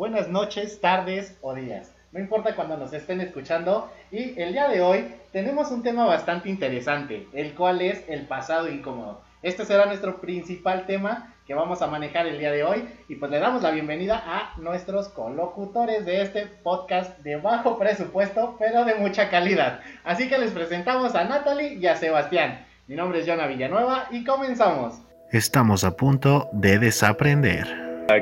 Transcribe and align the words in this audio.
buenas 0.00 0.30
noches, 0.30 0.80
tardes 0.80 1.36
o 1.42 1.54
días. 1.54 1.94
No 2.10 2.20
importa 2.20 2.56
cuando 2.56 2.78
nos 2.78 2.90
estén 2.94 3.20
escuchando. 3.20 3.92
Y 4.10 4.40
el 4.40 4.54
día 4.54 4.66
de 4.66 4.80
hoy 4.80 5.14
tenemos 5.30 5.70
un 5.70 5.82
tema 5.82 6.06
bastante 6.06 6.48
interesante, 6.48 7.28
el 7.34 7.54
cual 7.54 7.82
es 7.82 8.02
el 8.08 8.22
pasado 8.22 8.70
incómodo. 8.70 9.20
Este 9.42 9.66
será 9.66 9.84
nuestro 9.84 10.18
principal 10.18 10.86
tema 10.86 11.34
que 11.46 11.52
vamos 11.52 11.82
a 11.82 11.86
manejar 11.86 12.26
el 12.26 12.38
día 12.38 12.50
de 12.50 12.64
hoy. 12.64 12.88
Y 13.10 13.16
pues 13.16 13.30
le 13.30 13.40
damos 13.40 13.60
la 13.60 13.72
bienvenida 13.72 14.22
a 14.24 14.58
nuestros 14.58 15.10
colocutores 15.10 16.06
de 16.06 16.22
este 16.22 16.46
podcast 16.46 17.18
de 17.18 17.36
bajo 17.36 17.78
presupuesto, 17.78 18.56
pero 18.58 18.86
de 18.86 18.94
mucha 18.94 19.28
calidad. 19.28 19.80
Así 20.02 20.30
que 20.30 20.38
les 20.38 20.52
presentamos 20.52 21.14
a 21.14 21.24
Natalie 21.24 21.74
y 21.74 21.86
a 21.86 21.96
Sebastián. 21.96 22.66
Mi 22.86 22.96
nombre 22.96 23.20
es 23.20 23.26
Jonah 23.26 23.48
Villanueva 23.48 24.06
y 24.10 24.24
comenzamos. 24.24 25.02
Estamos 25.30 25.84
a 25.84 25.94
punto 25.94 26.48
de 26.52 26.78
desaprender. 26.78 27.66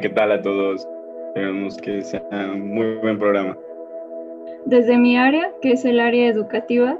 ¿Qué 0.03 0.09
tal 0.09 0.33
a 0.33 0.43
todos? 0.43 0.85
Esperamos 1.39 1.77
que 1.77 2.03
sea 2.03 2.21
un 2.33 2.75
muy 2.75 2.97
buen 2.97 3.17
programa. 3.17 3.57
Desde 4.65 4.99
mi 4.99 5.17
área, 5.17 5.53
que 5.63 5.71
es 5.71 5.85
el 5.85 6.01
área 6.01 6.27
educativa, 6.27 6.99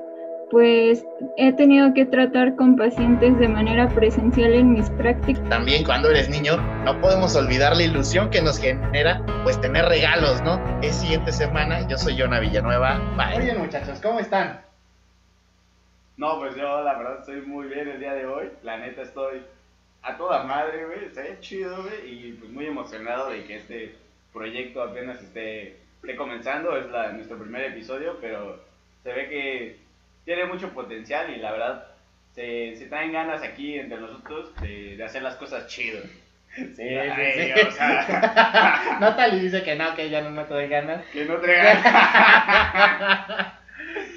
pues 0.53 1.05
he 1.37 1.53
tenido 1.55 1.93
que 1.93 2.07
tratar 2.07 2.55
con 2.55 2.77
pacientes 2.77 3.37
de 3.41 3.49
manera 3.49 3.89
presencial 3.89 4.55
en 4.55 4.75
mis 4.75 4.89
prácticas. 4.91 5.43
También 5.49 5.83
cuando 5.85 6.09
eres 6.11 6.31
niño, 6.31 6.57
no 6.85 7.01
podemos 7.01 7.35
olvidar 7.35 7.77
la 7.77 7.83
ilusión 7.83 8.31
que 8.31 8.41
nos 8.41 8.61
genera, 8.61 9.27
pues 9.43 9.61
tener 9.61 9.87
regalos, 9.87 10.41
¿no? 10.45 10.63
Es 10.83 10.95
siguiente 10.95 11.33
semana, 11.33 11.89
yo 11.89 11.99
soy 11.99 12.17
Jonah 12.17 12.39
Villanueva. 12.39 13.01
Bye. 13.17 13.43
Oye 13.43 13.59
muchachos, 13.59 13.99
¿cómo 14.01 14.21
están? 14.21 14.61
No, 16.17 16.39
pues 16.39 16.55
yo 16.55 16.85
la 16.85 16.97
verdad 16.97 17.19
estoy 17.19 17.41
muy 17.41 17.67
bien 17.67 17.89
el 17.89 17.99
día 17.99 18.15
de 18.15 18.25
hoy. 18.25 18.51
La 18.63 18.79
neta 18.79 19.03
estoy 19.03 19.43
a 20.03 20.17
toda 20.17 20.45
madre, 20.45 20.87
güey. 20.87 21.07
Está 21.07 21.23
bien 21.23 21.41
chido, 21.41 21.83
güey. 21.83 22.29
Y 22.29 22.33
pues 22.35 22.53
muy 22.53 22.67
emocionado 22.67 23.31
de 23.31 23.43
que 23.43 23.57
este 23.57 24.08
proyecto 24.33 24.83
apenas 24.83 25.23
esté, 25.23 25.79
esté 26.01 26.17
comenzando. 26.17 26.77
Es 26.77 26.87
la, 26.91 27.13
nuestro 27.13 27.39
primer 27.39 27.65
episodio, 27.65 28.19
pero 28.21 28.63
se 29.03 29.13
ve 29.13 29.29
que 29.29 29.77
tiene 30.25 30.47
mucho 30.47 30.71
potencial 30.71 31.35
y 31.35 31.39
la 31.39 31.53
verdad 31.53 31.87
se, 32.35 32.77
se 32.77 32.87
traen 32.87 33.13
ganas 33.13 33.43
aquí 33.43 33.79
entre 33.79 33.99
nosotros 33.99 34.55
de, 34.61 34.97
de 34.97 35.05
hacer 35.05 35.23
las 35.23 35.37
cosas 35.37 35.67
chido. 35.67 36.01
Sí, 36.55 36.65
sí, 36.75 36.75
sí. 36.75 37.53
O 37.67 37.71
sea... 37.71 38.97
Natalie 39.01 39.41
dice 39.41 39.63
que 39.63 39.77
no, 39.77 39.95
que 39.95 40.05
ella 40.05 40.23
no 40.23 40.31
me 40.31 40.45
trae 40.45 40.69
ganas. 40.69 41.05
Que 41.07 41.25
no 41.25 41.37
trae 41.37 41.57
ganas. 41.57 43.53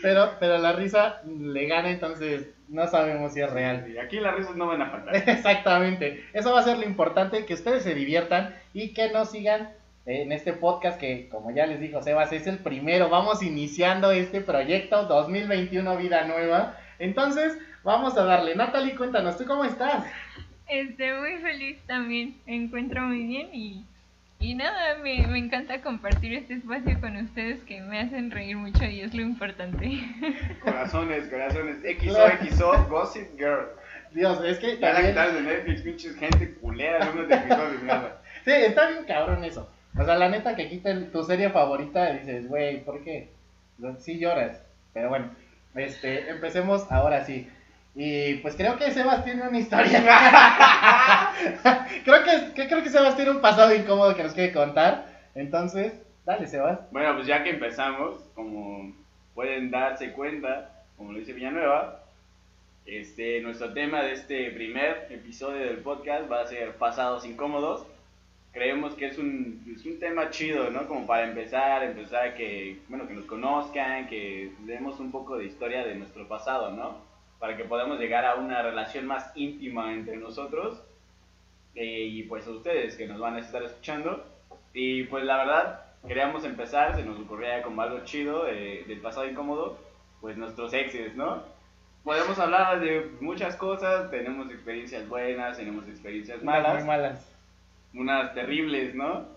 pero, 0.02 0.36
pero 0.40 0.58
la 0.58 0.74
risa 0.74 1.22
le 1.26 1.68
gana, 1.68 1.90
entonces 1.90 2.50
no 2.68 2.88
sabemos 2.88 3.34
si 3.34 3.42
es 3.42 3.52
real. 3.52 3.86
Y 3.90 3.98
aquí 3.98 4.20
las 4.20 4.36
risas 4.36 4.56
no 4.56 4.68
van 4.68 4.82
a 4.82 4.90
faltar. 4.90 5.16
Exactamente. 5.30 6.26
Eso 6.34 6.54
va 6.54 6.62
a 6.62 6.64
ser 6.64 6.78
lo 6.78 6.86
importante, 6.86 7.46
que 7.46 7.54
ustedes 7.54 7.84
se 7.84 7.94
diviertan 7.94 8.56
y 8.74 8.94
que 8.94 9.12
nos 9.12 9.32
sigan 9.32 9.70
en 10.06 10.32
este 10.32 10.54
podcast 10.54 11.00
que, 11.00 11.30
como 11.30 11.52
ya 11.52 11.66
les 11.66 11.80
dijo 11.80 12.02
Sebas, 12.02 12.32
es 12.32 12.48
el 12.48 12.58
primero. 12.58 13.10
Vamos 13.10 13.44
iniciando 13.44 14.12
este 14.12 14.42
proyecto 14.42 15.06
2021 15.06 15.98
Vida 15.98 16.26
Nueva. 16.26 16.78
Entonces, 17.00 17.58
vamos 17.84 18.18
a 18.18 18.24
darle. 18.26 18.56
Natalie, 18.56 18.96
cuéntanos, 18.96 19.38
¿tú 19.38 19.46
cómo 19.46 19.64
estás? 19.64 20.06
Estoy 20.68 21.12
muy 21.20 21.38
feliz 21.42 21.78
también. 21.86 22.38
Me 22.46 22.56
encuentro 22.56 23.02
muy 23.02 23.26
bien 23.26 23.50
y 23.54 23.86
y 24.42 24.56
nada, 24.56 24.98
me, 25.04 25.28
me, 25.28 25.38
encanta 25.38 25.82
compartir 25.82 26.34
este 26.34 26.56
espacio 26.56 27.00
con 27.00 27.16
ustedes 27.16 27.62
que 27.62 27.80
me 27.80 28.00
hacen 28.00 28.32
reír 28.32 28.58
mucho 28.58 28.84
y 28.86 29.02
es 29.02 29.14
lo 29.14 29.22
importante. 29.22 30.00
Corazones, 30.64 31.28
corazones. 31.28 31.78
XOXO, 31.84 32.88
Gossip 32.90 33.38
Girl. 33.38 33.68
Dios, 34.12 34.44
es 34.44 34.58
que. 34.58 34.80
Ya 34.80 34.94
también... 34.94 35.16
la 35.16 35.32
de 35.32 35.42
Netflix, 35.42 35.82
pinches 35.84 36.16
gente 36.16 36.56
culera, 36.56 37.06
no 37.06 37.22
me 37.22 37.28
te 37.28 37.86
nada. 37.86 38.20
Sí, 38.44 38.52
está 38.52 38.90
bien 38.90 39.06
cabrón 39.06 39.44
eso. 39.44 39.70
O 39.98 40.06
sea, 40.06 40.16
la 40.16 40.30
neta 40.30 40.56
que 40.56 40.70
quiten 40.70 41.12
tu 41.12 41.24
serie 41.24 41.50
favorita 41.50 42.12
dices, 42.14 42.48
güey, 42.48 42.84
¿por 42.84 43.04
qué? 43.04 43.30
Sí 44.00 44.20
lloras. 44.20 44.62
Pero 44.94 45.10
bueno, 45.10 45.32
este, 45.76 46.30
empecemos 46.30 46.90
ahora 46.92 47.26
sí. 47.26 47.50
Y 47.94 48.36
pues 48.36 48.56
creo 48.56 48.78
que 48.78 48.92
Sebas 48.92 49.26
tiene 49.26 49.48
una 49.48 49.58
historia. 49.58 50.02
creo, 52.06 52.24
que, 52.24 52.54
que, 52.54 52.68
creo 52.68 52.84
que 52.84 52.90
Sebas 52.90 53.16
tiene 53.16 53.32
un 53.32 53.42
pasado 53.42 53.76
incómodo 53.76 54.16
que 54.16 54.24
nos 54.24 54.34
quiere 54.34 54.54
contar. 54.54 55.08
Entonces, 55.36 55.94
dale, 56.26 56.48
Sebas. 56.48 56.80
Bueno, 56.92 57.16
pues 57.16 57.28
ya 57.28 57.44
que 57.44 57.50
empezamos, 57.50 58.22
como 58.34 58.94
pueden 59.36 59.72
darse 59.72 60.14
cuenta, 60.14 60.84
como 60.98 61.12
lo 61.12 61.20
dice 61.20 61.34
Villanueva, 61.34 62.04
este, 62.86 63.42
nuestro 63.42 63.74
tema 63.74 64.04
de 64.04 64.14
este 64.14 64.52
primer 64.52 65.08
episodio 65.10 65.66
del 65.66 65.78
podcast 65.78 66.32
va 66.32 66.42
a 66.42 66.48
ser 66.48 66.76
pasados 66.76 67.26
incómodos. 67.26 67.86
Creemos 68.52 68.96
que 68.96 69.08
es 69.08 69.18
un, 69.18 69.64
es 69.76 69.86
un 69.86 70.00
tema 70.00 70.30
chido, 70.30 70.70
¿no? 70.70 70.88
Como 70.88 71.08
para 71.08 71.28
empezar, 71.28 71.84
empezar 71.84 72.28
a 72.28 72.34
que, 72.34 72.80
bueno, 72.90 73.08
que 73.08 73.14
nos 73.14 73.26
conozcan, 73.26 74.08
que 74.08 74.52
demos 74.66 75.00
un 75.00 75.12
poco 75.12 75.38
de 75.38 75.46
historia 75.46 75.86
de 75.86 75.96
nuestro 75.96 76.28
pasado, 76.28 76.72
¿no? 76.72 77.12
para 77.42 77.58
que 77.58 77.64
podamos 77.64 78.00
llegar 78.00 78.24
a 78.24 78.36
una 78.36 78.62
relación 78.62 79.08
más 79.08 79.32
íntima 79.34 79.92
entre 79.92 80.16
nosotros 80.16 80.80
eh, 81.74 82.04
y 82.04 82.24
pues 82.24 82.46
a 82.46 82.52
ustedes 82.52 82.96
que 82.96 83.08
nos 83.08 83.20
van 83.20 83.36
a 83.36 83.40
estar 83.40 83.64
escuchando. 83.64 84.24
Y 84.76 85.06
pues 85.06 85.24
la 85.24 85.38
verdad, 85.38 85.86
queríamos 86.08 86.46
empezar, 86.46 86.96
se 86.96 87.04
nos 87.04 87.20
ocurría 87.20 87.64
como 87.64 87.82
algo 87.82 88.06
chido 88.06 88.48
eh, 88.48 88.86
del 88.88 89.02
pasado 89.02 89.28
incómodo, 89.28 89.80
pues 90.22 90.38
nuestros 90.38 90.72
exes, 90.74 91.16
¿no? 91.16 91.42
Podemos 92.04 92.38
hablar 92.38 92.80
de 92.80 93.10
muchas 93.20 93.56
cosas, 93.56 94.12
tenemos 94.12 94.52
experiencias 94.52 95.10
buenas, 95.10 95.58
tenemos 95.58 95.88
experiencias 95.88 96.44
malas. 96.44 96.76
Muy 96.76 96.84
malas. 96.84 97.31
Unas 97.94 98.34
terribles, 98.34 98.96
¿no? 98.96 99.28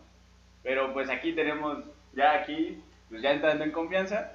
Pero 0.62 0.92
pues 0.92 1.10
aquí 1.10 1.32
tenemos, 1.32 1.84
ya 2.14 2.34
aquí, 2.34 2.80
pues 3.08 3.22
ya 3.22 3.32
entrando 3.32 3.64
en 3.64 3.72
confianza, 3.72 4.32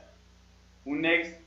un 0.86 1.06
ex 1.06 1.40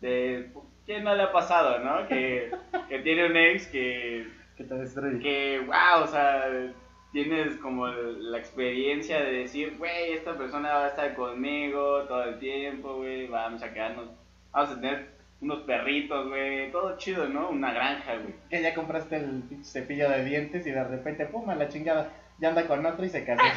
de 0.00 0.50
¿Quién 0.88 1.04
no 1.04 1.14
le 1.14 1.24
ha 1.24 1.32
pasado, 1.32 1.80
no? 1.80 2.08
Que, 2.08 2.50
que 2.88 3.00
tiene 3.00 3.26
un 3.26 3.36
ex 3.36 3.66
que... 3.66 4.26
Que 4.56 4.64
te 4.64 4.74
destruye. 4.74 5.18
Que, 5.20 5.60
wow, 5.66 6.04
o 6.04 6.06
sea, 6.06 6.72
tienes 7.12 7.56
como 7.58 7.88
la 7.88 8.38
experiencia 8.38 9.20
de 9.20 9.32
decir, 9.32 9.76
güey, 9.76 10.12
esta 10.12 10.38
persona 10.38 10.72
va 10.72 10.84
a 10.86 10.88
estar 10.88 11.14
conmigo 11.14 12.04
todo 12.04 12.24
el 12.24 12.38
tiempo, 12.38 12.96
güey, 12.96 13.26
vamos 13.26 13.62
a 13.62 13.70
quedarnos, 13.70 14.08
vamos 14.50 14.70
a 14.70 14.80
tener 14.80 15.17
unos 15.40 15.60
perritos, 15.60 16.28
güey, 16.28 16.70
todo 16.72 16.96
chido, 16.96 17.28
¿no? 17.28 17.50
Una 17.50 17.72
granja, 17.72 18.14
güey. 18.16 18.34
Que 18.50 18.62
ya 18.62 18.74
compraste 18.74 19.16
el 19.16 19.42
cepillo 19.62 20.10
de 20.10 20.24
dientes 20.24 20.66
y 20.66 20.70
de 20.70 20.84
repente, 20.84 21.26
pum, 21.26 21.48
a 21.48 21.54
la 21.54 21.68
chingada, 21.68 22.10
ya 22.38 22.48
anda 22.48 22.66
con 22.66 22.84
otro 22.84 23.04
y 23.04 23.08
se 23.08 23.24
casó. 23.24 23.42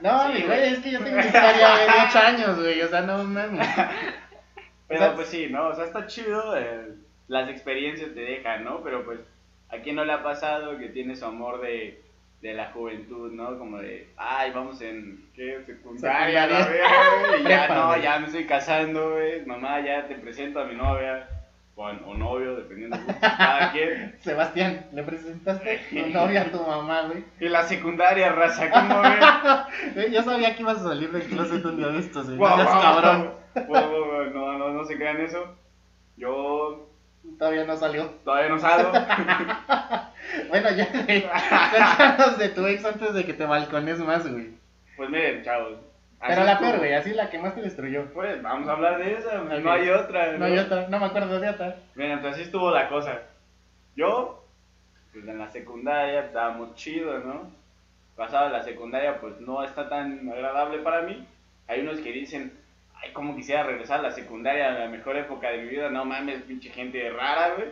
No, 0.00 0.32
sí, 0.32 0.42
güey, 0.42 0.74
es 0.74 0.80
que 0.80 0.90
yo 0.90 0.98
tengo 0.98 1.16
una 1.16 1.24
historia 1.24 1.76
de 1.76 1.86
8 2.08 2.18
años, 2.18 2.60
güey, 2.60 2.82
o 2.82 2.88
sea, 2.88 3.02
no 3.02 3.24
mames. 3.24 3.66
Pero 4.88 5.14
pues 5.14 5.28
sí, 5.28 5.46
¿no? 5.48 5.68
O 5.68 5.74
sea, 5.74 5.84
está 5.84 6.06
chido, 6.06 6.58
eh, 6.58 6.94
las 7.28 7.48
experiencias 7.48 8.12
te 8.12 8.20
dejan, 8.20 8.64
¿no? 8.64 8.82
Pero 8.82 9.04
pues, 9.04 9.20
¿a 9.70 9.78
quién 9.78 9.96
no 9.96 10.04
le 10.04 10.12
ha 10.12 10.22
pasado 10.22 10.76
que 10.78 10.88
tiene 10.88 11.16
su 11.16 11.24
amor 11.24 11.60
de, 11.62 12.03
de 12.44 12.52
la 12.52 12.66
juventud, 12.72 13.32
¿no? 13.32 13.58
Como 13.58 13.78
de, 13.78 14.06
ay, 14.18 14.50
vamos 14.54 14.78
en, 14.82 15.30
¿qué? 15.34 15.62
Secundaria, 15.64 16.42
secundaria. 16.46 17.38
y 17.40 17.42
ya, 17.42 17.68
no, 17.68 17.96
ya 17.96 18.18
me 18.18 18.26
estoy 18.26 18.44
casando, 18.44 19.12
güey, 19.12 19.46
mamá, 19.46 19.80
ya 19.80 20.06
te 20.06 20.16
presento 20.16 20.60
a 20.60 20.66
mi 20.66 20.74
novia. 20.74 21.26
O, 21.76 21.86
o 21.86 22.14
novio, 22.14 22.54
dependiendo 22.54 22.98
de 22.98 23.14
cada 23.18 23.72
quien. 23.72 24.14
Sebastián, 24.20 24.86
le 24.92 25.02
presentaste 25.02 25.80
tu 25.88 26.06
novia 26.12 26.42
a 26.42 26.52
tu 26.52 26.60
mamá, 26.60 27.06
güey. 27.08 27.24
Y 27.40 27.48
la 27.48 27.62
secundaria, 27.64 28.30
raza, 28.30 28.70
¿cómo 28.70 29.00
ves? 29.00 30.12
Yo 30.12 30.22
sabía 30.22 30.54
que 30.54 30.62
ibas 30.62 30.80
a 30.80 30.88
salir 30.90 31.10
del 31.12 31.22
closet 31.22 31.64
un 31.64 31.78
día 31.78 31.88
de 31.88 31.98
estos, 31.98 32.26
güey. 32.26 32.36
Wow, 32.38 32.58
cabrón. 32.58 33.30
no, 34.34 34.58
no, 34.58 34.68
no 34.68 34.84
se 34.84 34.96
crean 34.96 35.18
eso. 35.22 35.56
Yo. 36.18 36.90
Todavía 37.38 37.64
no 37.64 37.76
salió. 37.76 38.06
Todavía 38.24 38.48
no 38.48 38.58
salgo. 38.58 38.92
bueno, 40.48 40.70
ya, 40.70 40.88
cuéntanos 40.90 42.38
de 42.38 42.48
tu 42.50 42.66
ex 42.66 42.84
antes 42.84 43.14
de 43.14 43.24
que 43.24 43.34
te 43.34 43.44
balcones 43.44 43.98
más, 43.98 44.30
güey. 44.30 44.50
Pues 44.96 45.10
miren, 45.10 45.42
chavos. 45.42 45.78
Pero 46.26 46.44
la 46.44 46.58
peor, 46.58 46.78
güey, 46.78 46.94
así 46.94 47.12
la 47.12 47.28
que 47.28 47.38
más 47.38 47.54
te 47.54 47.60
destruyó. 47.60 48.06
Pues 48.14 48.40
vamos 48.42 48.68
a 48.68 48.72
hablar 48.72 48.98
de 48.98 49.14
esa, 49.14 49.38
no 49.38 49.72
hay 49.72 49.90
otra. 49.90 50.32
¿no? 50.38 50.44
hay 50.44 50.58
otra, 50.58 50.88
no 50.88 50.98
me 50.98 51.06
acuerdo 51.06 51.38
de 51.38 51.50
otra. 51.50 51.76
Miren, 51.94 52.12
entonces 52.12 52.40
así 52.40 52.42
estuvo 52.44 52.70
la 52.70 52.88
cosa. 52.88 53.22
Yo, 53.94 54.44
pues 55.12 55.26
en 55.26 55.38
la 55.38 55.50
secundaria 55.50 56.20
estábamos 56.20 56.74
chidos, 56.76 57.24
¿no? 57.24 57.50
Pasada 58.16 58.48
la 58.48 58.62
secundaria, 58.62 59.20
pues 59.20 59.38
no 59.40 59.62
está 59.64 59.88
tan 59.88 60.28
agradable 60.28 60.78
para 60.78 61.02
mí. 61.02 61.26
Hay 61.66 61.80
unos 61.80 62.00
que 62.00 62.12
dicen, 62.12 62.52
ay, 63.04 63.12
cómo 63.12 63.36
quisiera 63.36 63.62
regresar 63.62 64.00
a 64.00 64.04
la 64.04 64.10
secundaria, 64.10 64.68
a 64.68 64.78
la 64.80 64.88
mejor 64.88 65.16
época 65.16 65.50
de 65.50 65.58
mi 65.58 65.68
vida, 65.68 65.90
no 65.90 66.04
mames, 66.04 66.42
pinche 66.42 66.70
gente 66.70 67.10
rara, 67.10 67.54
güey. 67.54 67.68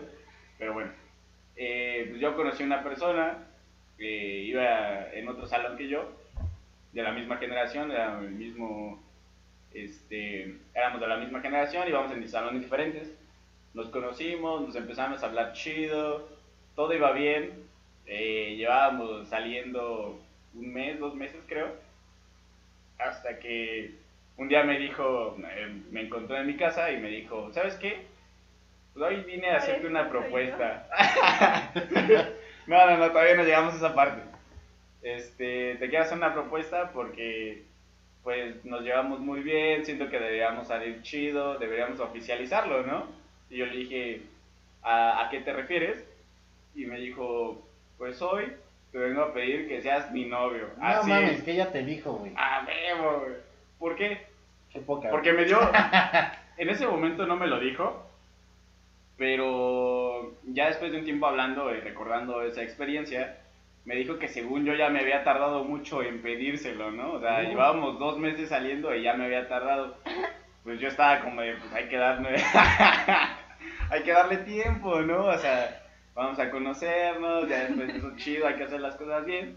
Pero 0.58 0.74
bueno, 0.74 0.92
eh, 1.56 2.06
pues 2.10 2.20
yo 2.20 2.36
conocí 2.36 2.62
a 2.62 2.66
una 2.66 2.82
persona 2.82 3.38
que 3.96 4.40
iba 4.44 5.10
en 5.12 5.28
otro 5.28 5.46
salón 5.46 5.76
que 5.76 5.88
yo, 5.88 6.08
de 6.92 7.02
la 7.02 7.12
misma 7.12 7.38
generación, 7.38 7.90
era 7.90 8.18
el 8.20 8.30
mismo, 8.30 9.02
este, 9.72 10.58
éramos 10.74 11.00
de 11.00 11.06
la 11.06 11.16
misma 11.16 11.40
generación, 11.40 11.88
íbamos 11.88 12.12
en 12.12 12.28
salones 12.28 12.62
diferentes. 12.62 13.12
Nos 13.74 13.88
conocimos, 13.88 14.60
nos 14.62 14.76
empezamos 14.76 15.22
a 15.22 15.26
hablar 15.26 15.52
chido, 15.54 16.28
todo 16.76 16.92
iba 16.92 17.12
bien, 17.12 17.50
eh, 18.06 18.54
llevábamos 18.56 19.28
saliendo 19.28 20.20
un 20.54 20.72
mes, 20.72 20.98
dos 20.98 21.14
meses 21.14 21.40
creo 21.46 21.92
hasta 22.98 23.38
que 23.38 23.94
un 24.36 24.48
día 24.48 24.64
me 24.64 24.78
dijo, 24.78 25.36
eh, 25.38 25.82
me 25.90 26.02
encontró 26.02 26.36
en 26.36 26.46
mi 26.46 26.56
casa 26.56 26.90
y 26.90 26.98
me 26.98 27.08
dijo, 27.08 27.52
¿sabes 27.52 27.74
qué? 27.76 28.06
Pues 28.94 29.04
hoy 29.06 29.22
vine 29.22 29.50
a 29.50 29.56
hacerte 29.56 29.86
una 29.86 30.08
propuesta. 30.08 30.88
no, 32.66 32.86
no, 32.90 32.96
no, 32.98 33.08
todavía 33.10 33.36
no 33.36 33.44
llegamos 33.44 33.74
a 33.74 33.76
esa 33.76 33.94
parte. 33.94 34.22
Este, 35.02 35.76
te 35.76 35.88
quiero 35.88 36.04
hacer 36.04 36.18
una 36.18 36.32
propuesta 36.32 36.90
porque 36.92 37.62
pues 38.22 38.64
nos 38.64 38.82
llevamos 38.82 39.18
muy 39.18 39.40
bien, 39.40 39.84
siento 39.84 40.08
que 40.08 40.18
deberíamos 40.18 40.68
salir 40.68 41.02
chido, 41.02 41.58
deberíamos 41.58 41.98
oficializarlo, 41.98 42.82
¿no? 42.84 43.06
Y 43.50 43.56
yo 43.56 43.66
le 43.66 43.76
dije, 43.76 44.22
¿a, 44.82 45.26
a 45.26 45.30
qué 45.30 45.40
te 45.40 45.52
refieres? 45.52 46.04
Y 46.74 46.86
me 46.86 46.98
dijo, 47.00 47.66
pues 47.98 48.22
hoy 48.22 48.52
te 48.92 48.98
vengo 48.98 49.22
a 49.22 49.34
pedir 49.34 49.66
que 49.68 49.80
seas 49.80 50.12
mi 50.12 50.26
novio. 50.26 50.68
No 50.76 50.86
Así. 50.86 51.08
mames, 51.08 51.42
que 51.42 51.52
ella 51.52 51.72
te 51.72 51.82
dijo, 51.82 52.12
güey. 52.12 52.32
A 52.36 52.64
huevo, 52.66 53.20
güey. 53.20 53.51
¿Por 53.82 53.96
qué? 53.96 54.26
Qué 54.72 54.78
poca. 54.78 55.10
Porque 55.10 55.32
me 55.32 55.44
dio. 55.44 55.58
En 56.56 56.68
ese 56.68 56.86
momento 56.86 57.26
no 57.26 57.34
me 57.34 57.48
lo 57.48 57.58
dijo, 57.58 58.06
pero 59.16 60.34
ya 60.44 60.66
después 60.68 60.92
de 60.92 60.98
un 60.98 61.04
tiempo 61.04 61.26
hablando 61.26 61.74
y 61.74 61.80
recordando 61.80 62.42
esa 62.42 62.62
experiencia, 62.62 63.38
me 63.84 63.96
dijo 63.96 64.18
que 64.18 64.28
según 64.28 64.64
yo 64.64 64.74
ya 64.74 64.88
me 64.88 65.00
había 65.00 65.24
tardado 65.24 65.64
mucho 65.64 66.02
en 66.02 66.22
pedírselo, 66.22 66.90
¿no? 66.92 67.14
O 67.14 67.20
sea, 67.20 67.40
Uh. 67.40 67.48
llevábamos 67.48 67.98
dos 67.98 68.18
meses 68.18 68.48
saliendo 68.50 68.94
y 68.94 69.02
ya 69.02 69.14
me 69.14 69.24
había 69.24 69.48
tardado. 69.48 69.96
Pues 70.62 70.78
yo 70.78 70.86
estaba 70.88 71.20
como 71.20 71.40
de, 71.40 71.54
pues 71.56 71.72
hay 71.72 71.88
que 71.88 71.96
darle. 71.96 72.36
hay 73.90 74.02
que 74.04 74.12
darle 74.12 74.36
tiempo, 74.38 75.00
¿no? 75.00 75.24
O 75.26 75.38
sea, 75.38 75.82
vamos 76.14 76.38
a 76.38 76.50
conocernos, 76.50 77.48
ya 77.48 77.64
después 77.64 77.88
de 77.88 77.98
eso 77.98 78.12
chido, 78.16 78.46
hay 78.46 78.54
que 78.54 78.64
hacer 78.64 78.80
las 78.80 78.94
cosas 78.94 79.24
bien. 79.24 79.56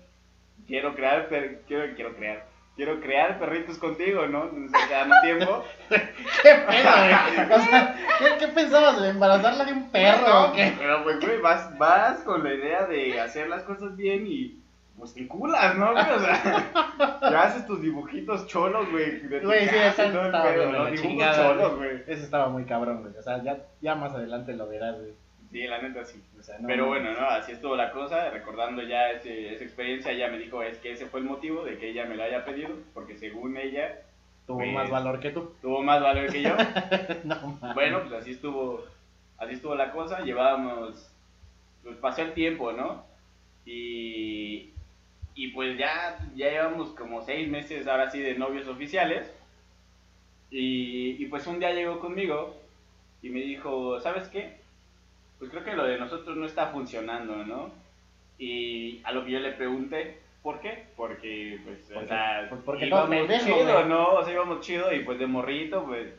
Quiero 0.66 0.96
crear, 0.96 1.28
per- 1.28 1.62
quiero, 1.68 1.94
quiero 1.94 2.16
crear. 2.16 2.46
Quiero 2.76 3.00
crear 3.00 3.40
perritos 3.40 3.78
contigo, 3.78 4.28
¿no? 4.28 4.50
Entonces 4.50 4.88
que 4.88 4.94
darnos 4.94 5.22
tiempo. 5.22 5.64
¿Qué 5.90 6.56
pedo, 6.68 6.92
güey? 6.98 7.54
O 7.54 7.64
sea, 7.64 7.96
¿qué, 8.20 8.26
qué 8.38 8.48
pensabas, 8.50 8.98
güey? 8.98 9.12
¿Embarazarla 9.12 9.64
de 9.64 9.72
un 9.72 9.90
perro 9.92 10.28
No, 10.28 10.46
o 10.46 10.54
qué? 10.54 10.74
Pero 10.78 11.04
pues, 11.04 11.20
güey, 11.22 11.40
vas, 11.40 11.78
vas 11.78 12.20
con 12.20 12.44
la 12.44 12.54
idea 12.54 12.86
de 12.86 13.20
hacer 13.22 13.48
las 13.48 13.64
cosas 13.64 13.96
bien 13.96 14.26
y 14.28 14.60
pues 14.98 15.14
te 15.14 15.22
enculas, 15.22 15.78
¿no, 15.78 15.92
güey? 15.92 16.04
O 16.04 16.20
sea, 16.20 16.72
ya 17.22 17.44
haces 17.44 17.66
tus 17.66 17.82
dibujitos 17.82 18.48
cholos, 18.48 18.90
güey. 18.92 19.20
de 19.22 19.40
Güey, 19.40 19.70
sí, 19.70 19.76
el 19.76 19.88
estaba 19.88 20.44
pedo, 20.44 20.66
de 20.66 20.72
¿no? 20.72 20.86
Dibujos 20.86 21.02
chingada, 21.02 21.36
cholos, 21.36 21.76
güey. 21.78 22.04
Ese 22.08 22.24
estaba 22.24 22.50
muy 22.50 22.66
cabrón, 22.66 23.02
güey. 23.02 23.16
O 23.18 23.22
sea, 23.22 23.42
ya, 23.44 23.58
ya 23.82 23.96
más 23.96 24.14
adelante 24.14 24.54
lo 24.54 24.68
verás, 24.68 24.96
güey. 25.00 25.14
Sí, 25.52 25.64
la 25.68 25.82
neta 25.82 26.04
sí. 26.06 26.22
O 26.40 26.44
sea, 26.44 26.58
no 26.60 26.68
Pero 26.68 26.88
bueno, 26.88 27.14
¿no? 27.14 27.28
Así 27.28 27.52
estuvo 27.54 27.76
la 27.76 27.92
cosa. 27.92 28.30
Recordando 28.30 28.82
ya 28.84 29.12
ese- 29.12 29.54
esa 29.56 29.64
experiencia, 29.64 30.12
ella 30.12 30.28
me 30.28 30.38
dijo 30.40 30.62
es 30.64 30.78
que 30.80 30.92
ese 30.92 31.06
fue 31.08 31.20
el 31.22 31.26
motivo 31.26 31.64
de 31.64 31.78
que 31.78 31.90
ella 31.90 32.06
me 32.06 32.16
lo 32.16 32.24
haya 32.24 32.44
pedido, 32.46 32.70
porque 32.94 33.16
según 33.18 33.58
ella 33.58 34.02
Tuvo 34.48 34.60
Pues- 34.60 34.74
más 34.74 34.90
valor 34.92 35.20
que 35.20 35.32
tú. 35.32 35.54
tuvo 35.60 35.82
más 35.82 36.00
valor 36.04 36.32
que 36.32 36.44
yo. 36.44 36.56
no. 37.24 37.60
Bueno, 37.74 38.02
pues 38.02 38.14
así 38.22 38.32
estuvo, 38.32 38.86
así 39.40 39.54
estuvo 39.56 39.74
la 39.74 39.92
cosa, 39.92 40.20
llevábamos, 40.22 41.12
pues 41.84 41.98
pasó 41.98 42.22
el 42.22 42.34
tiempo, 42.34 42.72
¿no? 42.72 43.04
Y, 43.66 44.70
y 45.34 45.48
pues 45.48 45.78
ya, 45.80 46.20
ya 46.36 46.50
llevamos 46.52 46.90
como 46.92 47.24
seis 47.24 47.50
meses 47.50 47.88
ahora 47.88 48.12
sí 48.12 48.20
de 48.20 48.36
novios 48.36 48.68
oficiales. 48.68 49.34
Y, 50.52 51.16
y 51.22 51.26
pues 51.26 51.48
un 51.48 51.60
día 51.60 51.72
llegó 51.74 52.00
conmigo 52.00 52.56
y 53.24 53.30
me 53.30 53.40
dijo, 53.42 54.00
¿sabes 54.00 54.28
qué? 54.30 54.58
Pues 55.40 55.52
creo 55.52 55.64
que 55.64 55.76
lo 55.76 55.84
de 55.86 55.98
nosotros 56.00 56.36
no 56.38 56.46
está 56.46 56.68
funcionando, 56.68 57.44
¿no? 57.46 57.72
Y 58.38 59.02
a 59.04 59.12
lo 59.12 59.26
que 59.26 59.32
yo 59.32 59.40
le 59.40 59.52
pregunté, 59.54 60.20
¿por 60.42 60.60
qué? 60.60 60.86
Porque, 60.96 61.60
pues, 61.66 61.80
Porque- 61.88 62.06
o 62.06 62.08
sea, 62.08 62.46
pues 62.50 62.62
porque 62.66 62.88
todo 62.88 63.14
íbamos 63.14 63.44
chido. 63.44 63.86
¿no? 63.86 64.14
O 64.14 64.24
sea, 64.24 64.34
íbamos 64.34 64.62
chido 64.62 64.94
y 64.94 65.00
pues 65.04 65.20
de 65.20 65.28
morrito, 65.28 65.86
pues, 65.86 66.14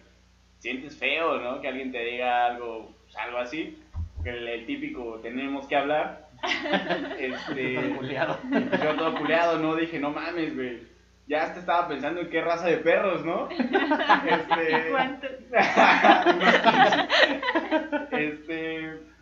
sientes 0.59 0.97
feo, 0.99 1.39
¿no? 1.39 1.61
Que 1.61 1.69
alguien 1.69 1.93
te 1.93 2.05
diga 2.05 2.47
algo, 2.47 2.91
pues, 3.05 3.17
algo 3.17 3.39
así. 3.39 3.79
Que 4.23 4.31
el, 4.31 4.49
el 4.49 4.67
típico, 4.67 5.19
tenemos 5.23 5.67
que 5.67 5.77
hablar. 5.77 6.27
este, 7.19 7.95
Culiado. 7.97 8.39
yo 8.53 8.95
todo 8.97 9.15
culeado, 9.17 9.59
¿no? 9.59 9.75
Dije, 9.75 9.99
no 9.99 10.11
mames, 10.11 10.55
güey. 10.55 10.95
Ya 11.29 11.43
hasta 11.43 11.59
estaba 11.59 11.89
pensando 11.89 12.21
en 12.21 12.31
qué 12.31 12.41
raza 12.41 12.69
de 12.69 12.77
perros, 12.79 13.25
¿no? 13.25 13.49
Este, 13.51 14.91
¿Cuántos? 14.91 15.31
este, 18.13 18.66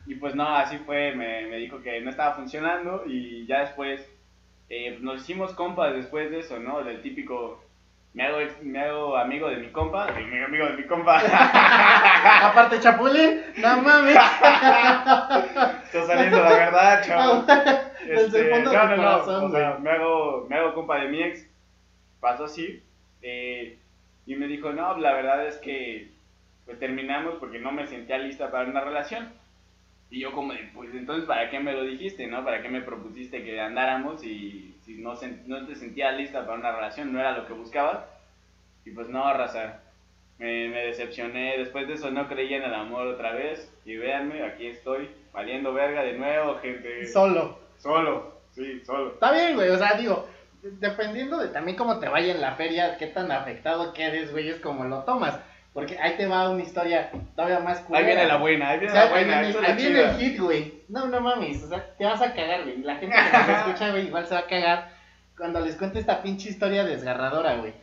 y 0.06 0.14
pues 0.16 0.34
no, 0.34 0.46
así 0.56 0.78
fue, 0.78 1.14
me, 1.14 1.46
me 1.46 1.56
dijo 1.56 1.82
que 1.82 2.00
no 2.00 2.10
estaba 2.10 2.34
funcionando 2.34 3.04
y 3.06 3.46
ya 3.46 3.60
después 3.60 4.06
eh, 4.68 4.98
nos 5.00 5.22
hicimos 5.22 5.52
compas 5.52 5.94
después 5.94 6.30
de 6.30 6.40
eso, 6.40 6.58
¿no? 6.58 6.82
Del 6.82 7.00
típico, 7.02 7.62
me 8.12 8.26
hago, 8.26 8.38
me 8.62 8.80
hago 8.80 9.16
amigo 9.16 9.48
de 9.48 9.56
mi 9.56 9.68
compa, 9.68 10.06
de 10.12 10.24
mi 10.24 10.42
amigo 10.42 10.66
de 10.66 10.76
mi 10.76 10.84
compa. 10.84 11.20
Aparte, 12.42 12.80
Chapulín, 12.80 13.42
no 13.58 13.82
mames. 13.82 14.16
Está 14.16 16.06
saliendo 16.06 16.42
la 16.42 16.50
verdad, 16.50 17.02
chavo. 17.04 17.44
De 18.04 18.62
no, 18.62 18.86
no, 18.86 18.96
no, 18.96 19.46
o 19.46 19.50
sea, 19.50 19.78
me 19.80 19.90
hago, 19.90 20.46
me 20.50 20.56
hago 20.56 20.74
compa 20.74 20.98
de 20.98 21.08
mi 21.08 21.22
ex, 21.22 21.48
pasó 22.20 22.44
así, 22.44 22.82
eh, 23.22 23.78
y 24.26 24.36
me 24.36 24.46
dijo, 24.46 24.72
no, 24.72 24.98
la 24.98 25.14
verdad 25.14 25.46
es 25.46 25.56
que 25.56 26.10
pues 26.66 26.78
terminamos 26.78 27.36
porque 27.40 27.58
no 27.58 27.72
me 27.72 27.86
sentía 27.86 28.18
lista 28.18 28.50
para 28.50 28.68
una 28.68 28.82
relación. 28.82 29.32
Y 30.14 30.20
yo 30.20 30.30
como 30.30 30.52
pues 30.72 30.94
entonces, 30.94 31.24
¿para 31.24 31.50
qué 31.50 31.58
me 31.58 31.72
lo 31.72 31.82
dijiste, 31.82 32.28
no? 32.28 32.44
¿Para 32.44 32.62
qué 32.62 32.68
me 32.68 32.82
propusiste 32.82 33.42
que 33.42 33.60
andáramos 33.60 34.22
y 34.22 34.72
si 34.82 34.98
no, 34.98 35.14
no 35.46 35.66
te 35.66 35.74
sentías 35.74 36.16
lista 36.16 36.46
para 36.46 36.56
una 36.56 36.70
relación, 36.70 37.12
no 37.12 37.18
era 37.18 37.36
lo 37.36 37.48
que 37.48 37.52
buscabas? 37.52 38.04
Y 38.84 38.92
pues 38.92 39.08
no, 39.08 39.34
raza, 39.34 39.80
me, 40.38 40.68
me 40.68 40.86
decepcioné. 40.86 41.58
Después 41.58 41.88
de 41.88 41.94
eso 41.94 42.12
no 42.12 42.28
creí 42.28 42.54
en 42.54 42.62
el 42.62 42.74
amor 42.74 43.08
otra 43.08 43.32
vez. 43.32 43.68
Y 43.84 43.96
véanme, 43.96 44.44
aquí 44.44 44.68
estoy, 44.68 45.10
valiendo 45.32 45.74
verga 45.74 46.04
de 46.04 46.16
nuevo, 46.16 46.58
gente. 46.58 47.06
Solo. 47.08 47.58
Solo, 47.78 48.38
sí, 48.52 48.84
solo. 48.84 49.14
Está 49.14 49.32
bien, 49.32 49.56
güey. 49.56 49.70
O 49.70 49.78
sea, 49.78 49.94
digo, 49.94 50.28
dependiendo 50.62 51.38
de 51.38 51.48
también 51.48 51.76
cómo 51.76 51.98
te 51.98 52.08
vaya 52.08 52.32
en 52.32 52.40
la 52.40 52.54
feria, 52.54 52.98
qué 52.98 53.08
tan 53.08 53.32
afectado 53.32 53.92
quedes, 53.92 54.30
güey, 54.30 54.48
es 54.48 54.60
como 54.60 54.84
lo 54.84 55.02
tomas. 55.02 55.40
Porque 55.74 55.98
ahí 55.98 56.16
te 56.16 56.26
va 56.26 56.48
una 56.50 56.62
historia 56.62 57.10
todavía 57.34 57.58
más 57.58 57.78
Ahí 57.78 57.84
culera. 57.84 58.06
viene 58.06 58.26
la 58.26 58.36
buena, 58.36 58.70
ahí 58.70 58.76
O 58.76 58.80
viene 58.80 58.94
sea, 58.94 59.04
la 59.06 59.10
buena. 59.10 59.38
ahí 59.40 59.52
viene, 59.76 59.98
ahí 59.98 60.04
el 60.04 60.16
hit, 60.16 60.40
güey. 60.40 60.82
No, 60.88 61.06
no 61.08 61.20
mames. 61.20 61.64
O 61.64 61.68
sea, 61.68 61.84
te 61.96 62.04
vas 62.04 62.22
a 62.22 62.32
cagar, 62.32 62.62
güey. 62.62 62.78
La 62.78 62.94
gente 62.96 63.14
que 63.16 63.38
nos 63.38 63.58
escucha, 63.58 63.90
güey, 63.90 64.06
igual 64.06 64.26
se 64.26 64.34
va 64.34 64.40
a 64.40 64.46
cagar 64.46 64.90
cuando 65.36 65.58
les 65.60 65.74
cuente 65.76 65.98
esta 65.98 66.22
pinche 66.22 66.48
historia 66.48 66.84
desgarradora, 66.84 67.56
güey. 67.56 67.74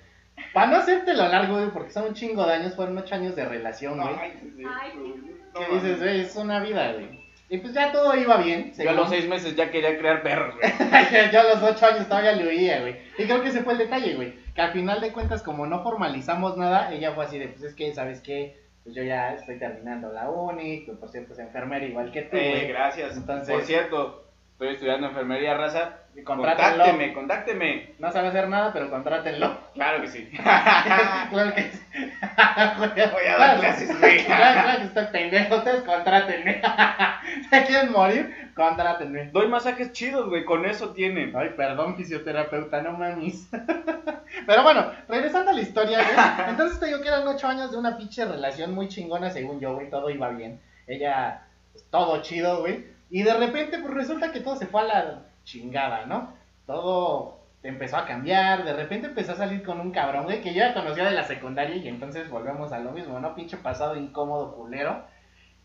Para 0.53 0.67
no 0.67 0.77
hacértelo 0.77 1.27
largo, 1.27 1.55
güey, 1.57 1.69
porque 1.71 1.91
son 1.91 2.05
un 2.05 2.13
chingo 2.13 2.45
de 2.45 2.53
años, 2.53 2.75
fueron 2.75 2.97
ocho 2.97 3.13
años 3.13 3.35
de 3.35 3.43
relación, 3.45 3.99
güey. 3.99 4.15
Ay, 4.17 4.31
sí, 4.41 4.53
sí. 4.55 4.63
Ay, 4.65 4.91
sí. 4.93 5.31
No, 5.53 5.59
Que 5.59 5.73
dices, 5.75 5.99
güey, 5.99 6.21
es 6.21 6.35
una 6.37 6.59
vida, 6.61 6.93
güey. 6.93 7.20
Y 7.51 7.57
pues 7.57 7.73
ya 7.73 7.91
todo 7.91 8.15
iba 8.15 8.37
bien. 8.37 8.67
Yo 8.67 8.71
a 8.71 8.75
según- 8.75 8.95
los 8.95 9.09
seis 9.09 9.27
meses 9.27 9.55
ya 9.57 9.69
quería 9.69 9.97
crear 9.99 10.23
perros, 10.23 10.55
güey. 10.55 10.71
Yo 11.33 11.39
a 11.41 11.43
los 11.43 11.61
ocho 11.61 11.85
años 11.85 12.07
todavía 12.07 12.31
le 12.31 12.47
oía, 12.47 12.79
güey. 12.79 12.95
Y 13.17 13.25
creo 13.25 13.41
que 13.43 13.49
ese 13.49 13.61
fue 13.61 13.73
el 13.73 13.79
detalle, 13.79 14.15
güey. 14.15 14.33
Que 14.55 14.61
al 14.61 14.71
final 14.71 15.01
de 15.01 15.11
cuentas, 15.11 15.43
como 15.43 15.67
no 15.67 15.83
formalizamos 15.83 16.55
nada, 16.57 16.93
ella 16.93 17.11
fue 17.11 17.25
así 17.25 17.37
de, 17.37 17.49
pues 17.49 17.61
es 17.63 17.75
que, 17.75 17.93
¿sabes 17.93 18.21
qué? 18.21 18.59
Pues 18.83 18.95
yo 18.95 19.03
ya 19.03 19.33
estoy 19.33 19.59
terminando 19.59 20.11
la 20.11 20.29
uni, 20.29 20.85
que 20.85 20.93
por 20.93 21.09
cierto 21.09 21.33
es 21.33 21.39
enfermera 21.39 21.85
igual 21.85 22.11
que 22.11 22.21
tú, 22.23 22.37
Eh, 22.37 22.49
güey. 22.51 22.67
gracias. 22.69 23.17
Entonces- 23.17 23.53
Por 23.53 23.63
cierto, 23.65 24.25
estoy 24.53 24.69
estudiando 24.69 25.07
enfermería 25.07 25.53
raza. 25.55 25.97
Contrátenlo. 26.25 26.83
Contácteme, 26.83 27.13
contácteme. 27.13 27.95
No 27.97 28.11
sabe 28.11 28.27
hacer 28.27 28.49
nada, 28.49 28.73
pero 28.73 28.89
contrátenlo. 28.89 29.57
Claro 29.73 30.01
que 30.01 30.07
sí. 30.07 30.29
claro 31.29 31.55
que 31.55 31.71
sí. 31.71 31.81
Voy 33.11 33.27
a 33.27 33.37
dar 33.37 33.59
clases, 33.59 33.99
güey. 33.99 34.25
Claro, 34.25 34.61
claro 34.61 34.79
que 34.79 34.85
estoy 34.85 35.05
pendejo, 35.05 35.55
ustedes 35.55 35.83
contrátenme. 35.83 36.61
¿Se 37.49 37.63
quieren 37.65 37.91
morir? 37.93 38.51
Contrátenme. 38.55 39.29
Doy 39.31 39.47
masajes 39.47 39.93
chidos, 39.93 40.27
güey, 40.27 40.43
con 40.43 40.65
eso 40.65 40.89
tienen. 40.89 41.33
Ay, 41.35 41.51
perdón, 41.55 41.95
fisioterapeuta, 41.95 42.81
no 42.81 42.91
mames. 42.91 43.49
Pero 44.45 44.63
bueno, 44.63 44.91
regresando 45.07 45.51
a 45.51 45.53
la 45.53 45.61
historia, 45.61 46.03
güey. 46.03 46.49
Entonces 46.49 46.79
te 46.79 46.87
digo 46.87 47.01
que 47.01 47.07
eran 47.07 47.27
ocho 47.27 47.47
años 47.47 47.71
de 47.71 47.77
una 47.77 47.97
pinche 47.97 48.25
relación 48.25 48.73
muy 48.73 48.89
chingona, 48.89 49.29
según 49.29 49.61
yo, 49.61 49.75
güey. 49.75 49.89
Todo 49.89 50.09
iba 50.09 50.29
bien. 50.29 50.61
Ella, 50.87 51.47
pues 51.71 51.89
todo 51.89 52.21
chido, 52.21 52.59
güey. 52.59 52.85
Y 53.09 53.23
de 53.23 53.33
repente, 53.33 53.79
pues 53.79 53.93
resulta 53.93 54.31
que 54.31 54.41
todo 54.41 54.57
se 54.57 54.67
fue 54.67 54.81
a 54.81 54.85
la 54.85 55.30
chingada, 55.51 56.05
¿no? 56.05 56.33
Todo 56.65 57.39
empezó 57.63 57.97
a 57.97 58.05
cambiar. 58.05 58.63
De 58.63 58.73
repente 58.73 59.07
empezó 59.07 59.33
a 59.33 59.37
salir 59.37 59.63
con 59.63 59.79
un 59.79 59.91
cabrón, 59.91 60.23
güey, 60.23 60.41
que 60.41 60.53
yo 60.53 60.59
ya 60.59 60.73
conocía 60.73 61.05
de 61.05 61.11
la 61.11 61.23
secundaria. 61.23 61.75
Y 61.75 61.87
entonces 61.87 62.29
volvemos 62.29 62.71
a 62.71 62.79
lo 62.79 62.91
mismo, 62.91 63.19
¿no? 63.19 63.35
Pinche 63.35 63.57
pasado 63.57 63.95
incómodo, 63.95 64.55
culero. 64.55 65.03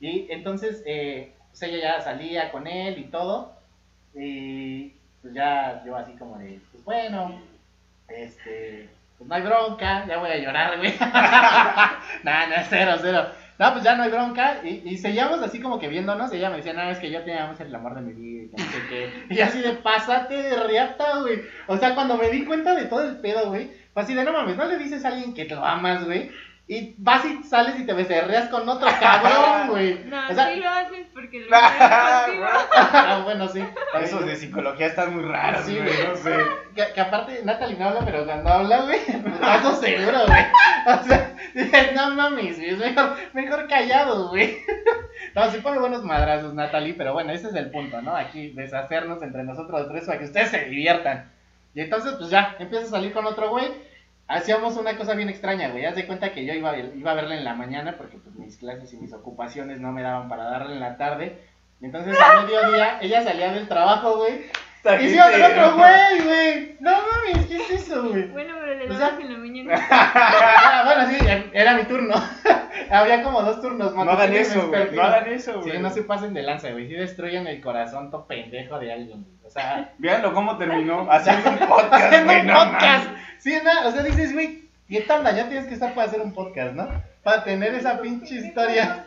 Y 0.00 0.30
entonces, 0.30 0.82
eh, 0.86 1.32
pues 1.50 1.62
ella 1.62 1.78
ya 1.96 2.00
salía 2.00 2.50
con 2.50 2.66
él 2.66 2.98
y 2.98 3.04
todo. 3.04 3.54
Y 4.14 4.94
pues 5.22 5.34
ya 5.34 5.82
yo 5.84 5.96
así 5.96 6.12
como 6.12 6.38
de, 6.38 6.60
pues 6.72 6.84
bueno, 6.84 7.40
este, 8.08 8.88
pues 9.18 9.28
no 9.28 9.34
hay 9.34 9.42
bronca, 9.42 10.06
ya 10.06 10.18
voy 10.18 10.30
a 10.30 10.38
llorar, 10.38 10.78
güey. 10.78 10.94
nah, 11.00 12.46
no, 12.48 12.54
cero, 12.68 12.96
cero. 13.00 13.26
No, 13.58 13.72
pues 13.72 13.84
ya 13.84 13.96
no 13.96 14.02
hay 14.02 14.10
bronca. 14.10 14.60
Y, 14.64 14.82
y 14.84 14.98
seguíamos 14.98 15.40
así 15.42 15.60
como 15.60 15.78
que 15.78 15.88
viéndonos. 15.88 16.32
Y 16.32 16.36
ella 16.36 16.50
me 16.50 16.56
decía, 16.56 16.72
no, 16.72 16.90
es 16.90 16.98
que 16.98 17.10
yo 17.10 17.22
te 17.22 17.38
amo, 17.38 17.54
es 17.54 17.60
el 17.60 17.74
amor 17.74 17.94
de 17.94 18.00
mi 18.02 18.12
vida. 18.12 18.42
Y 18.56 18.62
no 18.62 18.64
sé. 18.88 19.12
Y 19.30 19.40
así 19.40 19.60
de, 19.60 19.72
pásate 19.74 20.34
de 20.34 20.62
riata, 20.64 21.20
güey. 21.20 21.40
O 21.66 21.76
sea, 21.76 21.94
cuando 21.94 22.16
me 22.16 22.28
di 22.30 22.44
cuenta 22.44 22.74
de 22.74 22.84
todo 22.84 23.02
el 23.08 23.16
pedo, 23.18 23.48
güey. 23.48 23.70
Fue 23.92 24.02
así 24.02 24.14
de, 24.14 24.24
no 24.24 24.32
mames, 24.32 24.56
no 24.56 24.66
le 24.66 24.76
dices 24.76 25.04
a 25.04 25.08
alguien 25.08 25.32
que 25.32 25.46
te 25.46 25.54
lo 25.54 25.64
amas, 25.64 26.04
güey. 26.04 26.30
Y 26.68 26.96
vas 26.98 27.24
y 27.24 27.44
sales 27.44 27.78
y 27.78 27.86
te 27.86 27.92
becerreas 27.92 28.48
con 28.48 28.68
otro 28.68 28.88
cabrón, 28.98 29.68
güey. 29.70 30.04
No, 30.04 30.28
o 30.28 30.34
sea, 30.34 30.52
sí 30.52 30.60
lo 30.60 30.68
haces 30.68 31.06
porque 31.14 31.40
lo 31.40 31.46
ah, 31.52 33.20
bueno, 33.22 33.46
sí. 33.48 33.64
Esos 34.00 34.26
de 34.26 34.34
psicología 34.34 34.86
están 34.86 35.14
muy 35.14 35.22
raros, 35.22 35.64
Sí, 35.64 35.76
güey, 35.76 36.08
no 36.08 36.16
sé. 36.16 36.36
Que, 36.74 36.92
que 36.92 37.00
aparte 37.00 37.40
Natalie 37.44 37.78
no 37.78 37.88
habla, 37.88 38.00
pero 38.04 38.24
cuando 38.24 38.50
habla, 38.50 38.82
güey, 38.82 38.98
putazo 38.98 39.76
seguro, 39.76 40.26
güey. 40.26 40.44
O 40.86 41.02
sea, 41.04 41.36
dices, 41.54 41.92
no 41.94 42.10
mames, 42.16 42.56
güey, 42.56 42.70
es 42.70 42.78
mejor, 42.78 43.16
mejor 43.32 43.68
callado, 43.68 44.30
güey. 44.30 44.58
No, 45.36 45.48
sí 45.52 45.58
pone 45.58 45.78
buenos 45.78 46.02
madrazos, 46.02 46.52
Natalie, 46.52 46.94
pero 46.94 47.12
bueno, 47.12 47.30
ese 47.32 47.46
es 47.46 47.54
el 47.54 47.70
punto, 47.70 48.02
¿no? 48.02 48.16
Aquí 48.16 48.50
deshacernos 48.50 49.22
entre 49.22 49.44
nosotros 49.44 49.86
tres 49.88 50.06
para 50.06 50.18
que 50.18 50.24
ustedes 50.24 50.50
se 50.50 50.64
diviertan. 50.64 51.30
Y 51.74 51.82
entonces, 51.82 52.14
pues 52.18 52.28
ya, 52.30 52.56
empieza 52.58 52.86
a 52.86 52.90
salir 52.90 53.12
con 53.12 53.24
otro 53.26 53.50
güey. 53.50 53.66
Hacíamos 54.28 54.76
una 54.76 54.96
cosa 54.96 55.14
bien 55.14 55.28
extraña, 55.28 55.68
güey. 55.68 55.84
Haz 55.84 55.94
de 55.94 56.06
cuenta 56.06 56.32
que 56.32 56.44
yo 56.44 56.52
iba, 56.52 56.70
a- 56.70 56.78
iba 56.78 57.10
a 57.12 57.14
verla 57.14 57.36
en 57.36 57.44
la 57.44 57.54
mañana 57.54 57.96
porque 57.96 58.16
pues 58.18 58.34
mis 58.36 58.56
clases 58.56 58.92
y 58.92 58.96
mis 58.96 59.12
ocupaciones 59.12 59.80
no 59.80 59.92
me 59.92 60.02
daban 60.02 60.28
para 60.28 60.44
darle 60.44 60.74
en 60.74 60.80
la 60.80 60.96
tarde. 60.96 61.38
Entonces, 61.80 62.16
a 62.20 62.42
mediodía, 62.42 62.98
ella 63.00 63.22
salía 63.22 63.52
del 63.52 63.68
trabajo, 63.68 64.16
güey. 64.16 64.46
Esta 64.86 65.02
Y 65.02 65.14
iba 65.14 65.30
con 65.30 65.42
otro 65.42 65.76
güey, 65.76 66.20
güey. 66.22 66.76
No 66.78 66.92
mames, 66.92 67.46
¿qué 67.46 67.56
es 67.56 67.70
eso, 67.70 68.08
güey? 68.08 68.28
Bueno, 68.28 68.54
pero 68.60 68.74
le 68.74 68.86
dabas 68.86 69.20
en 69.20 69.32
la 69.32 69.38
mañana. 69.38 69.86
Ah, 69.90 70.82
bueno, 70.86 71.10
sí, 71.10 71.16
era 71.52 71.74
mi 71.74 71.84
turno. 71.84 72.14
Había 72.90 73.22
como 73.24 73.42
dos 73.42 73.60
turnos 73.60 73.94
No 73.94 74.02
hagan 74.02 74.32
eso, 74.32 74.68
güey. 74.68 74.94
No 74.94 75.02
hagan 75.02 75.26
eso, 75.26 75.60
güey. 75.60 75.72
Sí, 75.72 75.78
no 75.78 75.90
se 75.90 76.02
pasen 76.02 76.34
de 76.34 76.42
lanza, 76.42 76.70
güey. 76.70 76.86
Sí 76.86 76.94
destruyen 76.94 77.48
el 77.48 77.60
corazón 77.60 78.12
to 78.12 78.26
pendejo 78.26 78.78
de 78.78 78.92
alguien. 78.92 79.26
O 79.44 79.50
sea, 79.50 79.92
Véanlo 79.98 80.32
cómo 80.32 80.56
terminó 80.56 81.10
haciendo 81.10 81.50
un 81.50 81.58
podcast, 81.58 81.92
haciendo 81.92 82.32
güey. 82.32 82.40
un 82.42 82.46
no 82.46 82.54
podcast. 82.54 83.08
Sí, 83.38 83.58
no, 83.64 83.88
o 83.88 83.90
sea, 83.90 84.02
dices, 84.04 84.32
güey, 84.34 84.68
¿qué 84.88 85.00
tanda? 85.00 85.32
Ya 85.32 85.48
tienes 85.48 85.66
que 85.66 85.74
estar 85.74 85.94
para 85.94 86.06
hacer 86.06 86.20
un 86.20 86.32
podcast, 86.32 86.74
¿no? 86.74 86.88
Para 87.24 87.42
tener 87.42 87.74
esa 87.74 88.00
pinche 88.00 88.36
historia. 88.36 89.04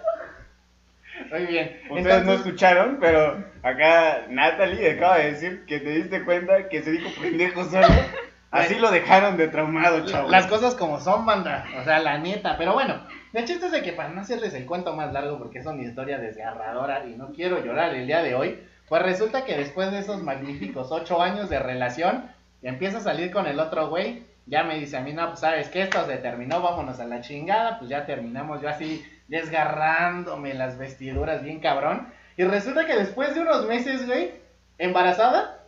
Muy 1.31 1.45
bien. 1.45 1.79
Ustedes 1.89 2.05
no 2.05 2.17
Entonces, 2.17 2.45
escucharon, 2.45 2.97
pero 2.99 3.43
acá 3.63 4.25
Natalie 4.29 4.91
acaba 4.91 5.17
de 5.17 5.31
decir 5.31 5.65
que 5.65 5.79
te 5.79 5.89
diste 5.89 6.23
cuenta 6.23 6.69
que 6.69 6.81
se 6.81 6.91
dijo 6.91 7.09
pendejo 7.21 7.63
solo. 7.65 7.87
Así 8.51 8.75
lo 8.79 8.89
dejaron 8.89 9.37
de 9.37 9.47
traumado, 9.47 10.05
chavo. 10.05 10.29
Las 10.29 10.47
cosas 10.47 10.73
como 10.73 10.99
son, 10.99 11.25
banda. 11.25 11.65
O 11.79 11.83
sea, 11.83 11.99
la 11.99 12.17
neta. 12.17 12.57
Pero 12.57 12.73
bueno, 12.73 12.99
el 13.33 13.45
chiste 13.45 13.67
es 13.67 13.71
de 13.71 13.83
que 13.83 13.93
para 13.93 14.09
no 14.09 14.21
hacerles 14.21 14.55
el 14.55 14.65
cuento 14.65 14.95
más 14.95 15.13
largo, 15.13 15.37
porque 15.37 15.59
es 15.59 15.65
una 15.67 15.83
historia 15.83 16.17
desgarradora 16.17 17.05
y 17.05 17.15
no 17.15 17.31
quiero 17.31 17.63
llorar 17.63 17.93
el 17.93 18.07
día 18.07 18.23
de 18.23 18.33
hoy, 18.33 18.59
pues 18.87 19.03
resulta 19.03 19.45
que 19.45 19.55
después 19.55 19.91
de 19.91 19.99
esos 19.99 20.23
magníficos 20.23 20.91
ocho 20.91 21.21
años 21.21 21.47
de 21.49 21.59
relación, 21.59 22.23
empieza 22.63 22.97
a 22.97 23.01
salir 23.01 23.31
con 23.31 23.45
el 23.45 23.59
otro 23.59 23.89
güey. 23.89 24.23
Ya 24.47 24.63
me 24.63 24.79
dice 24.79 24.97
a 24.97 25.01
mí, 25.01 25.13
no, 25.13 25.27
pues 25.27 25.41
sabes 25.41 25.69
que 25.69 25.83
esto 25.83 26.03
se 26.07 26.17
terminó, 26.17 26.59
vámonos 26.59 26.99
a 26.99 27.05
la 27.05 27.21
chingada. 27.21 27.77
Pues 27.77 27.91
ya 27.91 28.07
terminamos, 28.07 28.63
yo 28.63 28.69
así 28.69 29.05
desgarrándome 29.29 30.53
las 30.53 30.77
vestiduras 30.77 31.43
bien 31.43 31.59
cabrón. 31.59 32.11
Y 32.35 32.43
resulta 32.43 32.85
que 32.85 32.95
después 32.95 33.33
de 33.33 33.41
unos 33.41 33.65
meses, 33.67 34.05
güey, 34.05 34.31
embarazada, 34.77 35.63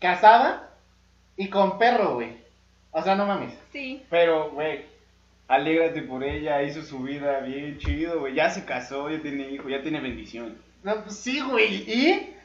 casada 0.00 0.70
y 1.36 1.48
con 1.48 1.78
perro, 1.78 2.14
güey. 2.14 2.36
O 2.90 3.02
sea, 3.02 3.14
no 3.14 3.26
mames. 3.26 3.52
Sí. 3.72 4.02
Pero, 4.10 4.50
güey, 4.50 4.86
alégrate 5.48 6.02
por 6.02 6.24
ella, 6.24 6.62
hizo 6.62 6.82
su 6.82 7.00
vida 7.00 7.40
bien 7.40 7.78
chido, 7.78 8.20
güey. 8.20 8.34
Ya 8.34 8.50
se 8.50 8.64
casó, 8.64 9.10
ya 9.10 9.20
tiene 9.20 9.50
hijo, 9.50 9.68
ya 9.68 9.82
tiene 9.82 10.00
bendición. 10.00 10.56
No, 10.82 11.02
pues 11.02 11.16
sí, 11.16 11.40
güey. 11.40 11.74
¿Y? 11.90 12.35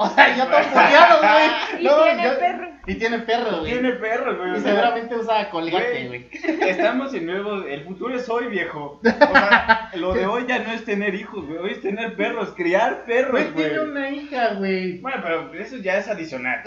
O 0.00 0.08
sea, 0.10 0.36
yo 0.36 0.44
todo 0.46 0.58
puteado, 0.62 1.18
güey. 1.18 1.50
Y 1.80 1.84
No, 1.84 2.02
tiene 2.04 2.22
yo- 2.24 2.38
perro. 2.38 2.68
Y 2.86 2.94
tiene 2.94 3.18
perro, 3.18 3.58
güey. 3.60 3.72
Tiene 3.72 3.92
perro, 3.94 4.36
güey. 4.38 4.48
Y 4.52 4.54
o 4.54 4.60
sea, 4.60 4.70
seguramente 4.72 5.16
usa 5.16 5.50
colgate, 5.50 6.06
Güey. 6.06 6.28
Estamos 6.70 7.12
en 7.14 7.26
nuevo. 7.26 7.62
El 7.64 7.84
futuro 7.84 8.14
es 8.16 8.28
hoy, 8.30 8.46
viejo. 8.46 9.00
O 9.04 9.10
sea, 9.10 9.90
lo 9.94 10.14
de 10.14 10.26
hoy 10.26 10.46
ya 10.48 10.60
no 10.60 10.72
es 10.72 10.84
tener 10.84 11.14
hijos, 11.14 11.44
güey. 11.44 11.58
Hoy 11.58 11.72
es 11.72 11.82
tener 11.82 12.14
perros, 12.16 12.54
criar 12.56 13.04
perros, 13.04 13.32
Güey, 13.52 13.52
tiene 13.54 13.80
una 13.80 14.08
hija, 14.08 14.54
güey. 14.54 14.98
Bueno, 15.00 15.18
pero 15.22 15.52
eso 15.54 15.76
ya 15.78 15.98
es 15.98 16.08
adicional. 16.08 16.62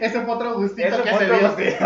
Ese 0.00 0.20
fue 0.20 0.34
otro 0.34 0.54
gustito 0.54 0.88
Eso 0.88 1.02
que 1.02 1.10
fue 1.10 1.18
se 1.18 1.24
otro 1.24 1.38
dio. 1.38 1.48
gustito. 1.48 1.84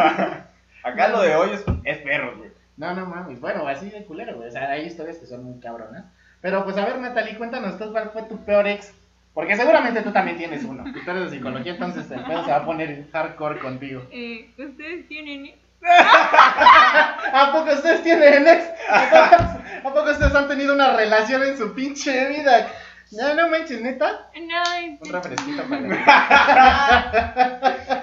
Acá 0.84 1.08
lo 1.08 1.22
de 1.22 1.36
hoy 1.36 1.50
es, 1.54 1.64
es 1.84 1.98
perros, 1.98 2.36
güey. 2.38 2.50
No, 2.76 2.92
no 2.94 3.06
mames. 3.06 3.40
Bueno, 3.40 3.66
así 3.68 3.88
de 3.88 4.04
culero, 4.04 4.36
güey. 4.36 4.48
O 4.48 4.50
sea, 4.50 4.70
hay 4.70 4.84
historias 4.86 5.16
que 5.18 5.26
son 5.26 5.44
muy 5.44 5.60
cabronas. 5.60 6.04
Pero 6.40 6.64
pues 6.64 6.76
a 6.76 6.84
ver, 6.84 6.98
Natalie, 6.98 7.36
cuéntanos 7.38 7.78
tú 7.78 7.92
cuál 7.92 8.10
fue 8.10 8.24
tu 8.24 8.44
peor 8.44 8.66
ex. 8.66 8.92
Porque 9.34 9.56
seguramente 9.56 10.02
tú 10.02 10.12
también 10.12 10.36
tienes 10.36 10.64
uno. 10.64 10.84
Y 10.86 11.04
tú 11.04 11.10
eres 11.10 11.30
de 11.30 11.36
psicología, 11.36 11.72
entonces 11.72 12.10
el 12.10 12.22
pedo 12.24 12.44
se 12.44 12.50
va 12.50 12.56
a 12.58 12.66
poner 12.66 13.06
hardcore 13.12 13.58
contigo. 13.60 14.02
Eh, 14.12 14.50
¿Ustedes 14.58 15.08
tienen 15.08 15.46
ex? 15.46 15.58
¿A 15.82 17.50
poco 17.52 17.72
ustedes 17.72 18.02
tienen 18.02 18.46
ex? 18.46 18.64
¿A 18.88 19.10
poco, 19.82 19.88
a 19.88 19.94
poco 19.94 20.10
ustedes 20.12 20.34
han 20.34 20.48
tenido 20.48 20.74
una 20.74 20.96
relación 20.96 21.42
en 21.42 21.56
su 21.56 21.74
pinche 21.74 22.28
vida? 22.28 22.68
No, 23.12 23.34
no 23.34 23.48
manches, 23.48 23.80
neta. 23.82 24.30
No, 24.34 24.40
Un 24.40 24.94
este, 25.02 25.12
refresquito 25.12 25.62
para 25.68 25.82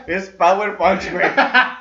Es 0.07 0.29
Power 0.29 0.77
Punch, 0.77 1.11
güey. 1.11 1.25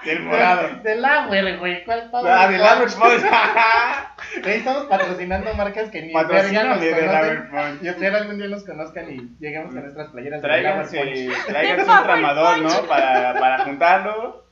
Del 0.05 0.23
morado. 0.23 0.69
Del 0.83 1.03
Lauer, 1.03 1.59
güey. 1.59 1.85
¿Cuál 1.85 2.11
Power 2.11 2.33
Ah, 2.33 2.49
del 2.49 2.61
Power 2.61 2.89
Punch? 2.89 3.25
Ahí 4.45 4.53
estamos 4.59 4.85
patrocinando 4.87 5.53
marcas 5.55 5.91
que 5.91 6.03
ni 6.03 6.13
Patrocíname 6.13 6.69
verga 6.69 6.75
nos 6.75 6.81
del 6.81 6.95
conocen. 6.95 7.21
Power 7.21 7.49
Punch. 7.51 7.83
Y 7.83 7.89
espero 7.89 8.17
algún 8.17 8.39
día 8.39 8.49
nos 8.49 8.65
conozcan 8.65 9.11
y 9.13 9.37
lleguemos 9.41 9.73
con 9.73 9.83
nuestras 9.83 10.09
playeras 10.09 10.41
de 10.43 10.49
Tráiganse, 10.49 10.99
Punch. 10.99 11.47
tráiganse 11.47 11.91
un 11.99 12.03
tramador, 12.05 12.59
¿no? 12.63 12.83
Para, 12.87 13.35
para 13.39 13.65
juntarlo. 13.65 14.45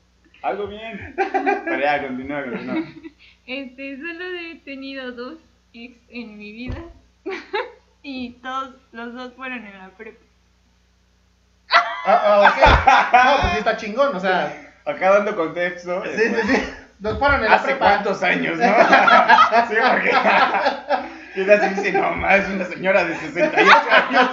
Algo 0.42 0.66
bien. 0.68 1.14
Pero 1.16 1.80
ya, 1.80 2.02
continúa, 2.06 2.42
continúa. 2.45 2.76
este, 3.47 3.97
solo 3.97 4.25
he 4.38 4.56
tenido 4.64 5.12
dos 5.12 5.38
ex 5.73 5.97
en 6.11 6.37
mi 6.38 6.52
vida. 6.52 6.76
Y 8.07 8.31
todos, 8.41 8.71
los 8.93 9.15
dos 9.15 9.33
fueron 9.35 9.67
en 9.67 9.79
la 9.79 9.89
prepa. 9.89 10.25
Ah, 12.07 12.23
ah, 12.25 12.41
ok. 12.41 12.57
No, 13.25 13.41
pues 13.41 13.53
sí 13.53 13.59
está 13.59 13.77
chingón, 13.77 14.15
o 14.15 14.21
sea. 14.21 14.75
Acá 14.85 15.11
dando 15.11 15.35
contexto. 15.35 16.05
Sí, 16.05 16.11
sí, 16.17 16.55
sí. 16.55 16.75
Nos 17.01 17.19
fueron 17.19 17.43
en 17.43 17.51
la 17.51 17.57
¿Hace 17.57 17.65
prepa. 17.65 17.85
cuántos 17.85 18.23
años, 18.23 18.59
no? 18.59 18.65
sí, 19.69 19.75
porque. 19.91 20.13
Se 21.35 21.69
dice, 21.69 21.93
no, 21.93 22.13
más 22.13 22.37
es 22.37 22.49
una 22.49 22.65
señora 22.65 23.05
de 23.05 23.15
68 23.17 23.77
años. 24.09 24.31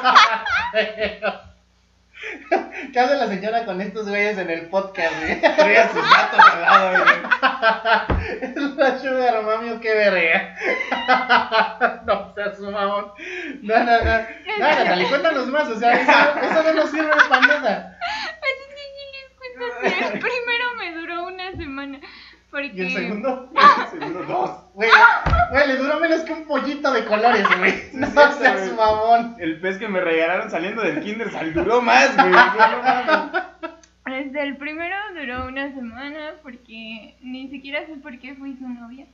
¿Qué 2.91 2.99
hace 2.99 3.15
la 3.15 3.27
señora 3.27 3.65
con 3.65 3.81
estos 3.81 4.07
güeyes 4.07 4.37
en 4.37 4.49
el 4.49 4.69
podcast, 4.69 5.13
güey? 5.19 5.39
Trae 5.41 5.89
sus 5.89 6.09
datos 6.09 6.39
al 6.39 6.61
lado, 6.61 7.03
güey. 7.03 7.15
Es 8.41 8.55
la 8.55 8.99
sugar 8.99 9.43
mami 9.43 9.69
o 9.71 9.79
qué 9.79 9.93
verga. 9.93 10.55
No 12.05 12.33
seas 12.33 12.59
un 12.59 12.73
mamón. 12.73 13.11
No, 13.61 13.77
no, 13.79 13.85
no. 13.85 14.17
No, 14.59 14.59
Natalie, 14.59 15.07
cuéntanos 15.07 15.47
más. 15.47 15.67
O 15.69 15.79
sea, 15.79 15.93
eso, 15.93 16.11
eso 16.39 16.63
no 16.63 16.73
nos 16.73 16.91
sirve 16.91 17.11
para 17.29 17.47
nada. 17.47 17.97
Pues 18.39 18.53
es 18.61 18.75
que 18.75 18.83
sí 18.93 19.03
les 19.13 19.29
cuento 19.37 20.19
primero 20.19 20.65
me 20.77 20.93
duró 20.93 21.27
una 21.27 21.51
semana. 21.51 21.99
Porque... 22.53 22.71
Y 22.75 22.81
el 22.81 22.91
segundo, 22.93 23.51
Segundo 23.91 24.23
dos. 24.25 24.51
güey, 24.75 24.89
güey, 25.49 25.67
le 25.67 25.77
duró 25.77 25.99
menos 25.99 26.21
que 26.21 26.33
un 26.33 26.45
pollito 26.45 26.93
de 26.93 27.03
colores, 27.05 27.43
güey. 27.57 27.73
No 27.93 28.05
es 28.05 28.13
cierto, 28.13 28.37
seas 28.37 28.65
güey. 28.67 28.77
mamón. 28.77 29.35
El 29.39 29.59
pez 29.59 29.79
que 29.79 29.87
me 29.87 29.99
regalaron 29.99 30.51
saliendo 30.51 30.83
del 30.83 31.01
kinder 31.01 31.31
duró 31.55 31.81
más, 31.81 32.15
güey. 32.15 32.31
No. 32.31 33.31
Desde 34.05 34.43
el 34.43 34.57
primero 34.57 34.95
duró 35.15 35.47
una 35.47 35.73
semana 35.73 36.33
porque 36.43 37.15
ni 37.21 37.47
siquiera 37.49 37.85
sé 37.87 37.95
por 37.95 38.19
qué 38.19 38.35
fui 38.35 38.55
su 38.55 38.69
novia. 38.69 39.07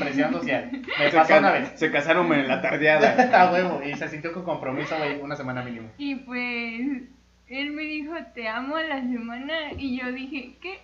Presión 0.00 0.32
social. 0.34 0.70
Me 0.98 1.10
Se, 1.10 1.16
pasó 1.16 1.38
una 1.38 1.52
vez. 1.52 1.72
se 1.76 1.90
casaron 1.90 2.30
en 2.34 2.48
la 2.48 2.60
tardeada. 2.60 3.30
A 3.42 3.50
huevo, 3.50 3.80
y 3.82 3.94
se 3.94 4.08
sintió 4.08 4.34
con 4.34 4.44
compromiso, 4.44 4.94
güey, 4.98 5.20
una 5.22 5.36
semana 5.36 5.62
mínimo. 5.62 5.88
Y 5.96 6.16
pues 6.16 7.02
él 7.46 7.70
me 7.70 7.82
dijo 7.82 8.14
te 8.34 8.46
amo 8.48 8.76
a 8.76 8.82
la 8.82 9.00
semana 9.00 9.72
y 9.76 9.98
yo 9.98 10.12
dije 10.12 10.56
¿qué? 10.60 10.78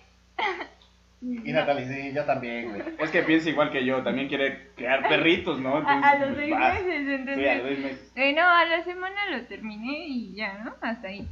Y 1.45 1.51
Natalie, 1.53 1.87
sí, 1.87 2.13
yo 2.13 2.25
también, 2.25 2.69
güey. 2.69 2.81
Es 2.99 3.11
que 3.11 3.23
piensa 3.23 3.49
igual 3.49 3.71
que 3.71 3.85
yo, 3.85 4.01
también 4.03 4.27
quiere 4.27 4.69
crear 4.75 5.07
perritos, 5.07 5.59
¿no? 5.59 5.75
A, 5.77 5.99
a 5.99 6.19
los 6.25 6.35
seis 6.37 6.51
vas. 6.51 6.83
meses, 6.83 7.05
Sí, 7.05 7.11
a 7.11 7.15
entonces. 7.15 7.57
los 7.57 7.67
seis 7.67 7.79
meses. 7.79 8.11
Eh, 8.15 8.33
no, 8.33 8.41
a 8.41 8.65
la 8.65 8.83
semana 8.83 9.29
lo 9.31 9.45
terminé 9.45 10.07
y 10.07 10.33
ya, 10.35 10.57
¿no? 10.63 10.73
Hasta 10.81 11.07
ahí. 11.09 11.27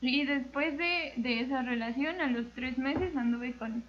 Y 0.00 0.24
después 0.24 0.76
de, 0.78 1.12
de 1.16 1.40
esa 1.40 1.62
relación, 1.62 2.20
a 2.20 2.28
los 2.28 2.46
tres 2.54 2.78
meses 2.78 3.16
anduve 3.16 3.52
con 3.54 3.82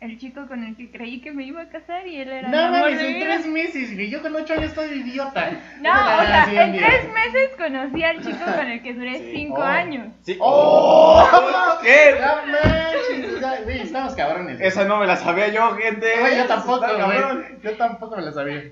el 0.00 0.18
chico 0.18 0.46
con 0.46 0.62
el 0.64 0.76
que 0.76 0.90
creí 0.90 1.20
que 1.20 1.32
me 1.32 1.44
iba 1.44 1.62
a 1.62 1.68
casar 1.68 2.06
y 2.06 2.16
él 2.16 2.28
era 2.28 2.46
el 2.48 2.50
No 2.50 2.58
amor 2.58 2.80
mames, 2.80 3.00
en 3.00 3.14
vida. 3.14 3.24
tres 3.24 3.46
meses, 3.46 3.94
güey. 3.94 4.10
Yo 4.10 4.20
con 4.22 4.36
ocho 4.36 4.52
años 4.52 4.66
estoy 4.66 4.88
idiota. 5.00 5.50
No, 5.80 5.90
o 5.90 6.22
la 6.22 6.44
sea, 6.50 6.66
en 6.66 6.76
tres 6.76 7.12
meses 7.12 7.50
conocí 7.56 8.02
al 8.02 8.22
chico 8.22 8.44
con 8.56 8.66
el 8.70 8.82
que 8.82 8.94
duré 8.94 9.18
Sí. 9.18 9.32
cinco 9.34 9.60
Oh. 9.60 9.62
años. 9.62 10.08
Sí. 10.22 10.36
¡Oh! 10.40 11.78
¿Qué? 11.82 12.14
No 12.20 12.52
manches, 12.52 13.64
güey, 13.64 13.80
estamos 13.80 14.14
cabrones. 14.14 14.56
güey. 14.58 14.68
Esa 14.68 14.84
no 14.84 14.98
me 14.98 15.06
la 15.06 15.16
sabía 15.16 15.48
yo, 15.48 15.74
gente. 15.76 16.06
Güey, 16.20 16.36
yo 16.36 16.46
tampoco, 16.46 16.86
güey. 16.86 17.18
Yo 17.62 17.72
tampoco 17.76 18.16
me 18.16 18.22
lo 18.22 18.32
sabía. 18.32 18.64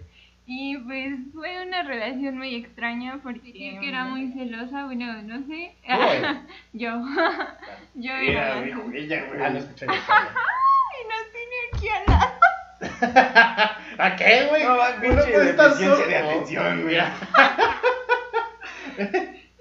Y 0.47 0.77
pues 0.77 1.15
fue 1.33 1.67
una 1.67 1.85
relación 1.85 2.37
muy 2.37 2.55
extraña 2.55 3.19
porque 3.23 3.51
que 3.51 3.89
era 3.89 4.05
muy 4.05 4.31
celosa, 4.33 4.85
bueno, 4.85 5.23
no 5.23 5.43
sé. 5.47 5.75
Yo. 6.75 7.01
Yo 7.95 8.13
era. 8.13 8.57
La 8.57 8.67
ella, 8.95 9.25
güey. 9.29 9.43
Ah, 9.43 9.49
no 9.49 9.59
escuché 9.59 9.87
¿A 13.99 14.17
qué, 14.17 14.47
güey? 14.49 14.65
No, 14.65 14.77
va, 14.77 14.91
Uno 14.91 15.01
pinche 15.01 15.33
puede 15.33 15.51
estar 15.51 15.71
deficiencia 15.71 16.07
de 16.07 16.17
atención, 16.17 16.83
güey. 16.83 16.95
Mira. 16.95 17.13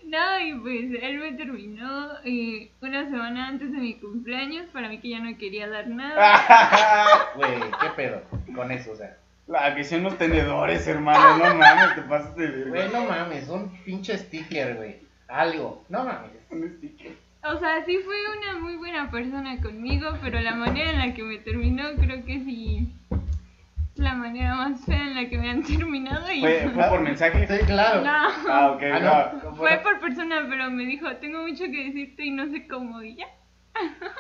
No, 0.06 0.40
y 0.40 0.54
pues 0.60 0.92
él 1.02 1.18
me 1.18 1.32
terminó 1.34 2.10
eh, 2.24 2.70
una 2.82 3.10
semana 3.10 3.48
antes 3.48 3.72
de 3.72 3.78
mi 3.80 3.96
cumpleaños 3.96 4.68
para 4.72 4.88
mí 4.88 5.00
que 5.00 5.10
ya 5.10 5.20
no 5.20 5.36
quería 5.40 5.68
dar 5.68 5.88
nada. 5.88 7.32
Güey, 7.36 7.60
¿qué 7.82 7.90
pedo 7.96 8.22
con 8.54 8.72
eso? 8.72 8.92
O 8.92 8.96
sea, 8.96 9.18
La 9.48 9.74
que 9.74 9.84
sean 9.84 10.04
los 10.04 10.16
tenedores, 10.20 10.86
hermano. 10.88 11.38
No 11.40 11.56
mames, 11.56 11.96
te 11.96 12.02
pasas 12.04 12.36
de 12.36 12.48
güey, 12.66 12.90
no 12.92 13.06
mames, 13.06 13.50
un 13.50 13.76
pinche 13.84 14.16
sticker, 14.20 14.76
güey. 14.76 14.98
Algo, 15.28 15.84
no 15.90 16.04
mames. 16.04 16.30
Un 16.52 16.70
sticker. 16.78 17.14
O 17.46 17.58
sea, 17.60 17.84
sí 17.86 17.98
fue 18.06 18.16
una 18.38 18.60
muy 18.60 18.76
buena 18.78 19.12
persona 19.12 19.60
conmigo, 19.62 20.18
pero 20.22 20.40
la 20.40 20.56
manera 20.56 20.92
en 20.92 21.00
la 21.00 21.14
que 21.14 21.24
me 21.24 21.38
terminó 21.40 21.84
creo 22.00 22.24
que 22.26 22.40
sí 22.40 22.90
es 23.12 24.00
la 24.00 24.14
manera 24.14 24.56
más 24.56 24.84
fea 24.86 25.02
en 25.04 25.16
la 25.16 25.30
que 25.30 25.38
me 25.38 25.50
han 25.52 25.62
terminado 25.64 26.32
y 26.32 26.40
¿Fue, 26.40 26.70
fue 26.74 26.84
por 26.86 27.02
mensaje? 27.02 27.46
Sí, 27.48 27.66
claro. 27.66 28.02
no. 28.02 28.12
Ah, 28.12 28.72
ok, 28.74 28.84
Ah, 28.94 29.00
no. 29.42 29.50
no. 29.52 29.56
Fue 29.56 29.78
por 29.80 30.00
persona, 30.00 30.46
pero 30.50 30.72
me 30.72 30.86
dijo, 30.86 31.16
tengo 31.18 31.42
mucho 31.42 31.66
que 31.66 31.86
decirte 31.86 32.26
y 32.26 32.32
no 32.32 32.48
sé 32.50 32.68
cómo 32.68 33.02
y 33.04 33.18
ya. 33.18 33.28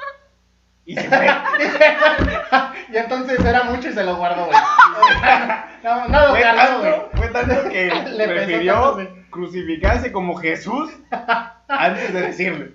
Y 0.86 0.96
se 0.96 1.08
fue. 1.08 1.25
y 2.94 2.98
entonces 2.98 3.39
era 3.39 3.63
mucho 3.63 3.88
y 3.88 3.94
se 3.94 4.03
lo 4.03 4.18
guardó, 4.18 4.48
güey. 4.48 4.58
No, 5.84 6.08
no 6.08 6.27
lo 6.27 6.30
Fue 6.30 6.42
tanto, 6.42 7.10
fue 7.13 7.27
tanto 7.27 7.70
que 7.70 7.86
Le 7.86 7.92
tanto, 7.92 8.18
prefirió 8.34 8.94
güey. 8.94 9.23
Crucificarse 9.34 10.12
como 10.12 10.36
Jesús 10.36 10.92
antes 11.68 12.13
de 12.13 12.22
decirle. 12.22 12.72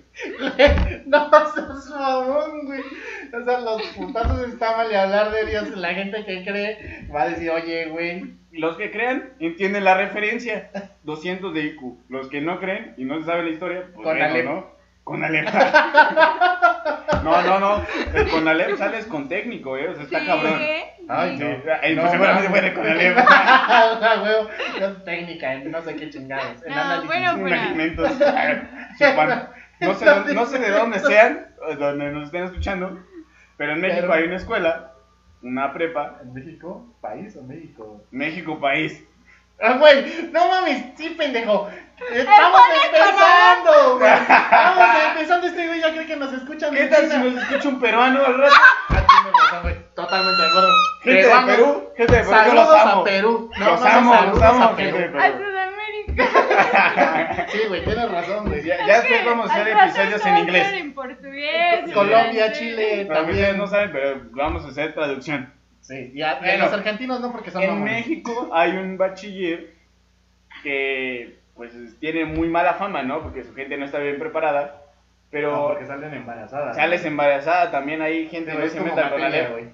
No 1.05 1.29
seas 1.29 1.89
mamón, 1.89 2.65
güey. 2.65 2.81
O 2.81 3.45
sea, 3.45 3.59
los 3.61 3.81
putazos 3.97 4.47
está 4.47 4.77
mal 4.77 4.91
y 4.91 4.95
hablar 4.95 5.31
de 5.31 5.45
Dios. 5.45 5.69
La 5.77 5.93
gente 5.93 6.23
que 6.25 6.43
cree 6.43 7.07
va 7.13 7.23
a 7.23 7.29
decir, 7.29 7.49
oye, 7.49 7.87
güey. 7.87 8.35
Los 8.51 8.77
que 8.77 8.91
crean 8.91 9.33
entienden 9.39 9.85
la 9.85 9.95
referencia. 9.95 10.69
200 11.03 11.53
de 11.53 11.61
IQ. 11.61 11.81
Los 12.09 12.27
que 12.29 12.41
no 12.41 12.59
creen 12.59 12.93
y 12.97 13.05
no 13.05 13.19
se 13.19 13.25
saben 13.25 13.45
la 13.45 13.51
historia, 13.51 13.89
pues 13.95 14.05
Con. 14.05 14.45
¿no? 14.45 14.78
Con 15.09 15.23
Alep. 15.23 15.49
no, 17.23 17.41
no, 17.41 17.59
no. 17.59 17.83
Con 18.31 18.47
Alep 18.47 18.77
sales 18.77 19.05
con 19.07 19.27
técnico, 19.27 19.75
¿eh? 19.75 19.89
O 19.89 19.95
sea, 19.95 20.03
está 20.03 20.19
Sí, 20.19 20.25
cabrón. 20.27 20.61
¿eh? 20.61 20.93
Ay, 21.07 21.35
Sí, 21.37 21.43
no. 21.43 21.49
eh, 21.49 21.95
No, 21.95 22.01
pues 22.01 22.11
seguramente 22.11 22.49
fue 22.49 22.61
de 22.61 22.73
con 22.75 22.85
Alep. 22.87 23.17
Ah, 23.27 24.21
huevo. 24.23 24.49
Es 24.79 25.03
técnica, 25.05 25.53
en 25.53 25.71
no 25.71 25.81
sé 25.81 25.95
qué 25.95 26.09
chingados. 26.11 26.61
En 26.63 26.75
No, 26.75 26.81
análisis. 26.81 27.07
bueno. 27.41 27.57
Chupan. 28.99 29.49
No 29.79 29.93
sé, 29.95 30.05
dónde- 30.05 30.33
no 30.35 30.45
sé 30.45 30.59
de 30.59 30.69
dónde 30.69 30.99
sean, 30.99 31.47
donde 31.79 32.11
nos 32.11 32.25
estén 32.25 32.43
escuchando, 32.43 32.99
pero 33.57 33.71
en 33.73 33.81
México 33.81 34.01
Pero- 34.01 34.13
hay 34.13 34.23
una 34.25 34.35
escuela, 34.35 34.91
una 35.41 35.73
prepa, 35.73 36.19
¿En 36.21 36.33
México? 36.35 36.85
¿País 37.01 37.35
o 37.35 37.41
México? 37.41 38.03
México 38.11 38.59
país. 38.59 39.03
Ah, 39.61 39.73
güey, 39.73 40.29
no 40.31 40.47
mames, 40.47 40.83
sí, 40.95 41.09
pendejo. 41.17 41.67
Estamos 42.13 42.61
empezando, 42.85 43.97
güey. 43.97 44.09
Empezando. 45.39 45.47
Este 45.47 45.67
güey 45.67 45.81
ya 45.81 45.91
cree 45.93 46.05
que 46.05 46.15
nos 46.15 46.33
escuchan. 46.33 46.73
¿Qué 46.73 46.85
tal 46.87 47.09
si 47.09 47.17
nos 47.17 47.43
escucha 47.43 47.69
un 47.69 47.79
peruano 47.79 48.25
al 48.25 48.37
rato? 48.37 48.55
Tienes 48.89 49.33
razón, 49.41 49.61
güey. 49.63 49.75
Totalmente 49.95 50.41
de 50.41 50.47
acuerdo. 50.47 50.69
Gente 51.03 51.27
de 51.27 51.45
Perú, 51.45 51.89
gente 51.97 52.13
de 52.13 52.19
Perú, 52.19 52.29
Saludos 52.29 52.67
los 52.67 52.81
amo. 52.81 53.01
a 53.01 53.03
Perú. 53.03 53.51
Los 53.57 53.85
amo, 53.85 54.15
los 54.31 54.41
amo, 54.41 54.63
a 54.63 54.75
gente 54.75 54.83
de 54.97 55.09
Perú. 55.09 55.19
A 55.19 55.23
Perú. 55.23 55.37
Sudamérica. 55.45 56.19
Sí, 57.49 57.59
güey, 57.67 57.83
tienes 57.83 58.11
razón, 58.11 58.47
güey. 58.47 58.63
Ya, 58.63 58.85
ya 58.85 59.01
después 59.01 59.25
vamos 59.25 59.49
a 59.49 59.53
hacer 59.53 59.67
episodios 59.69 60.25
en 60.25 60.37
inglés. 60.37 60.67
En 60.73 60.93
portugués. 60.93 61.79
en 61.85 61.91
Colombia. 61.91 62.51
Chile, 62.51 63.05
también. 63.05 63.57
no 63.57 63.67
saben, 63.67 63.91
pero 63.91 64.21
vamos 64.31 64.65
a 64.65 64.69
hacer 64.69 64.93
traducción. 64.93 65.51
Sí, 65.81 66.11
y 66.13 66.21
a, 66.21 66.33
y 66.33 66.35
a 66.35 66.39
Bueno, 66.39 66.65
los 66.65 66.73
argentinos 66.73 67.21
no, 67.21 67.31
porque 67.31 67.51
son 67.51 67.63
En 67.63 67.69
mamones. 67.71 68.07
México 68.07 68.49
hay 68.53 68.71
un 68.71 68.97
bachiller 68.97 69.73
que 70.63 71.39
pues 71.55 71.73
tiene 71.99 72.25
muy 72.25 72.47
mala 72.49 72.73
fama, 72.75 73.01
¿no? 73.03 73.21
Porque 73.21 73.43
su 73.43 73.53
gente 73.55 73.77
no 73.77 73.85
está 73.85 73.99
bien 73.99 74.19
preparada. 74.19 74.81
No, 75.31 75.37
Pero 75.37 75.67
porque 75.67 75.85
salen 75.85 76.13
embarazadas. 76.13 76.75
sales 76.75 77.05
embarazada, 77.05 77.69
también 77.69 78.01
hay 78.01 78.27
gente 78.29 78.51
que 78.51 78.65
es 78.65 78.71
se 78.71 78.81
meta 78.81 79.11
con 79.11 79.21
Alep. 79.21 79.51
güey. 79.51 79.65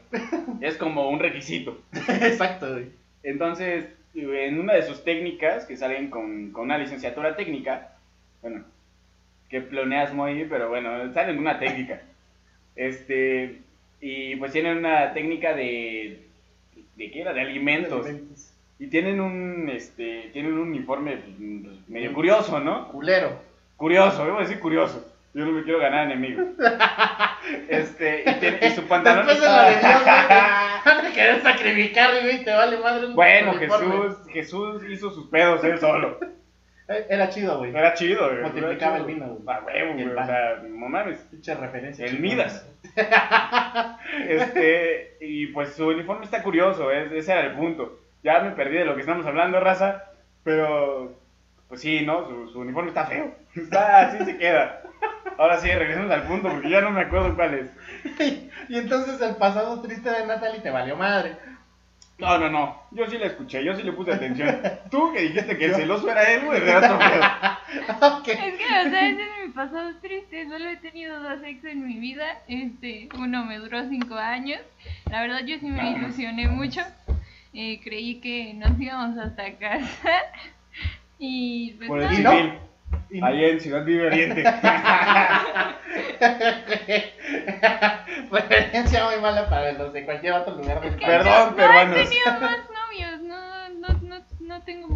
Es 0.60 0.76
como 0.76 1.10
un 1.10 1.20
requisito. 1.20 1.80
Exacto, 2.08 2.72
güey. 2.74 2.88
Entonces, 3.24 3.86
en 4.14 4.60
una 4.60 4.74
de 4.74 4.82
sus 4.84 5.04
técnicas, 5.06 5.66
que 5.66 5.78
salen 5.78 6.10
con, 6.10 6.52
con 6.52 6.66
una 6.66 6.78
licenciatura 6.78 7.38
técnica, 7.38 7.94
bueno, 8.42 8.66
que 9.50 9.62
pleonasmo 9.62 10.26
ahí, 10.26 10.46
pero 10.50 10.68
bueno, 10.68 11.14
salen 11.14 11.40
una 11.40 11.58
técnica. 11.58 12.02
Este, 12.76 13.62
y 14.02 14.36
pues 14.36 14.52
tienen 14.52 14.78
una 14.78 15.14
técnica 15.14 15.54
de, 15.56 16.20
¿de 16.98 17.12
qué 17.12 17.22
era? 17.22 17.32
De 17.34 17.42
alimentos. 17.42 18.08
Y 18.78 18.88
tienen 18.88 19.22
un, 19.22 19.70
este, 19.70 20.32
tienen 20.34 20.52
un 20.54 20.60
uniforme 20.68 21.16
pues, 21.16 21.88
medio 21.88 22.12
curioso, 22.14 22.60
¿no? 22.60 22.90
Culero. 22.90 23.40
Curioso, 23.78 24.24
a 24.24 24.42
decir 24.42 24.60
curioso. 24.60 25.15
Yo 25.36 25.46
no 25.46 25.52
me 25.52 25.64
quiero 25.64 25.80
ganar 25.80 26.06
enemigos. 26.12 26.46
Este, 27.70 28.24
y, 28.26 28.34
tiene- 28.40 28.60
y 28.66 28.70
su 28.72 28.88
pantalón 28.88 29.28
Después 29.28 29.40
de 29.42 29.48
la 29.56 29.70
de 29.70 29.76
Dios, 29.78 30.02
güey. 31.02 31.14
Querer 31.14 31.42
sacrificar, 31.44 32.10
güey. 32.24 32.44
Te 32.44 32.52
vale 32.52 32.78
madre. 32.80 33.06
un 33.06 33.16
Bueno. 33.16 33.54
Jesús, 33.54 34.18
Jesús 34.32 34.84
hizo 34.90 35.12
sus 35.12 35.28
pedos 35.30 35.64
él 35.64 35.78
solo. 35.78 36.18
Eh, 36.88 37.06
Era 37.10 37.30
chido, 37.30 37.60
güey. 37.60 37.70
Era 37.76 37.94
chido, 37.94 38.28
güey. 38.30 38.42
Multiplicaba 38.42 38.98
el 38.98 39.06
vino, 39.06 39.28
güey. 39.28 39.44
Ah, 39.48 39.62
huevo, 39.64 39.94
güey. 39.94 40.08
O 40.08 40.26
sea, 40.26 40.56
no 40.68 40.88
mames. 40.90 41.20
Pinche 41.30 41.54
referencia. 41.54 42.06
El. 42.06 42.20
Midas. 42.20 42.68
Este, 44.28 45.18
y 45.22 45.48
pues 45.48 45.74
su 45.74 45.88
uniforme 45.88 46.26
está 46.26 46.42
curioso, 46.44 46.92
es- 46.92 47.12
ese 47.12 47.32
era 47.32 47.42
el 47.42 47.54
punto. 47.54 48.00
Ya 48.24 48.40
me 48.40 48.52
perdí 48.52 48.78
de 48.78 48.86
lo 48.86 48.96
que 48.96 49.02
estamos 49.02 49.26
hablando, 49.26 49.60
raza, 49.60 50.04
pero 50.44 51.14
pues 51.68 51.82
sí, 51.82 52.06
¿no? 52.06 52.26
Su, 52.26 52.48
su 52.50 52.60
uniforme 52.60 52.90
está 52.90 53.06
feo. 53.06 53.34
Está, 53.56 54.02
así 54.02 54.26
se 54.26 54.38
queda. 54.38 54.82
Ahora 55.38 55.60
sí, 55.60 55.70
regresemos 55.70 56.12
al 56.12 56.24
punto 56.24 56.50
porque 56.50 56.70
ya 56.70 56.82
no 56.82 56.92
me 56.92 57.02
acuerdo 57.02 57.36
cuál 57.36 57.54
es. 57.54 57.70
y 58.70 58.78
entonces 58.78 59.20
el 59.22 59.36
pasado 59.36 59.82
triste 59.82 60.10
de 60.10 60.26
Natalie 60.26 60.62
te 60.62 60.70
valió 60.70 60.96
madre. 60.96 61.36
No, 62.18 62.38
no, 62.38 62.50
no. 62.50 62.84
Yo 62.92 63.08
sí 63.08 63.18
la 63.18 63.28
escuché, 63.28 63.64
yo 63.64 63.76
sí 63.76 63.84
le 63.84 63.92
puse 63.92 64.14
atención. 64.14 64.62
Tú 64.92 65.12
que 65.12 65.22
dijiste 65.22 65.58
que 65.58 65.66
el 65.66 65.76
celoso 65.76 66.10
era 66.10 66.24
él, 66.32 66.46
güey, 66.46 66.62
era 66.62 66.78
otro 66.80 67.00
pedo. 67.00 67.24
Ok. 68.02 68.28
Es 68.30 68.56
que, 68.56 68.64
o 68.64 68.90
sea, 68.90 69.10
ese 69.10 69.22
es 69.22 69.48
mi 69.48 69.54
pasado 69.54 69.92
triste. 70.02 70.48
Solo 70.48 70.70
he 70.70 70.78
tenido 70.78 71.22
dos 71.22 71.44
ex 71.44 71.64
en 71.66 71.86
mi 71.86 72.00
vida. 72.00 72.40
Este, 72.48 73.10
uno 73.18 73.44
me 73.44 73.58
duró 73.58 73.84
cinco 73.90 74.16
años. 74.16 74.62
La 75.12 75.22
verdad, 75.22 75.42
yo 75.46 75.58
sí 75.60 75.66
me 75.66 75.92
ilusioné 75.92 76.48
mucho. 76.48 76.82
Eh, 77.54 77.82
creí 77.84 78.22
que 78.22 78.54
nos 78.54 78.80
íbamos 78.80 79.18
hasta 79.18 79.58
casar. 79.58 80.24
Y 81.20 81.74
pues 81.74 81.90
Por 81.90 82.02
el. 82.02 82.14
¿Y 82.14 82.24
no? 82.24 82.32
civil. 82.32 82.54
Ahí 83.22 83.46
en 83.46 83.60
Ciudad 83.60 83.84
Vive 83.86 84.08
Oriente. 84.08 84.44
Referencia 88.32 89.06
muy 89.06 89.22
mala 89.22 89.50
para 89.50 89.72
los 89.74 89.94
de 89.94 90.04
cualquier 90.06 90.34
otro 90.34 90.56
lugar 90.56 90.82
del 90.82 90.96
país. 90.96 91.06
Perdón, 91.06 91.50
no 91.52 91.56
peruanos. 91.56 91.98
he 91.98 92.04
tenido 92.04 92.26
más 92.42 92.60
novios. 92.70 93.22
No, 93.22 93.70
no, 93.70 93.88
no, 94.02 94.22
no 94.40 94.62
tengo 94.64 94.88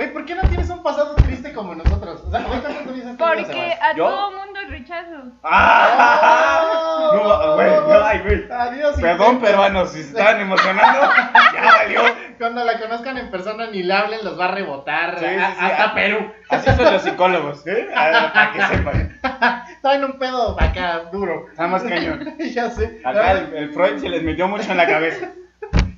Güey, 0.00 0.14
¿por 0.14 0.24
qué 0.24 0.34
no 0.34 0.40
tienes 0.48 0.70
un 0.70 0.82
pasado 0.82 1.14
triste 1.16 1.52
como 1.52 1.74
nosotros? 1.74 2.22
O 2.26 2.30
sea, 2.30 2.42
¿cuántas 2.44 2.72
veces 2.72 2.86
has 2.88 2.94
tenido, 2.94 3.16
Porque 3.18 3.74
a 3.82 3.94
¿Yo? 3.94 4.06
todo 4.08 4.30
mundo 4.30 4.60
rechazo. 4.70 5.16
¡Ah! 5.42 7.10
No, 7.20 7.54
güey, 7.56 7.70
no, 7.70 8.04
ay, 8.04 8.18
güey. 8.20 8.44
Adiós. 8.50 8.96
Perdón, 9.00 9.34
intento. 9.34 9.44
peruanos, 9.46 9.90
si 9.92 10.02
se 10.02 10.08
estaban 10.10 10.40
emocionando, 10.40 11.00
ya 11.52 11.64
valió. 11.78 12.00
Cuando 12.38 12.64
la 12.64 12.78
conozcan 12.78 13.18
en 13.18 13.30
persona 13.30 13.66
ni 13.66 13.82
le 13.82 13.92
hablen, 13.92 14.20
los 14.24 14.38
va 14.38 14.44
a 14.46 14.50
rebotar. 14.52 15.18
Sí, 15.18 15.24
a- 15.26 15.28
sí, 15.50 15.52
sí. 15.58 15.64
hasta 15.66 15.84
Ah. 15.84 15.94
Perú. 15.94 16.32
Así 16.48 16.70
son 16.70 16.92
los 16.92 17.02
psicólogos, 17.02 17.66
¿eh? 17.66 17.88
Ah, 17.94 18.30
Para 18.32 18.52
que 18.52 18.62
sepan. 18.76 19.20
Traen 19.82 20.04
un 20.04 20.18
pedo 20.18 20.56
acá 20.60 21.00
duro. 21.12 21.46
Está 21.50 21.66
más 21.66 21.82
cañón. 21.82 22.36
ya 22.38 22.70
sé. 22.70 23.02
Acá 23.04 23.32
el, 23.32 23.54
el 23.54 23.72
Freud 23.72 23.98
se 23.98 24.08
les 24.08 24.22
metió 24.22 24.46
mucho 24.48 24.70
en 24.70 24.76
la 24.78 24.86
cabeza. 24.86 25.30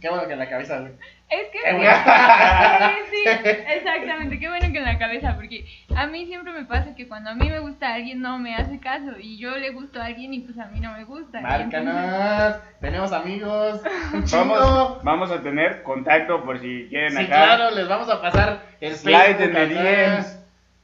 Qué 0.02 0.08
bueno 0.10 0.26
que 0.26 0.32
en 0.34 0.38
la 0.40 0.48
cabeza, 0.50 0.80
güey. 0.80 0.92
Es 1.30 1.48
que 1.48 1.58
sí, 3.10 3.30
sí, 3.44 3.50
exactamente, 3.68 4.38
qué 4.38 4.48
bueno 4.48 4.70
que 4.70 4.78
en 4.78 4.84
la 4.84 4.98
cabeza, 4.98 5.34
porque 5.36 5.64
a 5.96 6.06
mí 6.06 6.26
siempre 6.26 6.52
me 6.52 6.64
pasa 6.66 6.94
que 6.94 7.08
cuando 7.08 7.30
a 7.30 7.34
mí 7.34 7.48
me 7.48 7.60
gusta 7.60 7.94
alguien 7.94 8.20
no 8.20 8.38
me 8.38 8.54
hace 8.54 8.78
caso 8.80 9.12
y 9.18 9.38
yo 9.38 9.56
le 9.56 9.70
gusto 9.70 10.00
a 10.02 10.06
alguien 10.06 10.34
y 10.34 10.40
pues 10.40 10.58
a 10.58 10.66
mí 10.66 10.80
no 10.80 10.92
me 10.92 11.04
gusta. 11.04 11.40
y 11.40 11.44
entonces- 11.44 11.84
Márcanos. 11.84 12.56
Tenemos 12.80 13.12
amigos. 13.12 13.80
Vamos, 14.32 15.02
vamos 15.04 15.30
a 15.30 15.40
tener 15.42 15.82
contacto 15.84 16.44
por 16.44 16.60
si 16.60 16.86
quieren 16.90 17.12
Sí, 17.12 17.18
acá. 17.24 17.26
claro, 17.56 17.70
les 17.74 17.88
vamos 17.88 18.10
a 18.10 18.20
pasar 18.20 18.60
el 18.80 18.94
Slide 18.94 19.42
en 19.42 19.56
el. 19.56 19.68
DMs. 19.74 20.38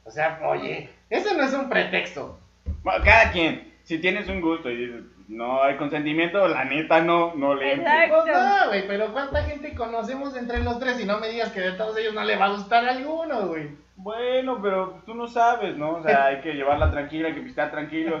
O 0.05 0.11
sea, 0.11 0.39
oye, 0.43 0.89
ese 1.11 1.35
no 1.35 1.43
es 1.43 1.53
un 1.53 1.69
pretexto. 1.69 2.39
Bueno, 2.83 3.03
Cada 3.03 3.31
quien, 3.31 3.71
si 3.83 3.99
tienes 3.99 4.27
un 4.29 4.41
gusto 4.41 4.69
y 4.71 4.77
dices, 4.77 5.03
no 5.29 5.63
hay 5.63 5.77
consentimiento, 5.77 6.47
la 6.47 6.65
neta 6.65 7.01
no, 7.01 7.33
no 7.35 7.53
le. 7.55 7.73
Exacto. 7.75 8.23
Pues 8.23 8.35
no, 8.35 8.67
güey, 8.67 8.87
pero 8.87 9.13
¿cuánta 9.13 9.43
gente 9.43 9.75
conocemos 9.75 10.35
entre 10.35 10.63
los 10.63 10.79
tres? 10.79 10.99
Y 10.99 11.05
no 11.05 11.19
me 11.19 11.29
digas 11.29 11.51
que 11.51 11.61
de 11.61 11.71
todos 11.73 11.95
ellos 11.97 12.13
no 12.15 12.23
le 12.23 12.35
va 12.35 12.45
a 12.45 12.51
gustar 12.51 12.83
alguno, 12.87 13.47
güey. 13.47 13.69
Bueno, 13.95 14.59
pero 14.61 15.01
tú 15.05 15.13
no 15.13 15.27
sabes, 15.27 15.75
¿no? 15.77 15.95
O 15.95 16.03
sea, 16.03 16.25
hay 16.25 16.41
que 16.41 16.53
llevarla 16.53 16.89
tranquila, 16.89 17.27
hay 17.27 17.35
que 17.35 17.41
pistar 17.41 17.69
tranquilo. 17.69 18.19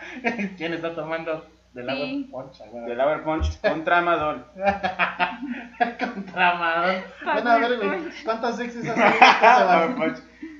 ¿Quién 0.56 0.74
está 0.74 0.94
tomando 0.94 1.46
del 1.74 1.88
agua 1.90 2.04
Sí. 2.06 2.28
poncha, 2.32 2.64
güey? 2.70 2.84
Del 2.86 3.20
Punch 3.20 3.60
contra 3.60 3.98
Amador. 3.98 4.46
Contra 5.98 6.50
Amador. 6.50 6.94
Bueno, 7.24 7.50
a 7.50 7.58
ver, 7.58 7.76
güey, 7.76 7.90
punch. 7.90 8.24
¿cuántos 8.24 8.58
exes 8.58 8.88
has 8.88 8.94
tenido, 9.90 9.96
Punch. 9.96 10.18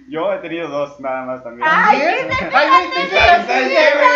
Yo 0.08 0.32
he 0.32 0.38
tenido 0.38 0.68
dos, 0.68 1.00
nada 1.00 1.24
más 1.24 1.42
también. 1.42 1.66
Ay, 1.70 1.98
¿También? 1.98 2.30
Ay, 2.54 2.68
güey, 2.68 2.88
te 2.90 2.94
¿Sabes 2.94 3.10
quedas 3.10 3.46
qué, 3.46 3.68
bien, 3.68 3.88
güey? 3.94 4.08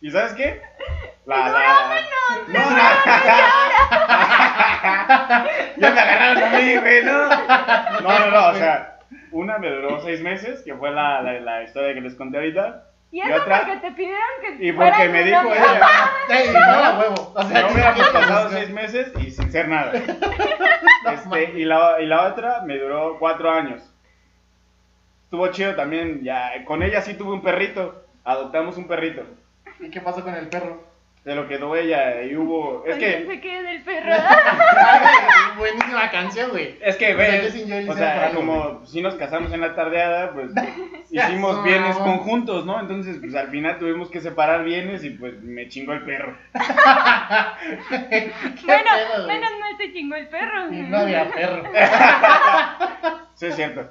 ¿Y 0.00 0.01
sabes 0.12 0.34
qué? 0.34 0.60
La, 1.26 1.36
la... 1.48 1.62
No, 2.48 2.58
no. 2.70 2.78
ya 5.76 5.90
me 5.90 6.00
agarraron 6.00 6.42
a 6.42 6.58
mí, 6.58 6.76
güey, 6.76 7.04
no. 7.04 7.28
No, 7.28 8.18
no, 8.18 8.30
no, 8.30 8.48
o 8.48 8.54
sea, 8.54 8.98
una 9.30 9.58
me 9.58 9.70
duró 9.70 10.00
seis 10.00 10.20
meses, 10.20 10.62
que 10.64 10.74
fue 10.74 10.90
la, 10.90 11.22
la, 11.22 11.40
la 11.40 11.62
historia 11.62 11.94
que 11.94 12.00
les 12.00 12.14
conté 12.14 12.38
ahorita. 12.38 12.84
Y 13.10 13.18
¿Y 13.18 13.20
eso 13.20 13.42
otra? 13.42 13.60
porque 13.66 13.76
te 13.80 13.92
pidieron 13.92 14.28
que 14.40 14.66
Y 14.66 14.72
porque 14.72 15.08
me 15.10 15.22
dijo 15.22 15.42
novio. 15.42 15.54
ella, 15.54 15.88
Ey, 16.30 16.48
no 16.48 16.60
la 16.60 16.98
huevo. 16.98 17.32
O 17.34 17.42
sea, 17.44 17.60
no 17.62 17.68
hubiéramos 17.68 18.08
pasado 18.08 18.50
seis 18.50 18.70
meses 18.70 19.12
y 19.18 19.30
sin 19.30 19.50
ser 19.52 19.68
nada. 19.68 19.92
Este, 21.12 21.58
y, 21.58 21.64
la, 21.64 22.00
y 22.00 22.06
la 22.06 22.28
otra 22.28 22.62
me 22.64 22.78
duró 22.78 23.18
cuatro 23.18 23.50
años. 23.50 23.82
Estuvo 25.24 25.48
chido 25.48 25.74
también, 25.74 26.22
ya, 26.22 26.64
con 26.64 26.82
ella 26.82 27.00
sí 27.02 27.14
tuve 27.14 27.32
un 27.32 27.42
perrito, 27.42 28.04
adoptamos 28.24 28.76
un 28.76 28.86
perrito. 28.86 29.24
¿Y 29.82 29.90
qué 29.90 30.00
pasó 30.00 30.22
con 30.22 30.34
el 30.34 30.48
perro? 30.48 30.92
Se 31.24 31.34
lo 31.36 31.46
quedó 31.46 31.76
ella 31.76 32.22
y 32.22 32.34
hubo... 32.36 32.84
Es 32.84 32.96
que... 32.96 33.12
pensé 33.12 33.40
que 33.40 33.62
del 33.62 33.82
perro. 33.82 34.10
Buenísima 35.58 36.10
canción, 36.10 36.50
güey. 36.50 36.76
Es 36.80 36.96
que, 36.96 37.14
O 37.14 37.18
sea, 37.18 37.40
güey, 37.40 37.88
o 37.88 37.94
sea, 37.94 38.26
algo, 38.26 38.40
como 38.40 38.86
si 38.86 39.02
nos 39.02 39.14
casamos 39.14 39.52
en 39.52 39.60
la 39.60 39.74
tardeada, 39.74 40.32
pues 40.32 40.50
hicimos 41.10 41.62
bienes 41.62 41.96
conjuntos, 41.96 42.66
¿no? 42.66 42.80
Entonces, 42.80 43.18
pues 43.20 43.34
al 43.36 43.50
final 43.50 43.78
tuvimos 43.78 44.10
que 44.10 44.20
separar 44.20 44.64
bienes 44.64 45.04
y 45.04 45.10
pues 45.10 45.40
me 45.42 45.68
chingó 45.68 45.92
el 45.92 46.02
perro. 46.02 46.36
¿Qué 47.88 48.32
bueno, 48.64 48.90
pedo, 49.14 49.28
menos 49.28 49.50
mal 49.60 49.76
te 49.78 49.92
chingó 49.92 50.16
el 50.16 50.28
perro. 50.28 50.70
No 50.70 50.98
había 50.98 51.30
perro. 51.30 51.62
Sí, 53.34 53.46
es 53.46 53.56
cierto. 53.56 53.88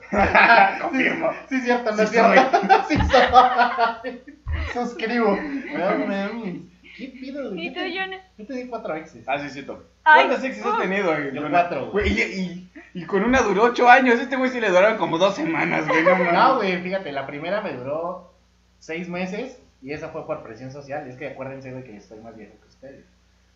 Confirmo. 0.82 1.32
Sí, 1.48 1.56
es 1.56 1.64
cierto, 1.64 1.92
no 1.92 1.98
Sí 1.98 2.04
es 2.04 2.10
cierto. 2.10 2.44
Sí, 2.88 2.98
soy. 3.10 4.41
Suscribo. 4.74 5.38
Mames. 5.78 6.62
¿Qué 6.98 7.08
pido, 7.08 7.50
güey? 7.50 7.68
¿Y 7.68 7.74
Yo 7.74 7.82
tú, 7.82 7.88
Jonas? 7.90 8.22
Yo 8.38 8.46
te 8.46 8.54
di 8.54 8.68
cuatro 8.68 8.96
exes. 8.96 9.24
Ah, 9.28 9.40
sí, 9.40 9.50
sí, 9.50 9.64
to. 9.64 9.84
Ay, 10.04 10.26
¿Cuántas 10.26 10.44
exes 10.44 10.66
has 10.66 10.78
uh. 10.78 10.82
tenido, 10.82 11.12
güey? 11.12 11.34
Yo 11.34 11.50
cuatro, 11.50 11.92
güey. 11.92 12.12
Y, 12.12 12.22
y- 12.22 12.72
y 12.94 13.06
con 13.06 13.24
una 13.24 13.42
duró 13.42 13.64
ocho 13.64 13.90
años. 13.90 14.20
Este 14.20 14.36
güey 14.36 14.52
sí 14.52 14.60
le 14.60 14.70
duraron 14.70 14.98
como 14.98 15.18
dos 15.18 15.36
semanas, 15.36 15.88
güey. 15.88 16.04
No, 16.04 16.12
mames. 16.12 16.34
No, 16.34 16.56
güey, 16.58 16.82
fíjate, 16.82 17.12
la 17.12 17.26
primera 17.26 17.62
me 17.62 17.74
duró 17.74 18.34
seis 18.80 19.08
meses 19.08 19.62
y 19.82 19.94
esa 19.94 20.10
fue 20.10 20.28
por 20.28 20.44
presión 20.44 20.72
social. 20.72 21.08
Es 21.08 21.16
que 21.16 21.28
acuérdense, 21.30 21.72
güey, 21.72 21.84
que 21.86 21.96
estoy 21.96 22.20
más 22.20 22.36
viejo 22.36 22.54
que 22.62 22.68
ustedes. 22.68 23.06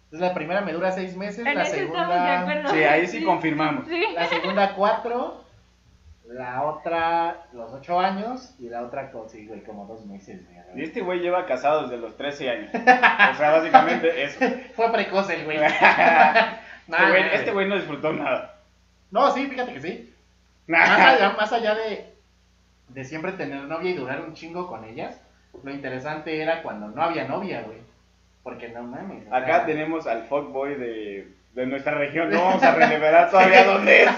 Entonces 0.05 0.29
la 0.29 0.33
primera 0.33 0.61
me 0.61 0.71
dura 0.71 0.91
seis 0.93 1.17
meses, 1.17 1.45
En 1.45 1.55
la 1.55 1.63
eso 1.63 1.75
estamos 1.75 2.07
de 2.07 2.13
segunda, 2.13 2.39
acuerdo. 2.41 2.69
Sí, 2.73 2.83
ahí 2.83 3.07
sí 3.07 3.23
confirmamos. 3.23 3.85
Sí. 3.89 4.01
la 4.13 4.27
segunda 4.27 4.73
cuatro, 4.75 5.43
la 6.27 6.63
otra 6.63 7.45
los 7.53 7.71
ocho 7.73 7.99
años 7.99 8.55
y 8.59 8.69
la 8.69 8.81
otra 8.83 9.11
con- 9.11 9.29
sí, 9.29 9.45
güey, 9.47 9.63
como 9.63 9.85
dos 9.85 10.05
meses. 10.05 10.41
Y 10.75 10.83
este 10.83 11.01
güey 11.01 11.19
lleva 11.19 11.45
casado 11.45 11.83
desde 11.83 11.97
los 11.97 12.17
13 12.17 12.49
años. 12.49 12.69
O 12.73 13.37
sea, 13.37 13.51
básicamente 13.51 14.23
eso. 14.23 14.39
Fue 14.75 14.91
precoz 14.91 15.29
el 15.29 15.45
güey. 15.45 15.57
Este 16.87 16.97
güey- 16.97 17.29
este 17.33 17.51
güey 17.51 17.67
no 17.67 17.75
disfrutó 17.75 18.13
nada. 18.13 18.59
No, 19.11 19.31
sí, 19.31 19.47
fíjate 19.47 19.73
que 19.73 19.81
sí. 19.81 20.13
Más 20.67 20.89
allá, 20.89 21.29
más 21.37 21.53
allá 21.53 21.75
de, 21.75 22.13
de 22.89 23.03
siempre 23.03 23.31
tener 23.33 23.63
novia 23.63 23.91
y 23.91 23.93
durar 23.95 24.21
un 24.21 24.33
chingo 24.33 24.67
con 24.67 24.83
ellas, 24.83 25.19
lo 25.63 25.71
interesante 25.71 26.41
era 26.41 26.61
cuando 26.63 26.87
no 26.89 27.01
había 27.03 27.27
novia, 27.27 27.61
güey. 27.61 27.77
Porque 28.43 28.69
no 28.69 28.83
mames. 28.83 29.25
Acá 29.31 29.65
tenemos 29.65 30.05
al 30.07 30.23
fuckboy 30.25 30.75
de, 30.75 31.27
de 31.55 31.65
nuestra 31.65 31.93
región. 31.97 32.29
No 32.29 32.41
vamos 32.43 32.63
a 32.63 32.75
revelar 32.75 33.31
todavía 33.31 33.63
dónde 33.63 34.03
es. 34.03 34.09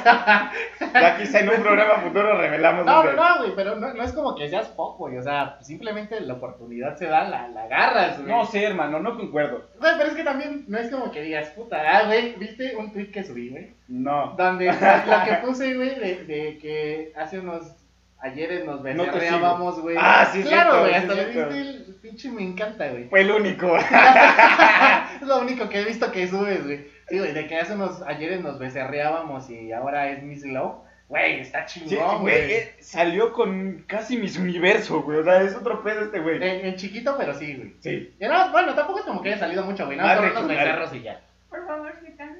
Ya 0.93 1.17
quizá 1.17 1.39
en 1.41 1.50
un 1.50 1.62
programa 1.62 2.02
futuro 2.02 2.36
revelamos 2.36 2.84
No, 2.84 2.95
dónde 2.95 3.13
no, 3.13 3.38
güey, 3.38 3.52
pero 3.56 3.76
no, 3.76 3.93
no 3.93 4.04
es 4.04 4.12
como 4.12 4.36
que 4.36 4.50
seas 4.50 4.67
poco, 4.69 5.06
güey. 5.06 5.19
O 5.19 5.21
sea, 5.21 5.58
simplemente 5.62 6.19
la 6.19 6.34
oportunidad 6.34 6.97
se 6.97 7.06
da, 7.06 7.30
la, 7.30 7.47
la 7.50 7.63
agarras, 7.63 8.17
güey. 8.17 8.32
No 8.32 8.43
sé, 8.45 8.63
hermano, 8.63 9.00
no 9.00 9.15
concuerdo. 9.15 9.69
Güey, 9.80 9.93
pero 9.97 10.10
es 10.10 10.15
que 10.15 10.23
también 10.23 10.65
no 10.67 10.80
es 10.80 10.89
como 10.89 11.12
que 11.12 11.21
digas, 11.21 11.50
puta, 11.50 11.78
ah, 11.88 12.06
güey, 12.08 12.34
¿viste 12.38 12.76
un 12.76 12.91
tweet 12.91 13.12
que 13.12 13.23
subí, 13.23 13.50
güey? 13.50 13.76
No. 13.88 14.34
Donde 14.36 14.65
lo 14.65 15.23
que 15.26 15.34
puse, 15.45 15.76
güey, 15.76 15.93
de, 15.93 16.26
de 16.26 16.58
que 16.58 17.13
hace 17.15 17.38
unos 17.38 17.71
ayeres 18.20 18.66
nos 18.66 18.82
becerreábamos, 18.84 19.80
güey. 19.82 19.96
Ah, 20.00 20.28
sí, 20.32 20.42
Claro, 20.44 20.80
güey, 20.82 20.92
sí, 20.92 20.96
hasta 20.98 21.08
lo 21.16 21.32
cierto. 21.32 21.54
viste, 21.54 21.70
el 21.70 21.96
pinche 22.02 22.32
me 22.32 22.44
encanta, 22.44 22.90
güey. 22.90 23.10
Fue 23.10 23.22
el 23.22 23.32
único. 23.32 23.78
es 25.22 25.28
lo 25.28 25.40
único 25.40 25.70
que 25.70 25.82
he 25.82 25.86
visto 25.86 26.12
que 26.12 26.28
subes, 26.28 26.64
güey. 26.66 26.88
Sí, 27.10 27.20
güey, 27.20 27.34
de 27.34 27.48
que 27.48 27.58
hace 27.58 27.74
unos 27.74 28.02
ayeres 28.02 28.42
nos 28.42 28.60
becerreábamos 28.60 29.50
y 29.50 29.72
ahora 29.72 30.10
es 30.10 30.24
Miss 30.24 30.46
Love. 30.46 30.86
Güey, 31.10 31.40
está 31.40 31.66
Sí, 31.66 31.86
chingón, 31.88 32.20
güey, 32.22 32.36
güey. 32.36 32.52
eh, 32.52 32.76
salió 32.82 33.32
con 33.32 33.86
casi 33.88 34.18
mis 34.18 34.38
universo, 34.38 35.02
güey. 35.04 35.20
O 35.20 35.24
sea, 35.24 35.42
es 35.42 35.56
otro 35.56 35.82
pedo 35.82 36.02
este 36.02 36.20
güey. 36.20 36.36
En, 36.36 36.66
en 36.66 36.76
chiquito, 36.76 37.16
pero 37.18 37.34
sí, 37.34 37.56
güey. 37.56 37.76
Sí. 37.80 38.14
Y 38.20 38.26
no, 38.26 38.52
bueno, 38.52 38.74
tampoco 38.76 39.00
es 39.00 39.06
como 39.06 39.22
que 39.22 39.30
haya 39.30 39.40
salido 39.40 39.64
mucho, 39.64 39.86
güey. 39.86 39.98
Más 39.98 40.18
son 40.18 40.32
unos 40.32 40.48
becerros 40.50 40.94
y 40.94 41.04
ya. 41.04 41.22
Por 41.50 41.66
favor, 41.66 41.94
se 42.06 42.14
calma. 42.16 42.36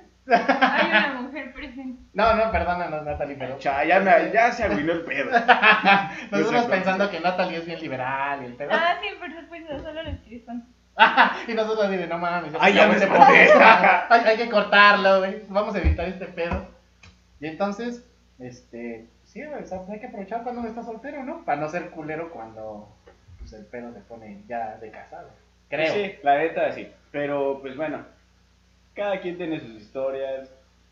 Hay 0.60 0.88
una 0.90 1.22
mujer 1.22 1.54
presente. 1.54 2.02
No, 2.18 2.34
no, 2.34 2.52
perdónanos, 2.52 3.06
Natalie, 3.06 3.36
pero. 3.38 3.60
Cha, 3.60 3.86
ya, 3.86 4.00
me- 4.00 4.32
ya 4.32 4.52
se 4.52 4.64
arruinó 4.64 4.92
el 4.94 5.02
pedo. 5.02 5.30
Nosotros 6.32 6.52
Exacto. 6.52 6.70
pensando 6.72 7.12
que 7.12 7.20
Natalie 7.20 7.58
es 7.60 7.66
bien 7.68 7.80
liberal 7.80 8.42
y 8.42 8.46
el 8.46 8.54
pedo. 8.54 8.72
Ah, 8.74 8.98
sí, 9.00 9.10
por 9.20 9.32
supuesto, 9.32 9.78
solo 9.78 10.02
los 10.02 10.24
chispan. 10.24 10.66
y 11.48 11.54
nosotros 11.54 11.86
así 11.86 11.96
de 11.96 12.08
no 12.08 12.18
mames. 12.18 12.54
Ay, 12.60 12.74
ya 12.74 12.88
me 12.88 12.98
se 12.98 13.04
espanté. 13.06 13.52
hay, 14.10 14.22
hay 14.26 14.38
que 14.38 14.50
cortarlo, 14.50 15.20
güey. 15.20 15.44
Vamos 15.48 15.76
a 15.76 15.78
evitar 15.78 16.08
este 16.08 16.26
pedo. 16.26 16.66
Y 17.40 17.46
entonces, 17.46 18.04
este. 18.40 19.06
Sí, 19.24 19.46
güey, 19.46 19.62
o 19.62 19.68
sea, 19.68 19.82
hay 19.88 20.00
que 20.00 20.08
aprovechar 20.08 20.42
cuando 20.42 20.62
uno 20.62 20.70
está 20.70 20.82
soltero, 20.82 21.24
¿no? 21.24 21.46
Para 21.46 21.62
no 21.62 21.70
ser 21.70 21.92
culero 21.92 22.32
cuando 22.32 22.92
pues, 23.38 23.54
el 23.54 23.66
pedo 23.68 23.94
se 23.94 24.00
pone 24.00 24.42
ya 24.48 24.78
de 24.78 24.90
casado. 24.90 25.30
Creo. 25.70 25.94
Sí, 25.94 26.16
la 26.24 26.40
neta 26.40 26.72
sí. 26.72 26.92
Pero 27.12 27.60
pues 27.62 27.78
bueno, 27.78 28.04
cada 28.96 29.22
quien 29.22 29.38
tiene 29.38 29.60
sus 29.60 29.76
historias, 29.76 30.50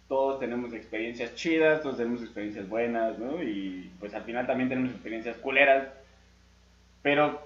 todos 0.08 0.40
tenemos 0.40 0.74
experiencias 0.74 1.36
chidas, 1.36 1.82
todos 1.82 1.98
tenemos 1.98 2.22
experiencias 2.22 2.70
buenas, 2.70 3.18
¿no? 3.18 3.42
Y 3.42 3.92
pues 4.00 4.14
al 4.14 4.24
final 4.24 4.46
también 4.46 4.70
tenemos 4.70 4.92
experiencias 4.92 5.38
culeras. 5.38 5.88
Pero 7.02 7.42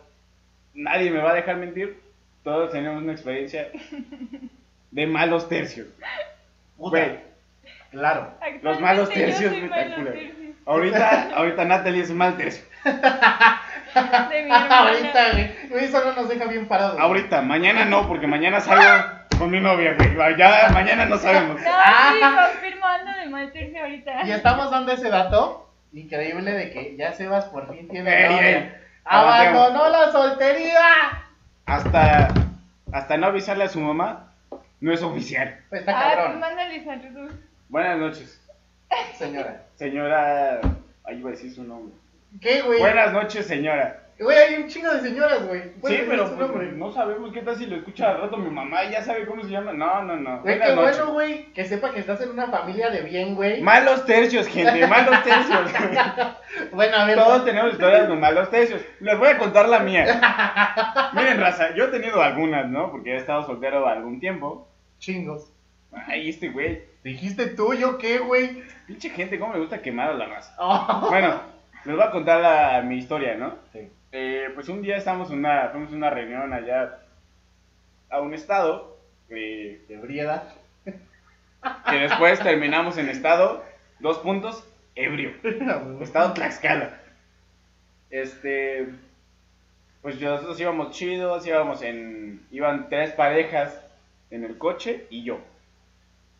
nadie 0.73 1.11
me 1.11 1.19
va 1.19 1.31
a 1.31 1.35
dejar 1.35 1.57
mentir, 1.57 1.99
todos 2.43 2.71
tenemos 2.71 3.01
una 3.01 3.13
experiencia 3.13 3.69
de 4.91 5.07
malos 5.07 5.47
tercios. 5.47 5.87
Güey, 6.77 7.29
Claro. 7.91 8.33
Los 8.61 8.79
malos 8.79 9.09
tercios 9.09 9.51
soy 9.51 9.61
me 9.63 10.49
ahorita, 10.65 11.31
ahorita 11.35 11.65
Natalie 11.65 12.03
es 12.03 12.09
un 12.09 12.17
mal 12.17 12.37
tercio. 12.37 12.63
De 12.83 14.43
mi. 14.43 14.51
Ahorita, 14.51 15.31
güey. 15.31 15.69
Güey, 15.69 15.85
Eso 15.85 16.03
no 16.03 16.13
nos 16.13 16.29
deja 16.29 16.45
bien 16.45 16.67
parados. 16.67 16.99
Ahorita, 16.99 17.41
mañana 17.41 17.85
no, 17.85 18.07
porque 18.07 18.27
mañana 18.27 18.59
salgo 18.59 19.18
con 19.39 19.49
mi 19.49 19.59
novia, 19.59 19.95
güey. 19.97 20.37
Ya 20.37 20.69
mañana 20.73 21.05
no 21.05 21.17
sabemos. 21.17 21.59
No, 21.63 21.69
Ah. 21.73 22.13
sí, 22.13 22.19
confirmo, 22.59 22.85
ando 22.85 23.11
de 23.19 23.25
mal 23.29 23.51
ahorita. 23.81 24.25
Y 24.25 24.31
estamos 24.31 24.69
dando 24.69 24.91
ese 24.91 25.09
dato 25.09 25.69
increíble 25.93 26.51
de 26.51 26.71
que 26.71 26.95
ya 26.97 27.13
Sebas 27.13 27.45
por 27.45 27.73
fin 27.73 27.87
tiene 27.87 28.25
Ey, 28.25 28.29
novia. 28.35 28.49
ey. 28.59 28.73
¡Abandonó 29.05 29.89
la 29.89 30.11
soltería! 30.11 31.23
hasta, 31.65 32.27
hasta 32.91 33.17
no 33.17 33.27
avisarle 33.27 33.63
a 33.63 33.69
su 33.69 33.79
mamá, 33.79 34.33
no 34.81 34.93
es 34.93 35.01
oficial. 35.01 35.59
Pues 35.69 35.81
está 35.81 35.91
Ah, 35.99 36.03
pues 36.05 36.15
cabrón, 36.15 36.39
mándale 36.39 36.83
saludos. 36.83 37.31
Buenas 37.69 37.97
noches, 37.97 38.41
señora. 39.17 39.63
señora. 39.75 40.59
Ahí 41.05 41.17
iba 41.19 41.29
a 41.29 41.31
decir 41.31 41.53
su 41.53 41.63
nombre. 41.63 41.93
¿Qué, 42.41 42.61
güey? 42.61 42.79
Buenas 42.79 43.13
noches, 43.13 43.47
señora. 43.47 43.99
Güey, 44.19 44.37
hay 44.37 44.55
un 44.55 44.67
chingo 44.67 44.91
de 44.93 44.99
señoras, 44.99 45.47
güey. 45.47 45.61
Sí, 45.85 46.03
pero 46.07 46.35
pues, 46.35 46.73
no 46.73 46.91
sabemos 46.91 47.31
qué 47.31 47.41
tal 47.41 47.55
si 47.55 47.65
lo 47.67 47.77
escucha 47.77 48.09
al 48.09 48.21
rato 48.21 48.35
mi 48.35 48.49
mamá 48.49 48.83
y 48.83 48.91
ya 48.91 49.01
sabe 49.01 49.25
cómo 49.25 49.41
se 49.43 49.49
llama. 49.49 49.71
No, 49.71 50.03
no, 50.03 50.17
no. 50.17 50.41
Güey, 50.41 50.59
qué 50.59 50.75
bueno, 50.75 51.13
güey, 51.13 51.45
que 51.53 51.63
sepa 51.63 51.93
que 51.93 52.01
estás 52.01 52.19
en 52.21 52.31
una 52.31 52.47
familia 52.47 52.89
de 52.89 53.01
bien, 53.03 53.35
güey. 53.35 53.61
Malos 53.61 54.05
tercios, 54.05 54.47
gente, 54.47 54.85
malos 54.87 55.23
tercios. 55.23 55.71
Bueno, 56.73 56.97
a 56.97 57.05
ver. 57.05 57.15
Todos 57.15 57.45
tenemos 57.45 57.73
historias 57.73 58.07
con 58.07 58.19
malos 58.19 58.49
tercios. 58.49 58.81
Les 58.99 59.17
voy 59.17 59.29
a 59.29 59.37
contar 59.37 59.69
la 59.69 59.79
mía. 59.79 60.03
Miren, 61.13 61.39
raza, 61.39 61.73
yo 61.75 61.85
he 61.85 61.87
tenido 61.87 62.21
algunas, 62.21 62.67
¿no? 62.67 62.91
Porque 62.91 63.13
he 63.13 63.17
estado 63.17 63.45
soltero 63.45 63.87
algún 63.87 64.19
tiempo. 64.19 64.67
Chingos. 64.97 65.51
Ay, 66.07 66.29
este 66.29 66.49
güey. 66.49 66.83
¿Dijiste 67.03 67.47
tú, 67.47 67.73
yo 67.73 67.97
qué, 67.97 68.17
güey? 68.19 68.63
Pinche 68.87 69.09
gente, 69.11 69.39
cómo 69.39 69.53
me 69.53 69.59
gusta 69.59 69.81
quemar 69.81 70.09
a 70.09 70.13
la 70.13 70.25
raza. 70.25 70.55
Oh. 70.59 71.07
Bueno, 71.09 71.39
les 71.85 71.95
voy 71.95 72.03
a 72.05 72.11
contar 72.11 72.41
la- 72.41 72.81
mi 72.81 72.97
historia, 72.97 73.35
¿no? 73.35 73.55
Sí. 73.71 73.89
Eh, 74.11 74.49
pues 74.55 74.69
un 74.69 74.81
día 74.81 74.97
estábamos 74.97 75.29
en 75.31 75.39
una, 75.39 75.69
fuimos 75.69 75.91
a 75.93 75.95
una 75.95 76.09
reunión 76.09 76.51
allá 76.51 76.99
a 78.09 78.21
un 78.21 78.33
estado 78.33 78.97
eh, 79.29 79.83
De 79.87 79.97
brieda. 79.97 80.51
que 81.89 81.95
después 81.95 82.39
terminamos 82.39 82.97
en 82.97 83.09
estado, 83.09 83.63
dos 83.99 84.17
puntos, 84.19 84.67
ebrio. 84.95 85.33
Estado 86.01 86.33
Tlaxcala. 86.33 86.99
Este, 88.09 88.87
pues 90.01 90.19
nosotros 90.19 90.59
íbamos 90.59 90.91
chidos, 90.91 91.45
íbamos 91.45 91.81
en, 91.83 92.41
iban 92.51 92.89
tres 92.89 93.11
parejas 93.11 93.79
en 94.31 94.43
el 94.43 94.57
coche 94.57 95.05
y 95.09 95.23
yo. 95.23 95.39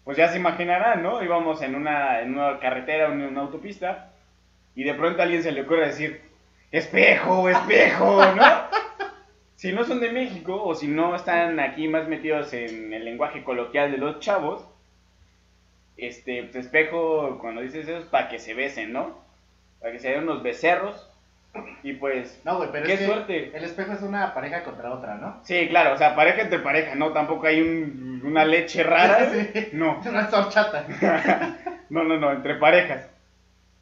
Pues 0.04 0.18
ya 0.18 0.30
se 0.30 0.40
imaginarán, 0.40 1.04
¿no? 1.04 1.22
Íbamos 1.22 1.62
en 1.62 1.76
una, 1.76 2.22
en 2.22 2.34
una 2.34 2.60
carretera, 2.60 3.08
en 3.08 3.22
una 3.22 3.42
autopista, 3.42 4.12
y 4.74 4.84
de 4.84 4.96
pronto 4.96 5.22
a 5.22 5.26
alguien 5.26 5.44
se 5.44 5.52
le 5.52 5.62
ocurre 5.62 5.88
decir, 5.88 6.29
espejo, 6.72 7.50
espejo, 7.50 8.26
¿no? 8.36 8.44
Si 9.56 9.74
no 9.74 9.84
son 9.84 10.00
de 10.00 10.12
México 10.12 10.62
o 10.64 10.74
si 10.76 10.88
no 10.88 11.16
están 11.16 11.60
aquí 11.60 11.88
más 11.88 12.08
metidos 12.08 12.54
en 12.54 12.94
el 12.94 13.04
lenguaje 13.04 13.44
coloquial 13.44 13.92
de 13.92 13.98
los 13.98 14.20
chavos, 14.20 14.66
este, 15.98 16.44
pues, 16.44 16.66
espejo, 16.66 17.40
cuando 17.42 17.62
dices 17.62 17.88
eso 17.88 17.98
es 17.98 18.06
para 18.06 18.30
que 18.30 18.40
se 18.40 18.54
besen, 18.54 18.94
¿no? 18.94 19.18
Para 19.82 19.92
que 19.92 20.00
se 20.00 20.10
den 20.12 20.24
unos 20.24 20.44
becerros. 20.44 21.06
Y 21.84 21.94
pues, 21.94 22.40
No, 22.46 22.58
güey, 22.58 22.70
pero 22.72 22.86
Qué 22.86 22.94
es 22.94 23.00
que 23.00 23.06
suerte. 23.08 23.52
el 23.58 23.64
espejo 23.64 23.94
es 23.94 24.02
una 24.04 24.34
pareja 24.36 24.64
contra 24.64 24.94
otra, 24.94 25.16
¿no? 25.16 25.40
sí, 25.44 25.68
claro, 25.68 25.96
o 25.96 25.98
sea, 25.98 26.16
pareja 26.16 26.44
entre 26.44 26.60
pareja, 26.60 26.94
¿no? 26.96 27.12
Tampoco 27.12 27.48
hay 27.48 27.60
un- 27.62 28.22
una 28.24 28.46
leche 28.46 28.84
rara. 28.84 29.30
Sí. 29.54 29.70
No, 29.74 30.00
Una 30.06 30.30
sorchata. 30.30 30.86
no, 31.90 32.04
no, 32.04 32.18
no, 32.18 32.32
entre 32.32 32.56
parejas. 32.56 33.09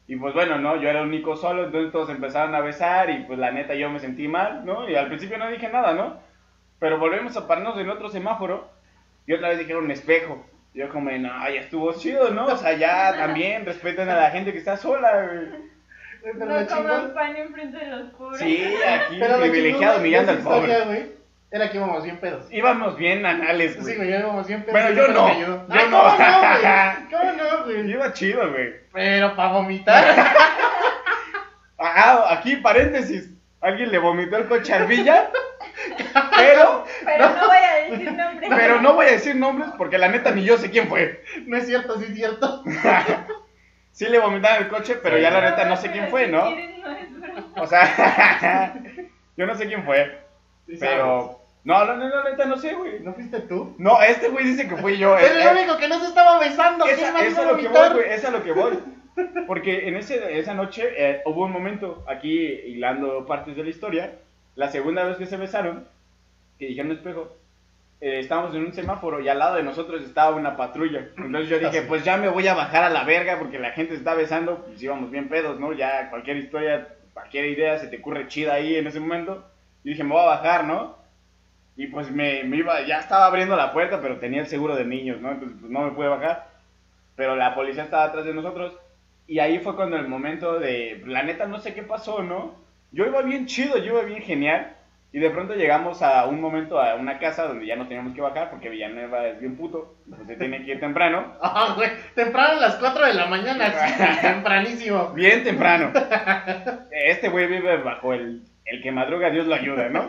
Y 0.08 0.16
pues 0.16 0.32
bueno, 0.34 0.58
¿no? 0.58 0.80
Yo 0.80 0.88
era 0.88 1.00
el 1.00 1.06
único 1.06 1.36
solo, 1.36 1.66
entonces 1.66 1.92
todos 1.92 2.08
empezaron 2.08 2.54
a 2.54 2.60
besar 2.60 3.10
y 3.10 3.24
pues 3.24 3.38
la 3.38 3.50
neta 3.52 3.74
yo 3.74 3.90
me 3.90 4.00
sentí 4.00 4.26
mal, 4.26 4.64
¿no? 4.64 4.88
Y 4.88 4.94
al 4.96 5.08
principio 5.08 5.36
no 5.36 5.48
dije 5.50 5.68
nada, 5.68 5.92
¿no? 5.92 6.18
Pero 6.78 6.98
volvemos 6.98 7.36
a 7.36 7.46
pararnos 7.46 7.78
en 7.78 7.90
otro 7.90 8.08
semáforo 8.08 8.70
y 9.26 9.34
otra 9.34 9.50
vez 9.50 9.58
dijeron 9.58 9.90
espejo. 9.90 10.44
Y 10.72 10.78
Yo 10.78 10.88
como, 10.88 11.10
no, 11.10 11.28
ya 11.50 11.60
estuvo 11.60 11.92
chido, 11.92 12.30
¿no? 12.30 12.46
O 12.46 12.56
sea, 12.56 12.72
ya 12.72 13.12
también 13.16 13.66
respeten 13.66 14.08
a 14.08 14.16
la 14.16 14.30
gente 14.30 14.52
que 14.52 14.58
está 14.58 14.78
sola, 14.78 15.26
güey. 15.26 15.68
Pero 16.22 16.46
No 16.46 16.66
coman 16.66 17.14
pan 17.14 17.36
enfrente 17.36 17.76
de 17.78 17.86
los 17.86 18.10
pobres. 18.14 18.40
Sí, 18.40 18.64
aquí 18.86 19.16
pero 19.20 19.38
privilegiado 19.38 20.00
mirando 20.00 20.32
al 20.32 20.38
historia, 20.38 20.84
pobre. 20.84 21.00
güey, 21.00 21.17
Era 21.50 21.70
que 21.70 21.78
íbamos 21.78 22.02
bien 22.04 22.18
pedos. 22.18 22.46
Íbamos 22.50 22.96
bien 22.96 23.24
anales, 23.24 23.76
güey. 23.76 23.86
Sí, 23.86 23.96
güey, 23.96 24.10
íbamos 24.10 24.46
bien 24.46 24.64
pedos. 24.64 24.72
Bueno, 24.72 24.90
yo 24.90 25.08
no, 25.08 25.40
yo 25.40 25.64
Ay, 25.70 25.86
no. 25.90 26.02
¿Cómo 26.02 26.18
no, 26.18 26.40
güey? 26.40 27.10
¿Cómo 27.10 27.32
no, 27.32 27.64
güey? 27.64 27.90
Iba 27.90 28.12
chido, 28.12 28.50
güey. 28.50 28.74
Pero 28.92 29.34
para 29.36 29.52
vomitar. 29.52 30.04
Ah, 31.80 32.26
aquí 32.30 32.56
paréntesis. 32.56 33.30
Alguien 33.60 33.92
le 33.92 33.98
vomitó 33.98 34.36
el 34.36 34.48
coche 34.48 34.72
al 34.72 34.86
Villa, 34.86 35.30
pero, 36.36 36.84
Pero 37.04 37.28
no 37.30 37.46
voy 37.46 37.56
a 37.56 37.74
decir 37.88 38.12
nombres. 38.12 38.50
pero 38.50 38.80
no 38.80 38.94
voy 38.94 39.06
a 39.06 39.10
decir 39.10 39.36
nombres 39.36 39.70
porque 39.78 39.98
la 39.98 40.08
neta 40.08 40.32
ni 40.32 40.44
yo 40.44 40.58
sé 40.58 40.70
quién 40.70 40.88
fue. 40.88 41.22
No 41.46 41.56
es 41.56 41.66
cierto, 41.66 41.98
sí 41.98 42.06
es 42.08 42.14
cierto. 42.16 42.64
Sí 43.92 44.06
le 44.06 44.18
vomitaron 44.18 44.64
el 44.64 44.68
coche, 44.68 44.96
pero 45.02 45.18
ya 45.18 45.30
la 45.30 45.40
neta 45.40 45.64
no 45.66 45.76
sé 45.76 45.90
quién 45.90 46.08
fue, 46.08 46.26
¿no? 46.28 46.48
Si. 46.50 46.82
O 47.56 47.66
sea, 47.66 48.74
yo 49.36 49.46
no 49.46 49.54
sé 49.54 49.66
quién 49.66 49.84
fue, 49.84 50.18
Sí 50.66 50.76
pero... 50.78 51.37
No, 51.64 51.84
la 51.84 51.96
neta, 51.96 52.22
la 52.24 52.30
neta 52.30 52.44
no 52.46 52.56
sé, 52.56 52.74
güey. 52.74 53.00
¿No 53.00 53.12
fuiste 53.14 53.40
tú? 53.40 53.74
No, 53.78 54.00
este 54.02 54.28
güey 54.28 54.44
dice 54.46 54.68
que 54.68 54.76
fui 54.76 54.96
yo. 54.96 55.16
Eres 55.18 55.32
Eh, 55.32 55.42
el 55.50 55.56
único 55.58 55.76
que 55.76 55.88
no 55.88 55.98
se 56.00 56.06
estaba 56.06 56.38
besando. 56.38 56.86
Esa- 56.86 56.96
¿Quién 56.96 57.12
más 57.12 57.22
eso 57.22 57.30
iba 57.32 57.40
es 57.42 57.46
a 57.48 57.52
lo 57.52 57.56
que 57.58 57.68
voy, 57.68 57.88
güey, 57.94 58.10
es 58.12 58.24
a 58.24 58.30
lo 58.30 58.42
que 58.42 58.52
voy. 58.52 58.78
Porque 59.46 59.88
en 59.88 59.96
ese, 59.96 60.38
esa 60.38 60.54
noche 60.54 60.88
eh, 60.96 61.22
hubo 61.26 61.44
un 61.44 61.50
momento, 61.52 62.04
aquí 62.08 62.38
hilando 62.38 63.26
partes 63.26 63.56
de 63.56 63.64
la 63.64 63.70
historia, 63.70 64.12
la 64.54 64.68
segunda 64.70 65.04
vez 65.04 65.16
que 65.16 65.26
se 65.26 65.36
besaron, 65.36 65.86
que 66.58 66.66
dijeron 66.66 66.92
espejo, 66.92 67.36
eh, 68.00 68.20
estábamos 68.20 68.54
en 68.54 68.64
un 68.66 68.72
semáforo 68.72 69.20
y 69.20 69.28
al 69.28 69.40
lado 69.40 69.56
de 69.56 69.64
nosotros 69.64 70.02
estaba 70.04 70.36
una 70.36 70.56
patrulla. 70.56 71.08
Entonces 71.16 71.48
yo 71.50 71.58
dije, 71.58 71.78
Así. 71.80 71.88
pues 71.88 72.04
ya 72.04 72.16
me 72.16 72.28
voy 72.28 72.46
a 72.46 72.54
bajar 72.54 72.84
a 72.84 72.90
la 72.90 73.02
verga 73.02 73.38
porque 73.40 73.58
la 73.58 73.70
gente 73.72 73.94
se 73.94 73.98
está 73.98 74.14
besando, 74.14 74.64
pues 74.66 74.80
íbamos 74.80 75.10
bien 75.10 75.28
pedos, 75.28 75.58
¿no? 75.58 75.72
Ya 75.72 76.08
cualquier 76.10 76.36
historia, 76.36 76.86
cualquier 77.12 77.46
idea 77.46 77.76
se 77.78 77.88
te 77.88 77.98
ocurre 77.98 78.28
chida 78.28 78.54
ahí 78.54 78.76
en 78.76 78.86
ese 78.86 79.00
momento. 79.00 79.44
Y 79.82 79.90
dije, 79.90 80.04
me 80.04 80.12
voy 80.12 80.22
a 80.22 80.26
bajar, 80.26 80.62
¿no? 80.64 80.96
Y 81.78 81.86
pues 81.86 82.10
me, 82.10 82.42
me 82.42 82.56
iba, 82.56 82.84
ya 82.88 82.98
estaba 82.98 83.26
abriendo 83.26 83.56
la 83.56 83.72
puerta, 83.72 84.00
pero 84.02 84.18
tenía 84.18 84.40
el 84.40 84.48
seguro 84.48 84.74
de 84.74 84.84
niños, 84.84 85.20
¿no? 85.20 85.30
Entonces 85.30 85.56
pues 85.60 85.70
no 85.70 85.82
me 85.82 85.92
pude 85.92 86.08
bajar. 86.08 86.48
Pero 87.14 87.36
la 87.36 87.54
policía 87.54 87.84
estaba 87.84 88.02
atrás 88.02 88.24
de 88.24 88.34
nosotros. 88.34 88.76
Y 89.28 89.38
ahí 89.38 89.60
fue 89.60 89.76
cuando 89.76 89.96
el 89.96 90.08
momento 90.08 90.58
de, 90.58 91.00
la 91.06 91.22
neta 91.22 91.46
no 91.46 91.60
sé 91.60 91.74
qué 91.74 91.84
pasó, 91.84 92.24
¿no? 92.24 92.56
Yo 92.90 93.06
iba 93.06 93.22
bien 93.22 93.46
chido, 93.46 93.78
yo 93.78 93.92
iba 93.92 94.02
bien 94.02 94.22
genial. 94.22 94.74
Y 95.12 95.20
de 95.20 95.30
pronto 95.30 95.54
llegamos 95.54 96.02
a 96.02 96.26
un 96.26 96.40
momento 96.40 96.80
a 96.80 96.96
una 96.96 97.20
casa 97.20 97.46
donde 97.46 97.64
ya 97.64 97.76
no 97.76 97.86
teníamos 97.86 98.12
que 98.12 98.22
bajar 98.22 98.50
porque 98.50 98.70
Villanueva 98.70 99.28
es 99.28 99.38
bien 99.38 99.56
puto. 99.56 99.94
Pues 100.08 100.26
se 100.26 100.34
tiene 100.34 100.64
que 100.64 100.72
ir 100.72 100.80
temprano. 100.80 101.34
Ah, 101.40 101.74
güey. 101.76 101.90
Temprano 102.16 102.54
a 102.54 102.60
las 102.60 102.74
4 102.74 103.06
de 103.06 103.14
la 103.14 103.26
mañana, 103.26 103.70
sí, 103.70 104.02
tempranísimo. 104.20 105.12
Bien 105.12 105.44
temprano. 105.44 105.92
Este 106.90 107.28
güey 107.28 107.46
vive 107.46 107.76
bajo 107.76 108.14
el, 108.14 108.42
el 108.64 108.82
que 108.82 108.90
madruga, 108.90 109.30
Dios 109.30 109.46
lo 109.46 109.54
ayuda, 109.54 109.88
¿no? 109.88 110.08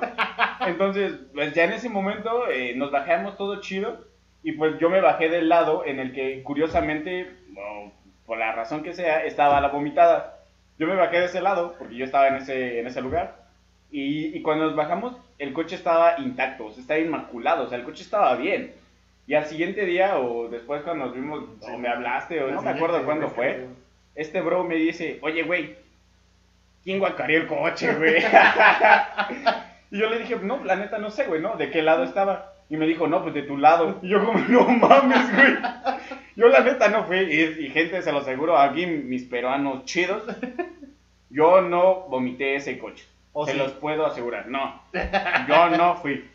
Entonces, 0.66 1.14
pues 1.34 1.54
ya 1.54 1.66
en 1.66 1.74
ese 1.74 1.90
momento 1.90 2.50
eh, 2.50 2.74
nos 2.76 2.92
bajamos 2.92 3.38
todo 3.38 3.62
chido. 3.62 4.08
Y 4.42 4.54
pues 4.54 4.80
yo 4.80 4.90
me 4.90 5.02
bajé 5.02 5.30
del 5.30 5.50
lado 5.50 5.86
en 5.86 6.00
el 6.00 6.14
que, 6.14 6.42
curiosamente, 6.44 7.30
o 7.58 7.92
por 8.26 8.38
la 8.38 8.54
razón 8.54 8.84
que 8.84 8.94
sea, 8.94 9.26
estaba 9.26 9.60
la 9.60 9.68
vomitada. 9.68 10.38
Yo 10.78 10.88
me 10.88 10.96
bajé 10.96 11.20
de 11.20 11.26
ese 11.26 11.42
lado 11.42 11.76
porque 11.78 11.96
yo 11.96 12.06
estaba 12.06 12.30
en 12.30 12.36
ese, 12.36 12.80
en 12.80 12.88
ese 12.88 13.02
lugar. 13.02 13.48
Y, 13.92 14.38
y 14.38 14.42
cuando 14.42 14.66
nos 14.66 14.76
bajamos, 14.76 15.18
el 15.40 15.52
coche 15.52 15.76
estaba 15.76 16.20
intacto, 16.20 16.68
o 16.68 16.72
sea, 16.72 16.82
estaba 16.82 17.00
inmaculado, 17.00 17.64
o 17.64 17.68
sea, 17.68 17.78
el 17.78 17.84
coche 17.84 18.04
estaba 18.04 18.36
bien. 18.36 18.74
Y 19.26 19.34
al 19.36 19.46
siguiente 19.46 19.86
día, 19.86 20.20
o 20.20 20.48
después 20.50 20.84
cuando 20.84 21.06
nos 21.06 21.16
vimos, 21.16 21.44
o 21.62 21.78
me 21.78 21.88
hablaste, 21.88 22.42
o 22.44 22.52
no 22.52 22.62
me 22.62 22.72
acuerdo 22.72 23.04
cuándo 23.04 23.30
fue, 23.30 23.68
este 24.16 24.42
bro 24.42 24.64
me 24.64 24.76
dice, 24.76 25.20
oye, 25.22 25.44
güey, 25.44 25.76
¿quién 26.84 27.00
guacareó 27.00 27.42
el 27.42 27.48
coche, 27.48 27.94
güey? 27.96 28.24
y 29.92 29.98
yo 29.98 30.10
le 30.10 30.20
dije, 30.20 30.38
no, 30.42 30.64
la 30.64 30.76
neta 30.76 30.98
no 30.98 31.10
sé, 31.10 31.26
güey, 31.26 31.42
¿no? 31.42 31.56
¿De 31.56 31.72
qué 31.72 31.82
lado 31.82 32.04
estaba? 32.04 32.54
Y 32.70 32.78
me 32.78 32.86
dijo, 32.86 33.08
no, 33.08 33.24
pues 33.24 33.34
de 33.34 33.44
tu 33.44 33.58
lado. 33.58 34.00
Y 34.02 34.10
yo 34.10 34.24
como, 34.24 34.40
no 34.40 34.68
mames, 34.68 35.34
güey. 35.34 35.58
Yo 36.36 36.48
la 36.48 36.62
neta 36.62 36.90
no 36.90 37.04
fui, 37.06 37.18
y, 37.18 37.66
y 37.66 37.70
gente, 37.70 38.02
se 38.02 38.12
lo 38.12 38.20
aseguro, 38.20 38.58
aquí 38.58 38.86
mis 38.86 39.24
peruanos 39.24 39.86
chidos, 39.86 40.24
yo 41.30 41.62
no 41.62 42.02
vomité 42.10 42.56
ese 42.56 42.78
coche. 42.80 43.06
¿O 43.34 43.46
se 43.46 43.54
sí? 43.54 43.58
los 43.58 43.72
puedo 43.74 44.06
asegurar, 44.06 44.48
no. 44.48 44.82
Yo 45.48 45.70
no 45.70 45.96
fui. 45.96 46.30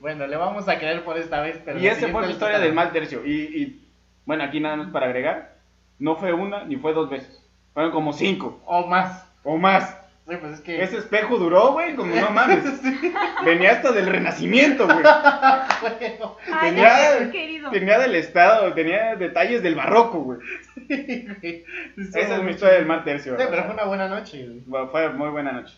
Bueno, 0.00 0.26
le 0.26 0.36
vamos 0.36 0.68
a 0.68 0.78
creer 0.78 1.04
por 1.04 1.18
esta 1.18 1.40
vez, 1.40 1.60
pero... 1.64 1.78
Y 1.78 1.82
la 1.82 1.92
esa 1.92 2.08
fue 2.08 2.22
vez 2.22 2.30
historia 2.30 2.58
del 2.58 2.72
mal 2.72 2.92
tercio. 2.92 3.24
Y, 3.26 3.32
y, 3.32 3.86
bueno, 4.24 4.44
aquí 4.44 4.60
nada 4.60 4.76
más 4.76 4.88
para 4.88 5.06
agregar, 5.06 5.56
no 5.98 6.16
fue 6.16 6.32
una 6.32 6.64
ni 6.64 6.76
fue 6.76 6.92
dos 6.92 7.10
veces. 7.10 7.42
Fueron 7.74 7.92
como 7.92 8.12
cinco 8.12 8.60
O 8.64 8.86
más. 8.86 9.28
o 9.44 9.56
más. 9.58 9.96
Sí, 10.28 10.36
pues 10.40 10.54
es 10.54 10.60
que... 10.60 10.82
Ese 10.82 10.98
espejo 10.98 11.36
duró, 11.38 11.72
güey, 11.72 11.94
como 11.94 12.14
no 12.14 12.30
mames. 12.30 12.64
Venía 13.44 13.72
hasta 13.72 13.92
del 13.92 14.06
renacimiento, 14.06 14.86
güey. 14.86 14.98
Bueno, 15.80 16.36
Tenía- 17.70 17.98
del 17.98 18.14
estado, 18.14 18.72
tenía 18.74 19.14
detalles 19.16 19.62
del 19.62 19.74
barroco, 19.74 20.20
güey. 20.22 20.38
Esa 20.88 22.36
es 22.36 22.42
mi 22.42 22.50
historia 22.52 22.74
del 22.76 22.86
mal 22.86 23.04
tercio. 23.04 23.36
Sí, 23.38 23.44
pero 23.48 23.64
fue 23.64 23.74
una 23.74 23.84
buena 23.84 24.08
noche, 24.08 24.44
güey. 24.46 24.62
Bueno, 24.66 24.88
Fue 24.88 25.08
muy 25.10 25.28
buena 25.30 25.52
noche. 25.52 25.76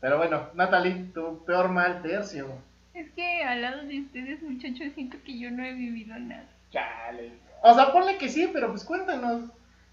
Pero 0.00 0.18
bueno, 0.18 0.48
Natalie, 0.54 1.06
tu 1.14 1.44
peor 1.44 1.68
mal 1.68 2.02
tercio. 2.02 2.48
Es 2.94 3.10
que 3.10 3.42
al 3.44 3.62
lado 3.62 3.82
de 3.84 4.00
ustedes, 4.00 4.42
muchachos, 4.42 4.92
siento 4.94 5.16
que 5.24 5.38
yo 5.38 5.50
no 5.50 5.64
he 5.64 5.72
vivido 5.72 6.18
nada. 6.18 6.44
Chale. 6.70 7.32
O 7.62 7.74
sea, 7.74 7.92
ponle 7.92 8.18
que 8.18 8.28
sí, 8.28 8.50
pero 8.52 8.70
pues 8.70 8.84
cuéntanos. 8.84 9.42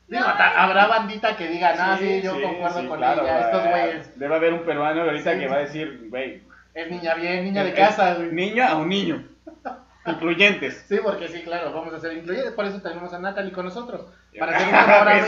Digo, 0.07 0.25
habrá 0.25 0.87
bandita 0.87 1.35
que 1.37 1.47
diga, 1.47 1.75
no, 1.75 1.97
sí, 1.97 2.21
yo 2.21 2.35
sí, 2.35 2.41
concuerdo 2.41 2.81
sí, 2.81 2.87
con 2.87 2.97
claro, 2.97 3.23
ella, 3.23 3.39
estos 3.41 3.63
güeyes. 3.69 4.19
Debe 4.19 4.35
haber 4.35 4.53
un 4.53 4.63
peruano 4.65 5.01
ahorita 5.03 5.33
Sí. 5.33 5.39
que 5.39 5.47
va 5.47 5.55
a 5.55 5.59
decir, 5.59 6.07
güey. 6.09 6.41
Es 6.73 6.89
niña 6.91 7.13
bien, 7.15 7.43
niña 7.45 7.63
de 7.63 7.73
casa, 7.73 8.15
güey. 8.15 8.31
Niño 8.31 8.63
a 8.65 8.75
un 8.75 8.89
niño. 8.89 9.23
Incluyentes. 10.05 10.85
Sí, 10.87 10.97
porque 11.01 11.29
sí, 11.29 11.41
claro, 11.43 11.71
vamos 11.71 11.93
a 11.93 11.99
ser 11.99 12.13
incluyentes, 12.13 12.53
por 12.53 12.65
eso 12.65 12.81
tenemos 12.81 13.13
a 13.13 13.19
Natalie 13.19 13.53
con 13.53 13.65
nosotros. 13.65 14.05
Para 14.37 14.57
hacer 14.57 14.67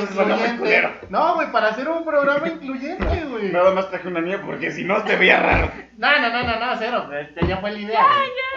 un 0.02 0.08
programa 0.08 0.48
incluyente. 0.54 1.08
No, 1.10 1.36
güey, 1.36 1.52
para 1.52 1.68
hacer 1.70 1.88
un 1.88 2.04
programa 2.04 2.48
incluyente, 2.48 3.26
güey. 3.26 3.52
Nada 3.52 3.72
más 3.72 3.90
traje 3.90 4.08
una 4.08 4.22
niña 4.22 4.42
porque 4.46 4.72
si 4.72 4.84
no 4.84 5.02
te 5.04 5.16
veía 5.16 5.40
raro. 5.40 5.72
No, 5.98 6.20
no, 6.20 6.30
no, 6.30 6.44
no, 6.44 6.60
no, 6.60 6.76
cero. 6.78 7.10
Este 7.14 7.48
ya 7.48 7.58
fue 7.58 7.72
la 7.72 7.80
idea. 7.80 8.06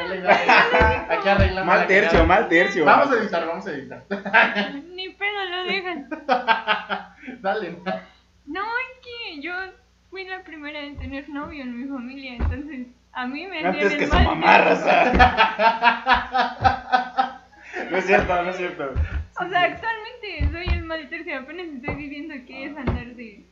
la 0.09 0.17
idea. 0.17 1.07
Aquí 1.09 1.29
arreglamos. 1.29 1.67
Mal 1.67 1.87
tercio, 1.87 2.27
mal 2.27 2.49
tercio. 2.49 2.85
Vamos 2.85 3.13
a 3.13 3.19
editar, 3.21 3.47
vamos 3.47 3.67
a 3.67 3.71
editar. 3.71 4.05
Ni 4.95 5.11
pedo 5.11 5.45
lo 5.51 5.63
dejan. 5.65 6.09
Dale. 7.43 7.79
No, 8.47 8.63
es 8.63 9.05
que 9.05 9.43
yo 9.43 9.53
fui 10.11 10.25
la 10.25 10.43
primera 10.43 10.81
en 10.81 10.97
tener 10.99 11.29
novio 11.29 11.63
en 11.63 11.81
mi 11.81 11.89
familia, 11.89 12.35
entonces 12.37 12.87
a 13.13 13.27
mí 13.27 13.47
me 13.47 13.59
hacían 13.59 13.75
Antes 13.75 13.93
el 13.93 13.99
que 13.99 14.07
su 14.07 14.15
mal 14.15 14.25
mamá, 14.25 14.65
tercio. 14.65 14.87
raza. 14.87 16.15
No 17.91 17.97
es 17.97 18.07
cierto, 18.07 18.43
no 18.43 18.51
es 18.51 18.57
cierto. 18.57 18.85
O 19.41 19.49
sea, 19.49 19.63
actualmente 19.63 20.49
soy 20.51 20.75
el 20.75 20.85
mal 20.85 21.09
tercio, 21.09 21.39
apenas 21.39 21.67
estoy 21.69 21.95
viviendo 21.95 22.35
qué 22.47 22.65
es 22.67 22.77
andar 22.77 23.07
de... 23.15 23.45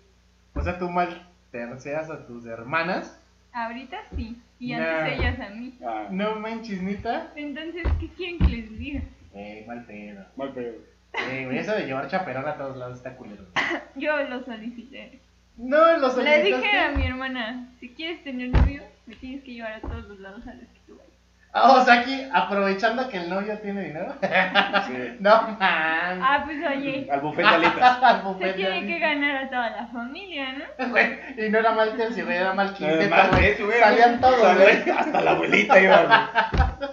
O 0.54 0.60
sea, 0.62 0.78
tú 0.78 0.90
mal 0.90 1.28
tercias 1.52 2.10
a 2.10 2.26
tus 2.26 2.44
hermanas. 2.46 3.20
Ahorita 3.52 3.98
sí. 4.14 4.36
Y 4.58 4.72
Nah. 4.74 4.98
antes 5.04 5.18
ellas 5.18 5.40
a 5.40 5.48
mí. 5.50 5.74
Ah, 5.86 6.08
No 6.10 6.34
manches, 6.36 6.82
neta. 6.82 7.30
Entonces, 7.36 7.86
¿qué 8.00 8.08
quieren 8.08 8.38
que 8.38 8.48
les 8.48 8.78
diga? 8.78 9.00
Eh, 9.34 9.64
mal 9.66 9.84
pedo. 9.84 10.24
mal 10.36 10.52
pedo. 10.52 10.74
Eh, 11.30 11.48
eso 11.52 11.72
de 11.72 11.86
llevar 11.86 12.08
chaperón 12.08 12.46
a 12.48 12.56
todos 12.56 12.76
lados 12.76 12.96
está 12.98 13.16
culero. 13.16 13.44
Yo 13.94 14.16
lo 14.24 14.42
solicité. 14.44 15.20
No, 15.56 15.96
los 15.96 16.16
Le 16.18 16.42
dije 16.42 16.78
a 16.78 16.90
mi 16.90 17.06
hermana, 17.06 17.68
si 17.80 17.88
quieres 17.94 18.22
tener 18.22 18.50
novio, 18.50 18.82
me 19.06 19.14
tienes 19.16 19.42
que 19.42 19.54
llevar 19.54 19.72
a 19.72 19.80
todos 19.80 20.04
los 20.04 20.18
lados 20.20 20.46
a 20.46 20.54
los 20.54 20.68
que 20.68 20.80
tú 20.86 20.96
vayas. 20.96 21.12
Ah, 21.52 21.72
o 21.72 21.84
sea, 21.86 22.00
aquí, 22.00 22.28
aprovechando 22.34 23.08
que 23.08 23.16
el 23.16 23.30
novio 23.30 23.58
tiene 23.60 23.84
dinero. 23.84 24.14
Sí. 24.20 25.16
no, 25.20 25.42
man. 25.58 26.20
Ah, 26.22 26.42
pues 26.44 26.58
oye, 26.58 27.08
Al 27.12 27.20
buffet 27.20 27.46
de 27.46 27.54
alitas. 27.54 28.02
Al 28.02 28.38
se 28.38 28.52
tiene 28.52 28.86
que 28.86 28.98
ganar 28.98 29.44
a 29.44 29.48
toda 29.48 29.70
la 29.70 29.86
familia, 29.86 30.52
¿no? 30.52 30.88
Güey, 30.90 31.18
y 31.38 31.48
no 31.48 31.58
era 31.58 31.72
mal 31.72 31.96
tercio, 31.96 32.26
güey, 32.26 32.36
era 32.36 32.52
mal 32.52 32.74
quinteto, 32.74 33.64
güey. 33.64 33.78
Salían 33.80 34.20
todos, 34.20 34.56
güey. 34.56 34.90
Hasta 34.90 35.20
la 35.22 35.30
abuelita 35.30 35.80
iba, 35.80 36.02
güey. 36.04 36.90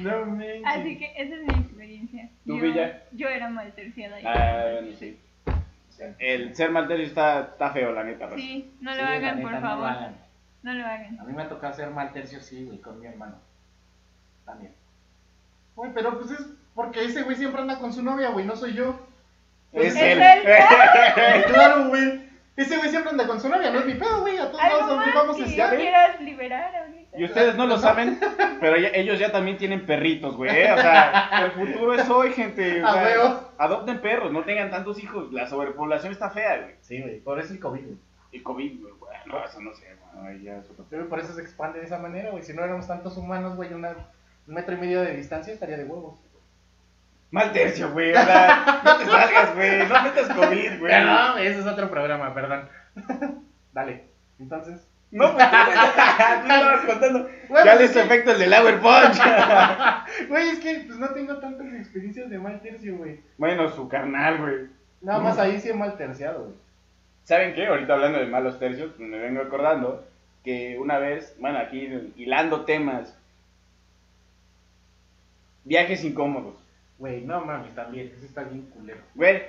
No 0.00 0.26
manches. 0.26 0.62
Así 0.66 0.98
que 0.98 1.12
esa 1.16 1.34
es 1.34 1.40
mi 1.40 1.54
experiencia. 1.54 2.28
¿Tú, 2.44 2.58
yo, 2.58 2.62
Villa? 2.62 3.02
yo 3.12 3.28
era 3.28 3.48
mal 3.48 3.72
terciada. 3.72 4.18
Ah, 4.24 4.72
bueno, 4.72 4.88
sí. 4.98 5.18
El 6.18 6.54
ser 6.56 6.70
malterio 6.70 7.06
está, 7.06 7.40
está 7.52 7.70
feo, 7.70 7.92
la 7.92 8.04
neta. 8.04 8.26
raza. 8.26 8.36
Sí, 8.36 8.72
no 8.80 8.94
lo 8.94 9.02
hagan, 9.02 9.36
neta, 9.36 9.42
por 9.42 9.50
no 9.52 9.60
lo 9.60 9.66
favor. 9.66 9.88
hagan. 9.88 10.16
No 10.62 10.74
lo 10.74 10.84
hagan. 10.84 11.20
A 11.20 11.24
mí 11.24 11.32
me 11.32 11.42
ha 11.42 11.48
tocado 11.48 11.72
ser 11.74 11.90
mal 11.90 12.12
tercio, 12.12 12.40
sí, 12.40 12.64
güey, 12.64 12.78
con 12.80 12.98
mi 13.00 13.06
hermano. 13.06 13.36
También. 14.44 14.72
Güey, 15.74 15.92
pero 15.94 16.18
pues 16.18 16.30
es 16.32 16.46
porque 16.74 17.04
ese 17.04 17.22
güey 17.22 17.36
siempre 17.36 17.60
anda 17.60 17.78
con 17.78 17.92
su 17.92 18.02
novia, 18.02 18.30
güey, 18.30 18.44
no 18.46 18.56
soy 18.56 18.74
yo. 18.74 18.90
Es 19.72 19.92
Pues, 19.92 19.96
él. 19.96 20.20
Eh, 20.22 21.44
claro, 21.52 21.88
güey. 21.88 22.26
Ese 22.56 22.76
güey 22.78 22.88
siempre 22.88 23.10
anda 23.10 23.26
con 23.26 23.40
su 23.40 23.48
novia, 23.48 23.70
no 23.70 23.80
es 23.80 23.86
mi 23.86 23.94
pedo, 23.94 24.20
güey. 24.22 24.38
A 24.38 24.50
todos 24.50 24.96
más 24.96 25.14
vamos 25.14 25.36
que 25.36 25.42
es 25.44 25.54
yo 25.54 25.66
güey. 25.68 25.78
quieras 25.80 26.20
liberar 26.20 26.74
ahorita. 26.74 27.05
Y 27.16 27.24
ustedes 27.24 27.56
no 27.56 27.66
lo 27.66 27.78
saben, 27.78 28.18
pero 28.60 28.76
ya- 28.76 28.90
ellos 28.94 29.18
ya 29.18 29.32
también 29.32 29.56
tienen 29.56 29.86
perritos, 29.86 30.36
güey. 30.36 30.50
¿eh? 30.50 30.72
O 30.72 30.76
sea, 30.76 31.30
el 31.44 31.50
futuro 31.52 31.94
es 31.94 32.08
hoy, 32.10 32.32
gente. 32.32 32.84
O 32.84 32.92
sea, 32.92 33.40
adopten 33.58 34.00
perros, 34.00 34.32
no 34.32 34.44
tengan 34.44 34.70
tantos 34.70 35.02
hijos. 35.02 35.32
La 35.32 35.46
sobrepoblación 35.46 36.12
está 36.12 36.30
fea, 36.30 36.58
güey. 36.62 36.74
Sí, 36.80 37.00
güey, 37.00 37.20
por 37.20 37.38
eso 37.40 37.52
el 37.54 37.60
COVID, 37.60 37.82
güey. 37.84 37.96
Y 38.32 38.40
COVID, 38.40 38.80
güey. 38.80 38.92
Bueno, 39.00 39.44
eso 39.44 39.60
no 39.60 39.72
sé, 39.74 39.86
ya 40.42 40.58
es 40.58 40.66
güey, 40.90 41.04
Por 41.08 41.18
eso 41.20 41.34
se 41.34 41.40
expande 41.42 41.80
de 41.80 41.86
esa 41.86 41.98
manera, 41.98 42.30
güey. 42.30 42.42
Si 42.42 42.52
no 42.52 42.62
éramos 42.64 42.86
tantos 42.86 43.16
humanos, 43.16 43.56
güey, 43.56 43.72
una, 43.72 43.94
un 44.46 44.54
metro 44.54 44.74
y 44.74 44.78
medio 44.78 45.02
de 45.02 45.16
distancia 45.16 45.52
estaría 45.52 45.76
de 45.76 45.84
huevos. 45.84 46.20
Mal 47.30 47.52
tercio, 47.52 47.90
güey. 47.92 48.12
O 48.12 48.22
sea, 48.24 48.80
no 48.84 48.96
te 48.98 49.04
salgas, 49.06 49.54
güey. 49.54 49.78
No 49.88 50.02
metas 50.02 50.28
COVID, 50.28 50.78
güey. 50.80 51.04
No, 51.04 51.38
ese 51.38 51.60
es 51.60 51.66
otro 51.66 51.90
programa, 51.90 52.32
perdón. 52.34 52.68
Dale, 53.72 54.04
entonces. 54.38 54.86
No, 55.16 55.32
pues 55.34 55.50
tú, 55.50 55.56
estabas 56.52 56.84
contando. 56.84 57.30
Güey, 57.48 57.64
ya 57.64 57.74
les 57.76 57.96
es 57.96 58.08
que- 58.08 58.34
del 58.34 58.52
Hour 58.54 58.80
Punch. 58.80 59.18
Güey, 60.28 60.48
es 60.50 60.58
que 60.60 60.84
pues 60.86 60.98
no 60.98 61.08
tengo 61.10 61.36
tantas 61.38 61.66
experiencias 61.74 62.28
de 62.30 62.38
mal 62.38 62.60
tercio, 62.60 62.96
güey. 62.96 63.20
bueno, 63.38 63.68
su 63.70 63.88
carnal, 63.88 64.38
güey. 64.38 64.66
Nada 65.00 65.18
más 65.20 65.38
ahí 65.38 65.58
sí 65.60 65.68
he 65.70 65.74
mal 65.74 65.96
terciado, 65.96 66.40
güey. 66.44 66.54
¿Saben 67.24 67.54
qué? 67.54 67.66
Ahorita 67.66 67.94
hablando 67.94 68.18
de 68.18 68.26
malos 68.26 68.58
tercios, 68.58 68.92
pues 68.96 69.08
me 69.08 69.18
vengo 69.18 69.40
acordando 69.42 70.04
que 70.44 70.78
una 70.78 70.98
vez, 70.98 71.34
bueno, 71.40 71.58
aquí 71.58 72.12
hilando 72.16 72.64
temas, 72.64 73.16
viajes 75.64 76.04
incómodos. 76.04 76.54
Güey, 76.98 77.22
no 77.22 77.44
mames, 77.44 77.74
también, 77.74 78.12
eso 78.16 78.24
está 78.24 78.42
bien 78.44 78.62
culero. 78.70 79.00
Güey, 79.14 79.42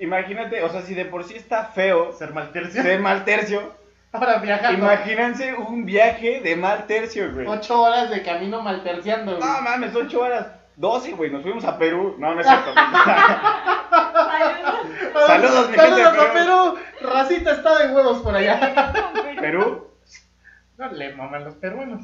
imagínate, 0.00 0.62
o 0.62 0.68
sea, 0.68 0.82
si 0.82 0.94
de 0.94 1.04
por 1.04 1.24
sí 1.24 1.34
está 1.36 1.66
feo 1.66 2.12
Ser 2.12 2.32
mal 2.32 2.52
tercio. 2.52 2.82
ser 2.82 3.00
mal 3.00 3.24
tercio, 3.24 3.74
Ahora 4.14 4.38
viajando 4.38 4.78
imagínense 4.78 5.54
un 5.54 5.84
viaje 5.84 6.40
de 6.40 6.54
mal 6.54 6.86
tercio, 6.86 7.32
güey. 7.34 7.48
ocho 7.48 7.82
horas 7.82 8.10
de 8.10 8.22
camino 8.22 8.62
mal 8.62 8.84
terciando, 8.84 9.36
güey. 9.36 9.44
No 9.44 9.60
mames, 9.62 9.92
ocho 9.94 10.20
horas. 10.20 10.46
12, 10.76 11.12
güey, 11.12 11.30
nos 11.30 11.42
fuimos 11.42 11.64
a 11.64 11.76
Perú. 11.78 12.14
No, 12.18 12.32
no 12.34 12.40
es 12.40 12.46
cierto. 12.46 12.72
Saludos. 12.74 13.36
Saludos, 15.26 15.70
mi 15.70 15.76
Saludos 15.76 16.12
gente 16.12 16.20
a 16.20 16.32
Perú. 16.32 16.78
Racita 17.00 17.50
está 17.52 17.78
de 17.78 17.92
huevos 17.92 18.22
por 18.22 18.36
allá. 18.36 18.92
Perú, 19.40 19.88
No 20.78 20.88
le 20.92 21.14
maman 21.14 21.44
los 21.44 21.54
peruanos. 21.56 22.02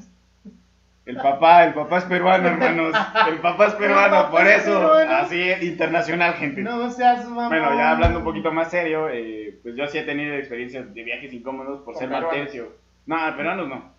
El 1.07 1.17
papá, 1.17 1.65
el 1.65 1.75
papá 1.75 1.99
es 1.99 2.05
peruano, 2.05 2.49
hermanos. 2.51 2.95
El 3.29 3.39
papá 3.39 3.67
es 3.67 3.75
peruano, 3.75 4.11
papá 4.11 4.31
por 4.31 4.47
es 4.47 4.63
eso. 4.63 4.79
peruano. 4.79 5.13
Así 5.17 5.51
es, 5.51 5.63
internacional, 5.63 6.35
gente. 6.35 6.61
No 6.63 6.91
seas 6.91 7.25
mamón. 7.29 7.49
Bueno, 7.49 7.75
ya 7.77 7.91
hablando 7.93 8.19
un 8.19 8.25
poquito 8.25 8.53
más 8.53 8.71
serio, 8.71 9.09
eh, 9.11 9.59
pues 9.63 9.75
yo 9.77 9.87
sí 9.87 9.99
he 9.99 10.03
tenido 10.03 10.35
experiencias 10.35 10.93
de 10.95 11.03
viajes 11.03 11.33
incómodos 11.33 11.79
por 11.83 11.95
Con 11.95 12.01
ser 12.01 12.09
mal 12.11 12.21
peruanos. 12.21 12.45
tercio. 12.45 12.73
No, 13.07 13.17
peruanos 13.37 13.69
no. 13.69 13.93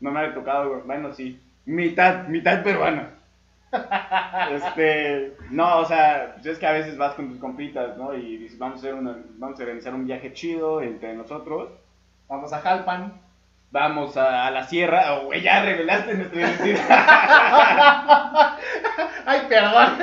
No 0.00 0.10
me 0.10 0.20
ha 0.20 0.34
tocado, 0.34 0.68
güey. 0.70 0.80
bueno, 0.86 1.12
sí. 1.12 1.40
Mitad, 1.66 2.28
mitad 2.28 2.62
peruana. 2.62 3.10
Este, 4.52 5.36
no, 5.50 5.78
o 5.78 5.84
sea, 5.84 6.34
pues 6.34 6.46
es 6.46 6.58
que 6.58 6.66
a 6.66 6.72
veces 6.72 6.96
vas 6.96 7.14
con 7.14 7.28
tus 7.28 7.38
compitas, 7.38 7.96
¿no? 7.96 8.14
Y 8.14 8.36
dices, 8.36 8.58
vamos 8.58 8.76
a 8.76 8.78
hacer 8.78 8.94
una, 8.94 9.16
vamos 9.36 9.58
a 9.58 9.62
organizar 9.62 9.94
un 9.94 10.06
viaje 10.06 10.32
chido 10.32 10.80
entre 10.82 11.14
nosotros. 11.14 11.70
Vamos 12.28 12.52
a 12.52 12.60
Jalpan. 12.60 13.14
Vamos 13.74 14.16
a, 14.16 14.46
a 14.46 14.52
la 14.52 14.62
sierra. 14.68 15.14
Oh, 15.14 15.24
güey, 15.24 15.42
ya 15.42 15.64
revelaste 15.64 16.14
nuestra 16.14 16.40
identidad. 16.42 16.78
Ay, 19.26 19.40
perdón. 19.48 19.98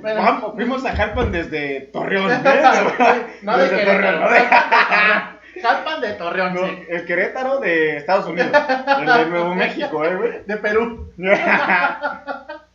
Bueno, 0.00 0.22
Vamos, 0.22 0.52
fuimos 0.54 0.82
a 0.86 0.96
Jalpan 0.96 1.30
desde 1.30 1.80
Torreón. 1.92 2.30
¿eh? 2.32 2.36
no 3.42 3.58
de 3.58 3.64
Desde 3.68 3.76
Querétaro. 3.84 4.18
Torreón, 4.18 4.20
¿no? 4.20 4.30
De- 4.30 5.60
Jalpan 5.62 6.00
de 6.00 6.12
Torreón, 6.14 6.54
No, 6.54 6.66
sí. 6.66 6.78
el 6.88 7.04
Querétaro 7.04 7.60
de 7.60 7.96
Estados 7.98 8.26
Unidos. 8.28 8.50
El 8.98 9.06
de 9.06 9.26
Nuevo 9.26 9.54
México, 9.54 10.02
¿eh, 10.02 10.16
güey? 10.16 10.32
De 10.46 10.56
Perú. 10.56 11.12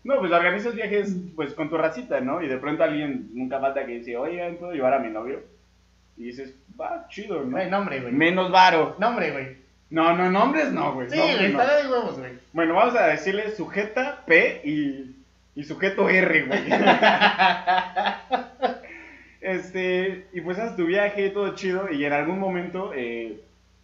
No, 0.04 0.20
pues 0.20 0.32
organizas 0.32 0.76
viajes 0.76 1.16
pues 1.36 1.56
con 1.56 1.68
tu 1.72 1.78
racita, 1.80 2.20
¿no? 2.22 2.44
Y 2.44 2.48
de 2.48 2.58
pronto 2.58 2.84
alguien 2.84 3.30
nunca 3.34 3.60
falta 3.60 3.86
que 3.88 3.94
dice, 3.94 4.16
oigan, 4.18 4.58
¿puedo 4.58 4.74
llevar 4.74 4.94
a 4.94 5.00
mi 5.00 5.10
novio? 5.10 5.40
Y 6.16 6.26
dices, 6.26 6.56
va, 6.80 7.08
chido, 7.10 7.42
¿no? 7.44 7.58
Güey. 8.02 8.14
Menos 8.14 8.52
varo. 8.52 8.96
Nombre, 9.00 9.32
güey. 9.32 9.62
No, 9.92 10.16
no, 10.16 10.32
nombres 10.32 10.72
no, 10.72 10.94
güey. 10.94 11.10
Sí, 11.10 11.18
nombres 11.18 11.38
güey, 11.38 11.52
no. 11.52 11.62
está 11.62 11.78
de 11.78 11.92
huevos, 11.92 12.18
güey. 12.18 12.32
Bueno, 12.54 12.74
vamos 12.74 12.96
a 12.96 13.08
decirle 13.08 13.52
sujeta 13.52 14.24
P 14.26 14.62
y, 14.64 15.18
y 15.54 15.64
sujeto 15.66 16.10
R, 16.10 16.44
güey. 16.46 16.62
este, 19.42 20.28
y 20.32 20.40
pues 20.42 20.58
haces 20.58 20.78
tu 20.78 20.86
viaje, 20.86 21.30
todo 21.30 21.54
chido, 21.56 21.92
y 21.92 22.06
en 22.06 22.14
algún 22.14 22.40
momento, 22.40 22.94
eh, 22.96 23.42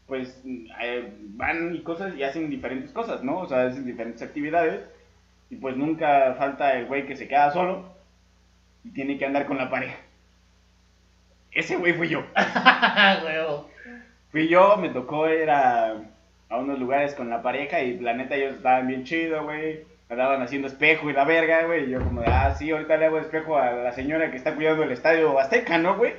pues 0.07 0.41
eh, 0.81 1.11
van 1.35 1.75
y 1.75 1.81
cosas 1.81 2.15
y 2.15 2.23
hacen 2.23 2.49
diferentes 2.49 2.91
cosas, 2.91 3.21
¿no? 3.21 3.39
O 3.39 3.47
sea, 3.47 3.65
hacen 3.65 3.85
diferentes 3.85 4.21
actividades, 4.21 4.85
y 5.49 5.57
pues 5.57 5.75
nunca 5.75 6.35
falta 6.37 6.77
el 6.77 6.85
güey 6.85 7.05
que 7.05 7.17
se 7.17 7.27
queda 7.27 7.51
solo 7.51 7.93
y 8.85 8.91
tiene 8.91 9.17
que 9.17 9.25
andar 9.25 9.45
con 9.45 9.57
la 9.57 9.69
pareja. 9.69 9.97
Ese 11.51 11.75
güey 11.75 11.93
fui 11.93 12.07
yo. 12.07 12.23
Fui 14.31 14.47
yo, 14.47 14.77
me 14.77 14.89
tocó 14.89 15.29
ir 15.29 15.49
a, 15.49 15.95
unos 16.49 16.79
lugares 16.79 17.15
con 17.15 17.29
la 17.29 17.41
pareja 17.41 17.81
y 17.81 17.99
la 17.99 18.13
neta 18.13 18.35
ellos 18.35 18.55
estaban 18.55 18.87
bien 18.87 19.03
chido, 19.03 19.43
güey. 19.43 19.85
Andaban 20.09 20.41
haciendo 20.41 20.67
espejo 20.67 21.09
y 21.09 21.13
la 21.13 21.25
verga, 21.25 21.65
güey. 21.65 21.85
Y 21.85 21.91
yo 21.91 22.03
como 22.03 22.21
de, 22.21 22.27
ah, 22.27 22.53
sí, 22.55 22.71
ahorita 22.71 22.97
le 22.97 23.05
hago 23.05 23.19
espejo 23.19 23.57
a 23.57 23.71
la 23.71 23.91
señora 23.91 24.31
que 24.31 24.37
está 24.37 24.55
cuidando 24.55 24.83
el 24.83 24.91
estadio 24.91 25.37
Azteca, 25.39 25.77
¿no, 25.77 25.97
güey? 25.97 26.13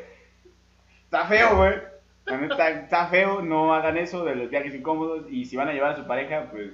Está 1.04 1.26
feo, 1.26 1.56
güey. 1.56 1.74
La 2.26 2.36
neta, 2.36 2.68
está 2.68 3.06
feo, 3.08 3.40
no 3.40 3.74
hagan 3.74 3.96
eso 3.96 4.24
de 4.24 4.34
los 4.34 4.50
viajes 4.50 4.74
incómodos. 4.74 5.26
Y 5.30 5.46
si 5.46 5.56
van 5.56 5.68
a 5.68 5.72
llevar 5.72 5.92
a 5.92 5.96
su 5.96 6.06
pareja, 6.06 6.48
pues 6.50 6.72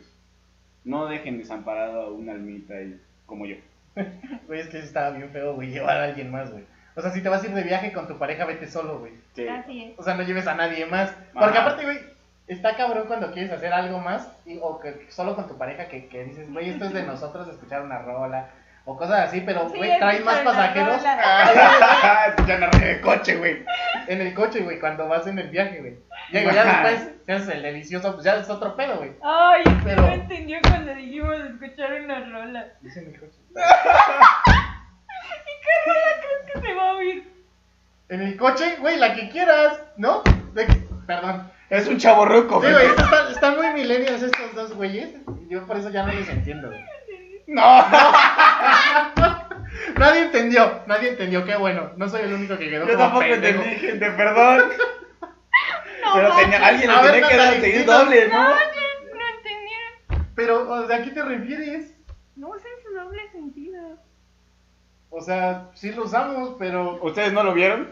no 0.85 1.07
dejen 1.07 1.39
desamparado 1.39 2.03
a 2.03 2.11
una 2.11 2.33
almita 2.33 2.81
y, 2.81 3.01
como 3.27 3.47
yo. 3.47 3.57
Güey, 4.47 4.61
es 4.61 4.69
que 4.69 4.79
estaba 4.81 5.17
bien 5.17 5.31
feo, 5.31 5.55
güey, 5.55 5.71
llevar 5.71 5.99
a 5.99 6.05
alguien 6.05 6.31
más, 6.31 6.51
güey. 6.51 6.65
O 6.97 7.01
sea, 7.03 7.11
si 7.11 7.23
te 7.23 7.29
vas 7.29 7.43
a 7.43 7.47
ir 7.47 7.55
de 7.55 7.63
viaje 7.63 7.93
con 7.93 8.07
tu 8.07 8.19
pareja, 8.19 8.45
vete 8.45 8.69
solo, 8.69 9.01
güey. 9.01 9.13
Sí. 9.35 9.49
Así 9.49 9.85
es. 9.85 9.99
O 9.99 10.03
sea, 10.03 10.15
no 10.15 10.23
lleves 10.23 10.47
a 10.47 10.55
nadie 10.55 10.87
más. 10.87 11.11
Porque 11.33 11.59
Ajá. 11.59 11.63
aparte, 11.63 11.85
güey, 11.85 11.99
está 12.47 12.77
cabrón 12.77 13.05
cuando 13.09 13.33
quieres 13.33 13.51
hacer 13.53 13.73
algo 13.73 13.99
más 13.99 14.29
y, 14.47 14.59
o 14.63 14.79
que 14.79 15.07
solo 15.11 15.35
con 15.35 15.49
tu 15.49 15.59
pareja 15.59 15.89
que, 15.89 16.07
que 16.09 16.25
dices, 16.25 16.53
güey, 16.53 16.71
esto 16.71 16.85
es 16.85 16.93
de 16.93 17.03
nosotros 17.07 17.49
escuchar 17.49 17.83
una 17.83 17.99
rola 18.01 18.49
o 18.87 18.99
cosas 18.99 19.29
así, 19.29 19.41
pero, 19.41 19.71
Sí, 19.71 19.79
güey, 19.79 19.99
traen 19.99 20.23
más 20.25 20.37
escuchar 20.41 20.55
una 20.77 20.99
pasajeros 20.99 21.03
rola. 22.37 22.47
ya 22.47 22.59
no 22.59 22.79
de 22.79 23.01
coche, 23.01 23.37
güey. 23.37 23.65
en 24.09 24.21
el 24.21 24.35
coche, 24.35 24.61
güey, 24.61 24.79
cuando 24.79 25.09
vas 25.09 25.27
en 25.27 25.39
el 25.39 25.49
viaje, 25.49 25.81
güey. 25.81 25.97
Llega 26.31 26.53
ya 26.53 26.65
después, 26.65 27.25
te 27.25 27.33
haces 27.33 27.49
el 27.49 27.63
delicioso, 27.63 28.13
pues 28.13 28.25
ya 28.25 28.37
es 28.37 28.49
otro 28.51 28.77
pedo, 28.77 28.99
güey. 28.99 29.13
Ay, 29.23 29.63
es 29.67 29.73
que 29.73 29.81
Pero- 29.85 30.03
no 30.03 30.13
entendió 30.13 30.59
cuando 30.69 30.95
dijimos 30.95 31.35
escuchar 31.41 31.95
una 32.03 32.25
rola. 32.31 32.67
Dice 32.83 33.01
en 33.01 33.15
el 33.15 33.21
coche. 33.21 33.39
¿Qué 35.65 35.71
rola 35.91 36.21
crees 36.21 36.53
que 36.53 36.61
se 36.69 36.75
va 36.75 36.91
a 36.91 36.97
oír? 36.97 37.33
En 38.09 38.21
el 38.21 38.37
coche, 38.37 38.77
güey, 38.81 38.99
la 38.99 39.15
que 39.15 39.29
quieras, 39.31 39.81
¿no? 39.97 40.23
De 40.53 40.67
Perdón. 41.07 41.51
Es 41.71 41.89
un 41.89 41.99
chavo 41.99 42.25
ruco, 42.27 42.63
Sí, 42.63 42.71
güey, 42.71 42.87
están, 42.87 43.31
están 43.31 43.57
muy 43.57 43.69
millennials 43.73 44.23
estos 44.23 44.55
dos 44.55 44.75
güeyes. 44.75 45.15
Yo 45.49 45.67
por 45.67 45.77
eso 45.77 45.91
ya 45.91 46.05
no 46.07 46.13
les 46.13 46.29
entiendo, 46.29 46.69
güey. 46.69 46.85
No. 47.47 47.63
Nadie 49.99 50.23
entendió, 50.23 50.83
nadie 50.87 51.11
entendió, 51.11 51.45
qué 51.45 51.57
bueno. 51.57 51.91
No 51.97 52.09
soy 52.09 52.23
el 52.23 52.33
único 52.33 52.57
que 52.57 52.71
quedó 52.71 52.87
Yo 52.87 52.93
como 52.93 53.05
tampoco 53.05 53.25
pendejo. 53.25 53.63
entendí, 53.63 53.87
gente, 53.87 54.11
perdón. 54.13 54.71
No, 56.05 56.15
Pero 56.15 56.37
tenía, 56.37 56.67
alguien 56.67 56.91
ver, 56.91 57.13
tenía 57.13 57.55
que 57.55 57.61
seguir 57.61 57.85
doble, 57.85 58.29
¿no? 58.29 58.35
No, 58.35 58.49
no 58.51 58.57
entendieron. 59.37 60.29
Pero, 60.35 60.71
o 60.71 60.87
sea, 60.87 60.97
¿a 60.99 61.03
qué 61.03 61.11
te 61.11 61.23
refieres? 61.23 61.95
No 62.37 62.51
usen 62.51 62.71
su 62.87 62.93
doble 62.95 63.31
sentido. 63.33 63.99
O 65.17 65.21
sea, 65.21 65.71
sí 65.75 65.93
lo 65.93 66.05
usamos, 66.05 66.57
pero... 66.59 66.99
¿Ustedes 67.01 67.33
no 67.33 67.45
lo 67.45 67.55
vieron? 67.55 67.89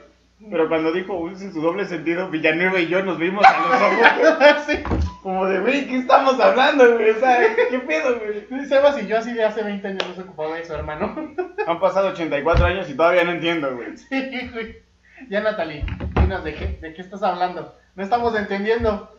Pero 0.50 0.68
cuando 0.68 0.90
dijo 0.90 1.14
usen 1.14 1.52
su 1.52 1.60
doble 1.60 1.84
sentido, 1.84 2.28
Villanueva 2.28 2.80
y 2.80 2.88
yo 2.88 3.04
nos 3.04 3.16
vimos 3.16 3.44
a 3.44 3.58
los 3.60 3.80
ojos. 3.80 4.64
sí. 4.66 4.82
Como 5.22 5.46
de, 5.46 5.60
güey, 5.60 5.86
¿qué 5.86 5.98
estamos 5.98 6.40
hablando, 6.40 6.94
güey? 6.94 7.10
O 7.10 7.20
sea, 7.20 7.38
¿qué 7.70 7.78
pedo, 7.78 8.18
güey? 8.18 8.66
Sebas 8.66 9.00
y 9.00 9.06
yo 9.06 9.18
así 9.18 9.32
de 9.32 9.44
hace 9.44 9.62
20 9.62 9.86
años 9.86 10.08
nos 10.08 10.18
ocupaba 10.18 10.56
de 10.56 10.64
su 10.64 10.74
hermano. 10.74 11.32
Han 11.66 11.78
pasado 11.78 12.08
84 12.08 12.66
años 12.66 12.90
y 12.90 12.94
todavía 12.96 13.22
no 13.22 13.30
entiendo, 13.30 13.76
güey. 13.76 13.96
Sí, 13.96 14.50
güey. 14.52 14.82
Ya, 15.28 15.40
Natalie, 15.42 15.84
dinos 16.20 16.42
de 16.42 16.54
qué, 16.54 16.78
de 16.82 16.92
qué 16.92 17.02
estás 17.02 17.22
hablando. 17.22 17.76
No 17.94 18.02
estamos 18.02 18.34
entendiendo. 18.36 19.14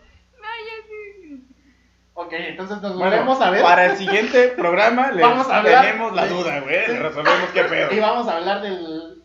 Ok, 2.16 2.32
entonces 2.34 2.82
nos 2.82 2.94
Bueno, 2.96 3.10
volvemos 3.10 3.42
a 3.42 3.50
ver. 3.50 3.62
para 3.64 3.86
el 3.86 3.98
siguiente 3.98 4.50
programa 4.50 5.12
les 5.14 5.22
Vamos 5.26 5.50
a 5.50 5.58
hablar 5.58 5.82
tenemos 5.86 6.14
la 6.14 6.28
duda, 6.28 6.60
güey. 6.62 6.86
Sí. 6.86 6.92
Resolvemos 6.98 7.50
qué 7.54 7.64
pedo. 7.64 7.92
Y 7.92 8.00
vamos 8.00 8.28
a 8.28 8.38
hablar 8.38 8.62
del 8.62 9.24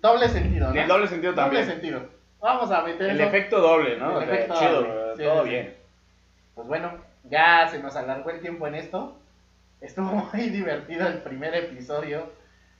doble 0.00 0.28
sentido, 0.28 0.68
¿no? 0.68 0.72
Del 0.74 0.86
doble 0.88 1.08
sentido 1.08 1.32
Doble 1.32 1.42
también. 1.44 1.66
sentido. 1.66 2.02
Vamos 2.40 2.70
a 2.70 2.82
meter 2.82 3.10
El 3.10 3.20
eso. 3.20 3.28
efecto 3.28 3.60
doble, 3.60 3.96
¿no? 3.98 4.10
El 4.12 4.16
O 4.16 4.20
sea, 4.26 4.34
efecto 4.34 4.54
chido, 4.58 4.72
doble. 4.82 5.16
Sí, 5.16 5.22
todo 5.24 5.42
sí, 5.42 5.48
bien. 5.50 5.74
Pues 6.54 6.68
bueno, 6.68 6.92
ya 7.24 7.68
se 7.68 7.78
nos 7.80 7.96
alargó 7.96 8.30
el 8.30 8.40
tiempo 8.40 8.66
en 8.66 8.76
esto. 8.76 9.16
Estuvo 9.80 10.06
muy 10.32 10.48
divertido 10.50 11.06
el 11.08 11.18
primer 11.18 11.54
episodio. 11.54 12.30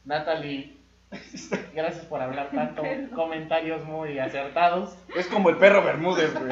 Natalie, 0.04 0.76
gracias 1.74 2.04
por 2.06 2.20
hablar 2.20 2.50
tanto. 2.54 2.82
Comentarios 3.14 3.84
muy 3.84 4.18
acertados. 4.18 4.96
Es 5.16 5.26
como 5.26 5.50
el 5.50 5.56
perro 5.56 5.82
Bermúdez, 5.82 6.32
güey. 6.34 6.50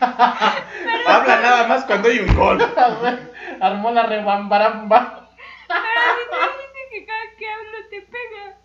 Habla 0.00 1.40
nada 1.40 1.66
más 1.66 1.84
cuando 1.84 2.08
hay 2.08 2.18
un 2.18 2.34
gol. 2.34 2.58
Armó 3.60 3.90
la 3.90 4.04
rebambaramba. 4.04 5.30
Pero 5.68 5.80
si 6.18 6.28
tú 6.30 6.36
dices 6.36 6.86
que 6.90 7.06
cada 7.06 7.36
que 7.38 7.50
hablo 7.50 7.78
te 7.90 8.02
pega. 8.02 8.58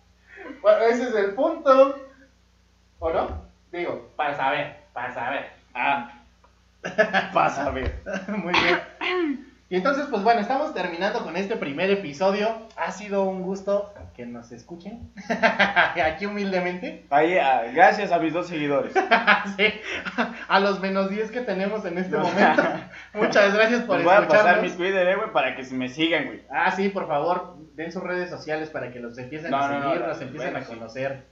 Bueno, 0.60 0.82
ese 0.84 1.04
es 1.08 1.14
el 1.14 1.34
punto. 1.34 1.96
¿O 2.98 3.10
no? 3.10 3.42
Digo, 3.72 4.10
para 4.16 4.36
saber, 4.36 4.76
para 4.92 5.14
saber. 5.14 5.50
Ah. 5.74 6.12
Pasa 7.32 7.66
a 7.66 7.70
ver. 7.70 8.02
Muy 8.28 8.52
bien. 8.52 9.46
Y 9.72 9.76
entonces, 9.76 10.04
pues 10.10 10.22
bueno, 10.22 10.42
estamos 10.42 10.74
terminando 10.74 11.24
con 11.24 11.34
este 11.34 11.56
primer 11.56 11.90
episodio. 11.90 12.46
Ha 12.76 12.92
sido 12.92 13.24
un 13.24 13.40
gusto 13.40 13.94
que 14.14 14.26
nos 14.26 14.52
escuchen. 14.52 15.10
Aquí 16.04 16.26
humildemente. 16.26 17.06
Ahí, 17.08 17.38
ah, 17.38 17.62
gracias 17.72 18.12
a 18.12 18.18
mis 18.18 18.34
dos 18.34 18.48
seguidores. 18.48 18.92
Sí, 19.56 19.64
A 20.46 20.60
los 20.60 20.78
menos 20.80 21.08
10 21.08 21.30
que 21.30 21.40
tenemos 21.40 21.86
en 21.86 21.96
este 21.96 22.18
momento. 22.18 22.62
Muchas 23.14 23.54
gracias 23.54 23.84
por 23.84 23.96
Les 23.96 24.04
voy 24.04 24.14
a 24.14 24.28
pasar 24.28 24.60
mi. 24.60 24.68
Twitter, 24.68 25.08
eh, 25.08 25.16
güey, 25.16 25.32
para 25.32 25.56
que 25.56 25.62
me 25.74 25.88
sigan, 25.88 26.26
güey. 26.26 26.42
Ah, 26.50 26.70
sí, 26.72 26.90
por 26.90 27.08
favor, 27.08 27.56
den 27.74 27.92
sus 27.92 28.02
redes 28.02 28.28
sociales 28.28 28.68
para 28.68 28.92
que 28.92 29.00
los 29.00 29.16
empiecen 29.16 29.52
No, 29.52 29.56
a 29.56 29.68
no, 29.68 29.82
seguir, 29.84 30.00
no, 30.02 30.06
nos 30.08 30.20
empiecen 30.20 30.50
bueno, 30.52 30.66
a 30.66 30.68
sí. 30.68 30.74
conocer. 30.74 31.24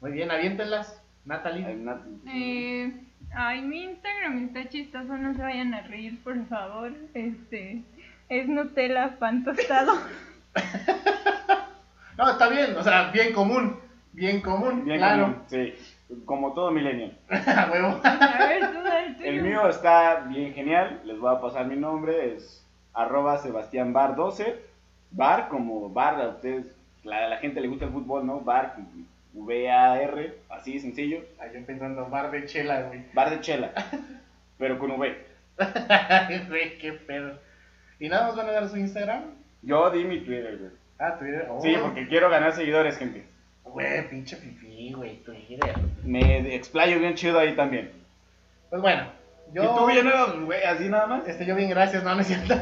Muy 0.00 0.12
bien, 0.12 0.30
aviéntenlas, 0.30 1.02
Natalie. 1.26 1.66
Eh, 2.32 3.07
ay, 3.34 3.62
mi 3.62 3.84
Instagram 3.84 4.44
está 4.46 4.68
chistoso, 4.68 5.16
no 5.16 5.34
se 5.34 5.42
vayan 5.42 5.74
a 5.74 5.82
reír, 5.82 6.22
por 6.22 6.46
favor. 6.46 6.92
Este, 7.14 7.82
es 8.28 8.48
Nutella 8.48 9.18
pan 9.18 9.44
tostado. 9.44 9.92
No, 12.16 12.28
está 12.30 12.48
bien, 12.48 12.76
o 12.76 12.82
sea, 12.82 13.12
bien 13.12 13.32
común. 13.32 13.76
Bien 14.12 14.40
común, 14.40 14.84
Bien 14.84 14.98
claro. 14.98 15.22
común, 15.22 15.42
sí. 15.46 15.72
Como 16.24 16.52
todo 16.52 16.72
millennial. 16.72 17.16
A 17.30 17.70
huevo. 17.70 18.00
A 18.02 18.38
ver, 18.48 18.72
tú 18.72 18.78
el 19.22 19.42
mío 19.42 19.68
está 19.68 20.24
bien 20.28 20.52
genial. 20.52 21.00
Les 21.04 21.16
voy 21.18 21.32
a 21.32 21.40
pasar 21.40 21.66
mi 21.66 21.76
nombre. 21.76 22.34
Es 22.34 22.66
arroba 22.92 23.38
Sebastián 23.38 23.92
Bar 23.92 24.16
12. 24.16 24.58
Bar 25.12 25.48
como 25.48 25.88
bar. 25.90 26.20
A 26.20 26.28
ustedes, 26.30 26.66
la, 27.04 27.26
a 27.26 27.28
la 27.28 27.36
gente 27.36 27.60
le 27.60 27.68
gusta 27.68 27.84
el 27.84 27.92
fútbol, 27.92 28.26
¿no? 28.26 28.40
Bar, 28.40 28.74
V-A-R. 29.44 30.38
Así 30.48 30.78
sencillo. 30.80 31.24
Ay, 31.38 31.50
yo 31.54 31.64
pensando 31.66 32.08
bar 32.08 32.30
de 32.30 32.44
chela, 32.46 32.82
güey. 32.82 33.02
Bar 33.12 33.30
de 33.30 33.40
chela. 33.40 33.72
Pero 34.58 34.78
con 34.78 34.92
V. 34.92 35.28
Güey, 36.48 36.78
qué 36.78 36.92
pedo. 36.92 37.38
¿Y 37.98 38.08
nada 38.08 38.28
más 38.28 38.36
van 38.36 38.48
a 38.48 38.52
dar 38.52 38.68
su 38.68 38.76
Instagram? 38.76 39.24
Yo 39.62 39.90
di 39.90 40.04
mi 40.04 40.20
Twitter, 40.20 40.56
güey. 40.56 40.70
Ah, 40.98 41.16
Twitter. 41.18 41.46
Oh, 41.50 41.60
Sí, 41.60 41.74
porque 41.80 42.06
quiero 42.06 42.30
ganar 42.30 42.52
seguidores, 42.52 42.96
gente. 42.96 43.24
Güey, 43.64 44.08
pinche 44.08 44.36
fifí, 44.36 44.92
güey, 44.92 45.16
Twitter. 45.24 45.74
Me 46.04 46.54
explayo 46.54 46.98
bien 46.98 47.14
chido 47.14 47.38
ahí 47.38 47.54
también. 47.54 47.90
Pues 48.70 48.80
bueno, 48.82 49.10
yo... 49.52 49.64
¿Y 49.64 49.66
tú, 49.66 49.86
Villanueva, 49.86 50.32
güey? 50.44 50.62
Así 50.62 50.88
nada 50.88 51.06
más. 51.06 51.28
Este, 51.28 51.44
yo 51.44 51.54
bien, 51.54 51.70
gracias, 51.70 52.02
no, 52.04 52.14
no 52.14 52.20
es 52.20 52.26
cierto. 52.28 52.54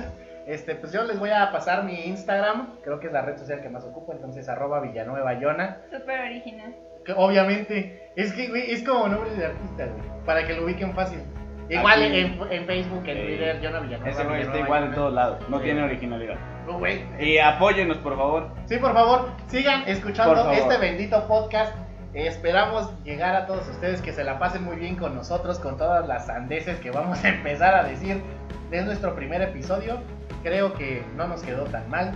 Este, 0.46 0.76
pues 0.76 0.92
yo 0.92 1.02
les 1.04 1.18
voy 1.18 1.30
a 1.30 1.50
pasar 1.50 1.82
mi 1.84 2.04
Instagram, 2.06 2.76
creo 2.84 3.00
que 3.00 3.08
es 3.08 3.12
la 3.12 3.22
red 3.22 3.36
social 3.36 3.60
que 3.60 3.68
más 3.68 3.84
ocupo, 3.84 4.12
entonces 4.12 4.48
arroba 4.48 4.80
Villanueva 4.80 5.38
Yona. 5.40 5.78
Súper 5.90 6.20
original. 6.20 6.74
Que 7.04 7.12
obviamente, 7.12 8.10
es 8.16 8.32
que, 8.32 8.48
güey, 8.48 8.70
es 8.70 8.82
como 8.84 9.08
nombre 9.08 9.30
de 9.34 9.46
artista, 9.46 9.86
güey, 9.86 10.24
para 10.24 10.46
que 10.46 10.54
lo 10.54 10.64
ubiquen 10.64 10.94
fácil. 10.94 11.20
Igual 11.68 12.00
Aquí. 12.04 12.16
en, 12.20 12.38
en 12.52 12.64
Facebook, 12.66 13.02
en. 13.08 13.26
Twitter, 13.26 13.60
Yona 13.60 13.80
Villanueva. 13.80 14.08
Ese 14.10 14.24
güey 14.24 14.42
está 14.42 14.58
igual 14.60 14.84
en 14.84 14.94
todos 14.94 15.12
lados. 15.12 15.48
No 15.48 15.58
Sí. 15.58 15.64
tiene 15.64 15.82
originalidad. 15.82 16.36
Oh, 16.68 16.78
güey. 16.78 17.04
Y 17.18 17.38
apóyennos, 17.38 17.98
por 17.98 18.16
favor. 18.16 18.50
Sí, 18.66 18.76
por 18.78 18.92
favor, 18.92 19.30
sigan 19.48 19.82
escuchando 19.88 20.36
favor. 20.36 20.54
este 20.54 20.78
bendito 20.78 21.26
podcast. 21.26 21.74
Eh, 22.14 22.28
esperamos 22.28 22.92
llegar 23.02 23.34
a 23.34 23.46
todos 23.46 23.68
ustedes 23.68 24.00
que 24.00 24.12
se 24.12 24.22
la 24.22 24.38
pasen 24.38 24.62
muy 24.64 24.76
bien 24.76 24.94
con 24.96 25.14
nosotros, 25.16 25.58
con 25.58 25.76
todas 25.76 26.06
las 26.06 26.26
sandeces 26.26 26.78
que 26.78 26.92
vamos 26.92 27.22
a 27.24 27.28
empezar 27.30 27.74
a 27.74 27.82
decir. 27.82 28.22
Es 28.70 28.84
nuestro 28.84 29.14
primer 29.16 29.42
episodio. 29.42 29.98
Creo 30.46 30.72
que 30.74 31.04
no 31.16 31.26
nos 31.26 31.42
quedó 31.42 31.64
tan 31.64 31.90
mal. 31.90 32.12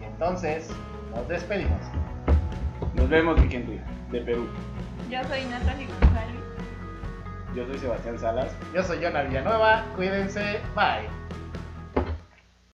Y 0.00 0.04
entonces, 0.04 0.68
nos 1.14 1.28
despedimos. 1.28 1.78
Nos 2.96 3.08
vemos, 3.08 3.40
mi 3.40 3.48
gente, 3.48 3.80
de 4.10 4.20
Perú. 4.22 4.48
Yo 5.08 5.22
soy 5.22 5.44
Natalie 5.44 5.86
González. 5.86 6.40
Yo 7.54 7.64
soy 7.68 7.78
Sebastián 7.78 8.18
Salas. 8.18 8.52
Yo 8.74 8.82
soy 8.82 8.98
Yona 8.98 9.22
Villanueva. 9.22 9.84
Cuídense. 9.94 10.58
Bye. 10.74 11.06